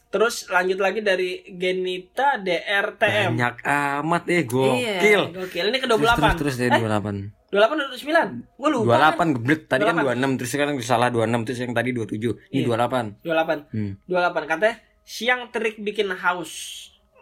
[0.09, 5.23] Terus lanjut lagi dari Genita DRTM Banyak amat eh Iya, gokil.
[5.33, 5.65] gokil.
[5.67, 6.21] Ini ke Terus 28.
[6.21, 7.33] terus terus dari eh, 28.
[7.49, 8.59] 28 atau 29?
[8.59, 8.93] Gue lupa.
[8.99, 10.21] 28 geblek tadi kan 28.
[10.21, 12.33] 26 terus sekarang salah 26 terus yang tadi 27.
[12.51, 12.67] Ini Iya.
[12.67, 13.05] 28.
[13.23, 13.59] 28.
[13.71, 13.93] Hmm.
[14.05, 16.53] 28 katanya siang terik bikin haus.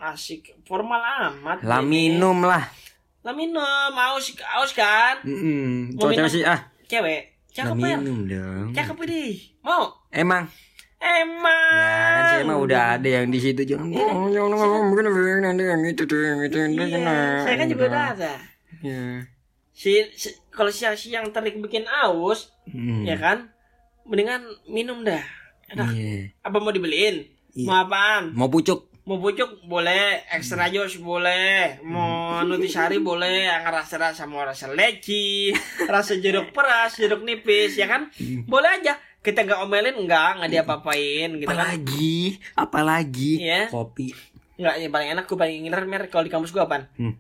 [0.01, 0.98] Asik formal
[1.28, 1.61] amat.
[1.61, 2.09] Lah ini.
[2.11, 2.72] minum lah.
[3.21, 3.61] Lah minum,
[3.93, 5.21] haus, haus kan?
[5.23, 5.93] Heeh.
[5.93, 6.29] Mau Cowok minum?
[6.29, 6.61] sih ah.
[6.87, 7.23] Cewek.
[7.51, 7.97] Lah Cakep ya?
[7.97, 8.66] minum dong.
[8.73, 9.33] Cakep deh.
[9.61, 9.93] Mau?
[10.09, 10.49] Emang
[10.97, 11.73] Emang.
[11.73, 15.09] Ya kan saya mah udah ada yang di situ jangan oh, jangan ngomong begini
[15.41, 18.33] nanti yang itu tuh yang itu yang itu Iya, saya kan juga udah ada.
[18.81, 19.05] Ya.
[19.73, 23.01] Si, si- kalau siang-siang terik bikin haus, Hmm.
[23.03, 23.49] ya kan?
[24.05, 25.25] Mendingan minum dah.
[25.68, 25.89] Enak.
[25.91, 26.37] Iya.
[26.43, 27.25] Apa mau dibeliin?
[27.51, 27.64] Iya.
[27.64, 28.37] Mau apaan?
[28.37, 28.89] Mau pucuk.
[29.11, 35.50] Mau pucuk boleh, extra jus boleh, mau nutisari boleh, yang rasa-rasa mau rasa leci,
[35.90, 38.06] rasa jeruk peras, jeruk nipis, ya kan?
[38.46, 38.94] Boleh aja.
[39.18, 41.58] Kita nggak omelin, nggak, nggak diapa-apain, gitu kan?
[41.58, 42.18] Apalagi,
[42.54, 43.66] apalagi Iya.
[43.66, 44.14] kopi.
[44.54, 46.86] Nggak, yang paling enak, gue paling ngiler mer kalau di kampus gue apaan?
[46.94, 47.18] Hmm.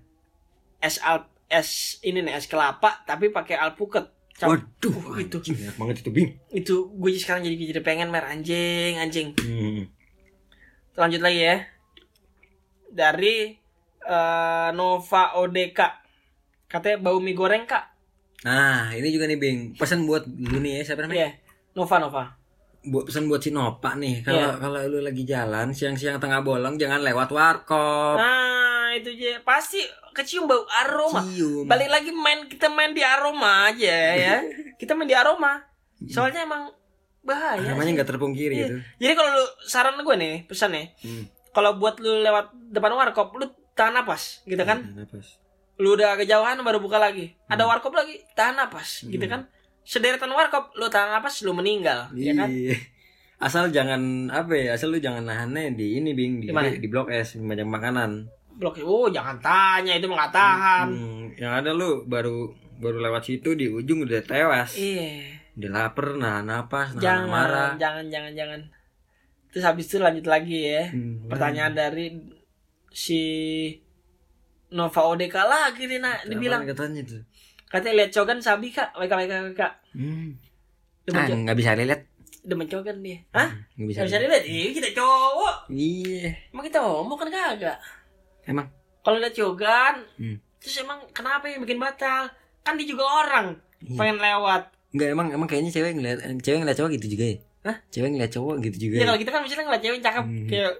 [0.78, 4.14] Es al, es ini nih es kelapa, tapi pakai alpukat.
[4.38, 6.30] Cap- Waduh, Uh, itu, enak banget itu bing.
[6.48, 9.34] itu gue sekarang jadi jadi pengen mer anjing, anjing.
[9.34, 9.90] Hmm.
[10.94, 11.56] Lanjut lagi ya.
[12.90, 13.54] Dari
[14.00, 15.80] eh, Nova ODK.
[16.66, 17.84] Katanya bau mie goreng, Kak.
[18.40, 19.58] Nah, ini juga nih bing.
[19.74, 21.28] Pesan buat lu nih ya siapa namanya?
[21.28, 21.30] Iya.
[21.72, 22.24] Nova Nova.
[22.80, 24.24] Buat pesan buat si Nopa nih.
[24.24, 24.56] Kalau Iya.
[24.56, 28.16] kalau lu lagi jalan siang-siang tengah bolong jangan lewat warkop.
[28.16, 29.44] Nah, itu aja.
[29.44, 31.20] Pasti kecium bau aroma.
[31.20, 31.68] Cium.
[31.68, 34.34] Balik lagi main kita main di aroma aja ya.
[34.80, 35.60] kita main di aroma.
[36.08, 36.72] Soalnya emang
[37.20, 37.76] bahaya.
[37.76, 38.64] Namanya nggak terpungkiri Iya.
[38.64, 38.76] gitu.
[38.96, 40.86] Jadi kalau lu saran gue nih, pesan nih.
[41.04, 41.24] Hmm.
[41.50, 44.82] Kalau buat lu lewat depan warkop, lu tahan napas, gitu kan?
[44.94, 45.38] Napas.
[45.76, 47.34] Lu udah kejauhan baru buka lagi.
[47.46, 47.70] Ada Hmm.
[47.70, 49.50] warkop lagi, tahan napas, gitu kan?
[49.80, 52.46] Sederetan warkop, lu tahan napas, lu meninggal, ya kan?
[52.46, 52.76] Iya.
[53.40, 56.68] Asal jangan apa ya, asal lu jangan nahannya di ini bing di, Di mana?
[56.70, 58.28] di blok S banyak makanan.
[58.52, 60.86] Blok, oh jangan tanya, itu nggak tahan.
[60.86, 64.76] Hmm, yang ada lu baru baru lewat situ di ujung udah tewas.
[64.76, 65.40] Iya.
[65.56, 67.70] Udah lapar, nahan napas, nahan Jangan, marah.
[67.80, 68.60] jangan, jangan, jangan.
[69.50, 70.88] Terus habis itu lanjut lagi ya.
[70.88, 72.14] Hmm, Pertanyaan dari
[72.88, 73.20] si
[74.70, 76.22] Nova ODK lagi nih, nak.
[76.24, 77.22] Dibilang, katanya tuh.
[77.66, 79.62] katanya lihat cogan sabi kak, WK, WK, WK.
[79.94, 80.30] Hmm.
[81.02, 82.02] Demen, Ah, nggak bisa lihat.
[82.40, 83.18] demen cogan dia.
[83.30, 83.50] Hah?
[83.74, 83.98] Nggak bisa.
[84.06, 84.42] Bisa lihat.
[84.42, 85.54] Iya, kita cowok.
[85.68, 86.30] Iya.
[86.48, 87.78] Emang kita homo kan kagak?
[88.44, 88.66] Emang.
[89.00, 90.38] Kalau lihat cogan, Hmm.
[90.56, 92.30] terus emang kenapa yang bikin batal?
[92.60, 93.58] Kan dia juga orang.
[93.80, 93.96] Iya.
[93.96, 94.62] Pengen lewat.
[94.90, 97.36] Enggak emang emang kayaknya cewek ngeliat cewek ngeliat cowok gitu juga ya.
[97.62, 97.76] Hah?
[97.88, 98.94] Cewek ngeliat cowok gitu juga.
[98.94, 100.46] Ya Ya, kalau kita kan misalnya ngeliat cewek cakep Hmm.
[100.46, 100.72] kayak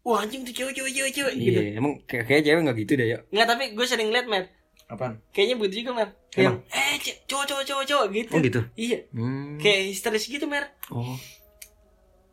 [0.00, 1.60] wah anjing tuh cewek cewek cewek cewek Iya, gitu.
[1.74, 3.18] emang kayak kayak cewek nggak gitu deh, ya.
[3.28, 4.44] Enggak tapi gue sering liat mer
[4.86, 5.20] Apaan?
[5.30, 6.58] Kayaknya begitu juga mer Kayak Emang?
[6.66, 8.60] eh cowok cowok cowok cowok gitu Oh gitu.
[8.74, 9.56] iya Hmm.
[9.58, 11.12] kayak histeris gitu mer Oh.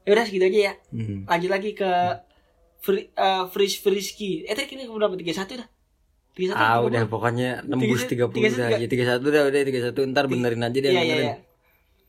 [0.02, 1.26] ya udah segitu aja ya Hmm.
[1.26, 1.92] lanjut lagi ke
[2.78, 5.68] Fri, eh, Frisk Friski eh tadi kini berapa tiga satu dah
[6.32, 8.68] tiga satu Ah udah pokoknya nembus Tiga- 30 tiga- udah.
[8.70, 8.88] tiga- Ya
[9.18, 11.36] 31 udah udah 31 ntar benerin aja dia iya iya iya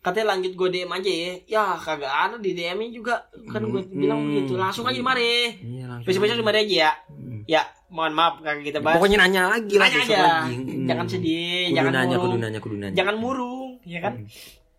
[0.07, 3.83] katanya lanjut gue DM aja ya ya kagak ada di DM nya juga kan gue
[3.83, 3.91] Hmm.
[3.93, 6.07] bilang begitu langsung aja di mari Iya langsung.
[6.07, 7.41] besok besok di mari aja ya Hmm.
[7.45, 10.19] ya mohon maaf kagak kita bahas Pokoknya nanya lagi lah Nanya aja.
[10.23, 10.55] lagi.
[10.57, 10.87] Hmm.
[10.87, 12.23] Jangan sedih, Kudu jangan nanya, murung.
[12.25, 12.95] kudu nanya, kudu nanya.
[12.95, 14.27] jangan murung ya kan Hmm.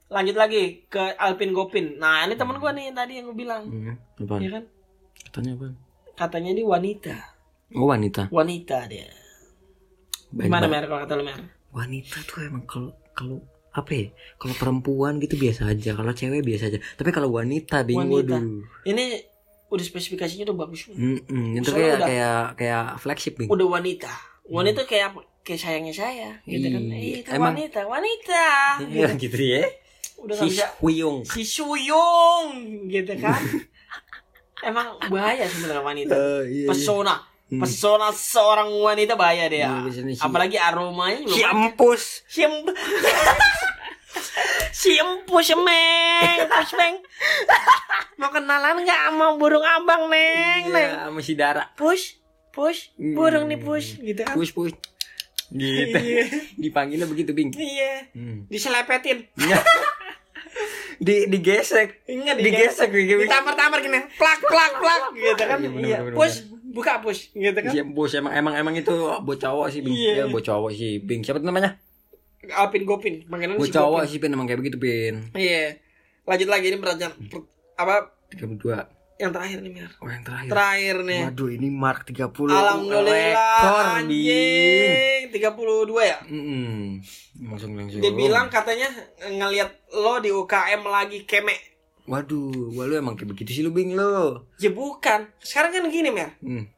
[0.07, 3.95] lanjut lagi ke Alpin Gopin nah ini teman gue nih tadi yang gue bilang Hmm.
[4.17, 4.39] Apaan?
[4.39, 4.63] ya kan
[5.19, 5.67] Katanya apa?
[6.15, 7.15] katanya dia wanita
[7.73, 8.31] Oh wanita.
[8.31, 9.11] wanita dia
[10.29, 13.37] Baik, gimana mer kalau kata lu mer Wanita tuh emang kalau kalau
[13.77, 14.05] apa ya?
[14.35, 16.81] Kalau perempuan gitu biasa aja, kalau cewek biasa aja.
[16.91, 18.35] Tapi kalau wanita bingung Wanita.
[18.35, 18.65] waduh.
[18.83, 19.21] ini
[19.67, 21.19] udah spesifikasinya udah bagus Mm-mm,
[21.53, 23.47] itu Soalnya kayak udah- kayak kayak flagship nih.
[23.47, 24.11] udah wanita
[24.47, 26.95] wanita kayak apa kayak sayangnya saya gitu kan Iya.
[26.95, 28.43] eh, itu Emang- wanita wanita
[28.81, 29.67] Iya gitu ya.
[30.17, 31.17] udah Si bisa Huyung.
[31.21, 32.47] si Suyung
[32.87, 33.35] gitu kan
[34.63, 36.15] emang bahaya sebenarnya wanita
[36.47, 37.15] iya, pesona
[37.49, 42.03] pesona seorang wanita bahaya dia Iya, apalagi aromanya juga Si macam- Ampus.
[42.25, 42.75] si em-
[44.73, 46.95] si empus meng empus meng
[48.15, 51.71] mau kenalan nggak sama burung abang neng neng Iya, sama si Dara.
[51.73, 52.19] push
[52.49, 53.13] push Hmm.
[53.13, 54.73] burung nih push gitu kan Push push.
[55.47, 55.95] Gitu.
[55.95, 56.27] Iya.
[56.57, 57.53] Dipanggilnya begitu, Bing.
[57.53, 58.43] iya Hmm.
[58.47, 59.23] diselepetin
[60.97, 62.05] Di digesek.
[62.05, 63.21] Enggak Digesek gitu.
[63.21, 65.57] Ditampar-tampar gini, plak plak plak gitu kan.
[65.57, 66.35] Iya, bener, Iya, bener, push,
[66.67, 67.71] buka push gitu kan.
[67.71, 69.93] Si Ampus emang emang emang itu buat cowok sih, Bing.
[69.93, 70.13] Iya.
[70.13, 71.21] Ya, buat cowok sih, Bing.
[71.21, 71.77] Siapa namanya?
[72.47, 74.33] Alpin Gopin, panggilan Buat si cowok sih, Pin.
[74.33, 75.29] Emang kayak begitu, Pin.
[75.33, 75.77] Iya.
[76.23, 78.96] Lanjut lagi ini pertanyaan per- apa 32.
[79.17, 79.89] Yang terakhir nih Mir.
[79.97, 80.49] Oh, yang terakhir.
[80.49, 81.21] Terakhir nih.
[81.25, 82.29] Waduh, ini mark 30.
[82.47, 85.41] Alhamdulillah Rekor, anjing 32
[86.03, 86.17] ya.
[86.23, 87.01] Mm-mm.
[87.43, 87.99] Langsung langsung.
[87.99, 88.87] Dia bilang katanya
[89.19, 91.57] ngelihat lo di UKM lagi keme.
[92.05, 94.47] Waduh, gua lu emang kayak begitu sih lu Bing lo.
[94.57, 95.27] Ya bukan.
[95.37, 96.31] Sekarang kan gini Mir.
[96.39, 96.69] Hmm.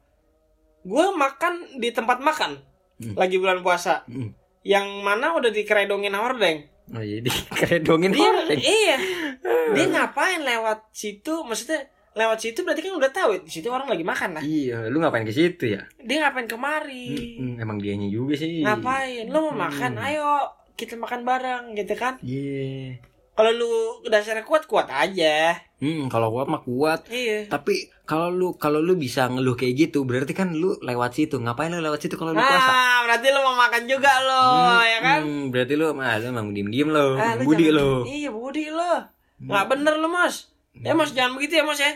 [0.80, 2.66] Gue makan di tempat makan
[2.96, 3.16] Hmm.
[3.16, 4.04] lagi bulan puasa.
[4.04, 4.36] Hmm.
[4.60, 6.68] Yang mana udah dikeredongin hordeng.
[6.90, 8.52] Oh iya, dikeredongin orang.
[8.56, 8.96] iya.
[9.72, 11.40] Dia ngapain lewat situ?
[11.40, 14.42] Maksudnya lewat situ berarti kan udah tahu di situ orang lagi makan lah.
[14.42, 15.86] Iya, lu ngapain ke situ ya?
[16.02, 17.38] Dia ngapain kemari?
[17.38, 18.66] Mm-mm, emang dianya juga sih.
[18.66, 19.30] Ngapain?
[19.30, 19.94] Lo mau makan?
[19.94, 20.06] Hmm.
[20.10, 20.26] Ayo
[20.74, 22.18] kita makan bareng gitu kan.
[22.24, 22.98] Iya.
[23.30, 23.70] Kalau lu
[24.10, 25.56] dasarnya kuat kuat aja.
[25.80, 27.06] Hmm, kalau kuat mah kuat.
[27.08, 27.48] Iya.
[27.48, 31.38] Tapi kalau lu kalau lu bisa ngeluh kayak gitu, berarti kan lu lewat situ.
[31.40, 32.68] Ngapain lu lewat situ kalau lu puasa?
[32.68, 34.44] Nah, berarti lo mau makan juga lo,
[34.82, 35.20] ya kan?
[35.24, 38.02] Hmm, berarti lu mah lu emang diem-diem lo, Ah, lu budi lo.
[38.04, 39.08] Iya, budi lo.
[39.40, 40.52] Nggak bener lo, Mas.
[40.72, 41.92] Ya, Mas, jangan begitu ya, Mas ya.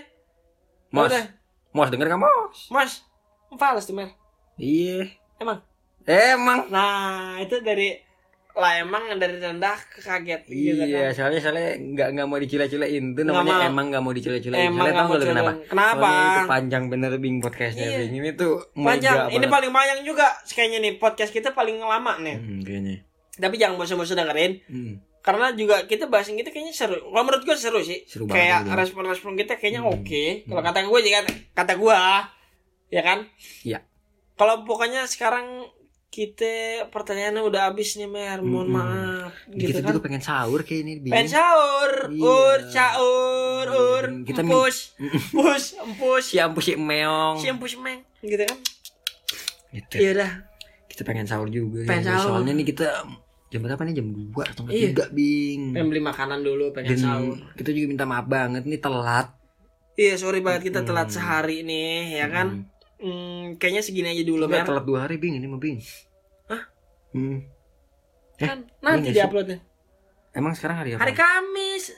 [0.90, 1.24] Mos, Udah,
[1.70, 2.58] mos denger gak mos?
[2.68, 2.92] Mas.
[3.54, 4.10] Fales tuh, Mer.
[4.56, 5.06] Iya.
[5.38, 5.58] Emang.
[6.04, 6.66] Emang.
[6.68, 7.94] Nah, itu dari
[8.54, 11.26] lah emang dari rendah ke kaget gitu Iya, kan.
[11.26, 13.66] soalnya soalnya nggak nggak mau dicila-cilain itu namanya mau.
[13.66, 14.70] emang nggak mau dicila-cilain.
[14.70, 15.52] Emang nggak mau kenapa?
[15.66, 16.06] Kenapa?
[16.06, 17.98] Soalnya itu panjang bener bing podcastnya Iya.
[18.00, 18.12] bing.
[18.14, 19.16] Ini tuh Panjang.
[19.26, 19.50] Ini banget.
[19.50, 22.36] paling panjang juga kayaknya nih podcast kita paling lama nih.
[22.38, 23.02] Hmm, kayaknya.
[23.34, 24.94] Tapi jangan bosan-bosan dengerin Hmm.
[25.24, 27.00] Karena juga kita bahasin kita kayaknya seru.
[27.02, 28.04] Kalau menurut gue seru sih.
[28.04, 29.96] Seru Kayak respon-respon kita kayaknya Hmm.
[29.96, 30.24] oke.
[30.44, 31.18] Kalau kata gue juga
[31.50, 31.98] kata gue
[32.90, 33.18] ya kan.
[33.62, 33.80] Iya.
[34.34, 35.64] Kalau pokoknya sekarang
[36.08, 36.52] kita
[36.88, 38.76] pertanyaannya udah habis nih Mer, mohon Mm-mm.
[38.76, 39.88] maaf gitu kita kan.
[39.90, 41.10] juga pengen sahur kayak ini bing.
[41.10, 42.22] Pengen sahur, Iya.
[42.22, 47.34] ur, caur, ur, Kita mi- empus, empus, empus, Si ampus si meong.
[47.36, 48.58] si empus meng, gitu kan?
[49.72, 49.94] Gitu.
[49.98, 50.30] Iya dah.
[50.86, 51.82] Kita pengen sahur juga.
[51.82, 52.10] Pengen ya.
[52.14, 52.38] sahur.
[52.38, 52.86] Soalnya nih kita
[53.54, 54.90] jam berapa nih jam 2 atau Iya.
[54.90, 55.70] tiga bing.
[55.70, 57.38] Pengen beli makanan dulu, pengen Dan sahur.
[57.54, 59.30] kita juga minta maaf banget nih telat.
[59.94, 61.14] Iya, sorry banget kita telat Hmm.
[61.14, 62.66] sehari nih, ya kan?
[62.96, 64.66] Hmm, kayaknya segini aja dulu, Mer.
[64.66, 65.78] telat dua hari bing ini mah bing.
[66.44, 66.62] Hah?
[67.12, 67.46] Hmm.
[68.34, 69.62] Eh, Kan nanti diuploadnya.
[70.32, 71.00] Emang sekarang hari apa?
[71.00, 71.94] Hari Kamis.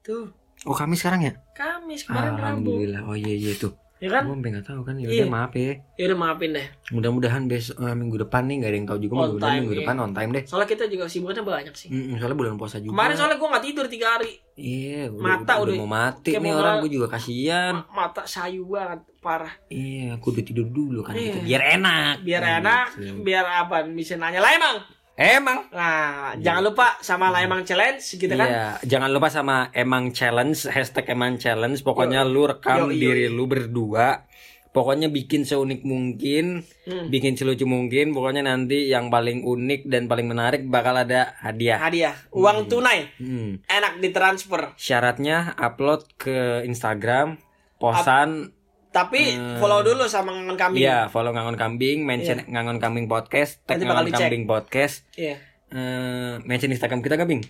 [0.00, 0.30] Tuh,
[0.62, 1.34] Oh kami sekarang ya?
[1.52, 2.40] Kamis kemarin Rabu.
[2.40, 3.02] Alhamdulillah.
[3.04, 3.74] Oh iya iya tuh.
[4.04, 4.22] Ya kan?
[4.22, 4.94] Gue sampai nggak tahu kan.
[4.94, 5.16] Ya Iya.
[5.16, 5.72] udah maaf ya.
[5.96, 6.66] Ya udah maafin deh.
[6.90, 9.12] Mudah-mudahan besok eh, minggu depan nih nggak ada yang tahu juga.
[9.14, 9.80] On Mudah-mudahan time, minggu iya.
[9.80, 10.42] depan on time deh.
[10.44, 11.88] Soalnya kita juga sibukannya banyak sih.
[11.88, 12.92] Mm, soalnya bulan puasa juga.
[12.92, 14.30] Kemarin soalnya gue nggak tidur tiga hari.
[14.54, 15.02] Iya.
[15.08, 16.76] Udah, Mata udah, udah- mau mati nih mau orang.
[16.78, 17.74] Gue juga kasihan.
[17.74, 19.52] Ma- Mata sayu banget, parah.
[19.66, 20.14] Iya.
[20.14, 21.14] Aku udah tidur dulu kan.
[21.14, 21.24] Iya.
[21.32, 21.38] gitu.
[21.42, 22.14] Biar enak.
[22.20, 23.16] Biar Nah, enak, gitu.
[23.22, 23.76] biar apa?
[23.88, 24.76] Bisa nanya lah emang.
[25.14, 25.70] Emang.
[25.70, 28.50] Nah, jangan lupa sama lah emang challenge gitu kan.
[28.50, 31.86] Iya, jangan lupa sama emang challenge hashtag emang challenge.
[31.86, 33.34] Pokoknya lu rekam Yo, yo, diri yo.
[33.34, 34.26] lu berdua.
[34.74, 37.06] Pokoknya bikin seunik mungkin, Hmm.
[37.06, 38.10] bikin selucu mungkin.
[38.10, 41.78] Pokoknya nanti yang paling unik dan paling menarik bakal ada hadiah.
[41.78, 43.62] Hadiah, uang tunai, Hmm.
[43.70, 44.74] enak ditransfer.
[44.74, 47.38] Syaratnya upload ke Instagram,
[47.78, 48.50] posan,
[48.94, 49.58] Tapi Hmm.
[49.58, 50.76] follow dulu sama ngangon kami.
[50.80, 54.22] iya follow ngangon kambing, mention ngangon kambing podcast, tag Nanti ngangon dicek.
[54.24, 54.94] kambing podcast.
[55.12, 55.36] Iya.
[55.68, 57.42] eh, mention Instagram kita gak, Bing?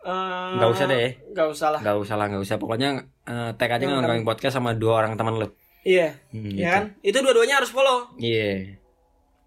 [0.00, 1.14] Eh, Nggak usah deh.
[1.30, 1.80] Nggak usah lah.
[1.80, 2.56] Gak usah lah, gak usah.
[2.56, 2.90] Pokoknya
[3.22, 5.46] eh, tag aja Yang ngomongin podcast sama dua orang teman lu.
[5.80, 6.18] Iya.
[6.28, 6.66] Hmm, Ya gitu.
[6.66, 6.84] kan?
[7.00, 8.10] Itu dua-duanya harus follow.
[8.16, 8.79] Iya.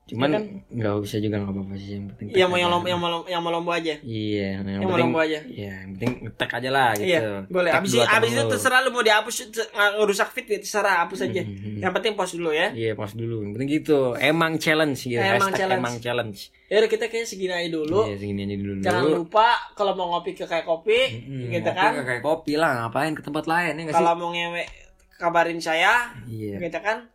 [0.04, 0.44] Cuman Iya kan?
[0.68, 2.26] nggak bisa juga nggak apa-apa sih yang penting.
[2.36, 3.96] Yang mau yang lomba yang mau yang mau lomba aja.
[3.98, 5.04] Iya, yang, Yang mau penting.
[5.08, 5.40] lomba aja.
[5.48, 7.08] Iya, yang penting tag aja lah gitu.
[7.08, 7.72] Iya, boleh.
[7.72, 9.36] Tag Abis, dua abis itu terserah lu mau dihapus
[9.96, 11.42] ngerusak fit ya terserah hapus aja.
[11.42, 11.80] Mhm.
[11.80, 12.68] Yang penting post dulu ya.
[12.70, 13.36] Iya, pas dulu.
[13.42, 14.00] Yang penting gitu.
[14.20, 15.18] Emang challenge gitu.
[15.18, 15.80] Emang Hashtag challenge.
[15.80, 16.40] Emang challenge.
[16.68, 18.00] Ya kita kayak segini aja dulu.
[18.04, 18.72] Iya, segini aja dulu.
[18.84, 21.92] Jangan lupa kalau mau ngopi ke kayak kopi, Hmm, gitu ngopi kan.
[21.96, 24.04] nggak kayak kopi lah, ngapain ke tempat lain ya nggak sih?
[24.04, 24.64] Kalau mau ngewe
[25.16, 26.60] kabarin saya, Iya.
[26.60, 27.08] gitu kan.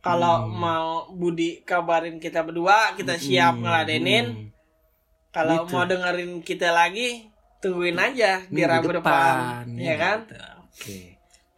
[0.00, 4.26] Kalau mau Budi kabarin kita berdua, kita siap Hmm, ngeladenin.
[4.26, 4.46] hmm.
[5.30, 5.70] Kalau Gitu.
[5.70, 7.28] mau dengerin kita lagi,
[7.60, 10.18] tungguin aja di Rabu depan, iya, ya kan?
[10.24, 10.36] gitu.
[10.66, 10.98] Oke.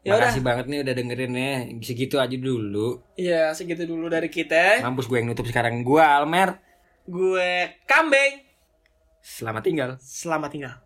[0.03, 1.53] Ya Makasih banget nih udah dengerin ya.
[1.79, 2.99] Segitu aja dulu.
[3.15, 4.83] Iya, segitu dulu dari kita.
[4.83, 5.87] Mampus gue yang nutup sekarang.
[5.87, 6.59] Gue Almer.
[7.07, 8.43] Gue kambing.
[9.23, 9.91] Selamat tinggal.
[10.03, 10.82] Selamat tinggal.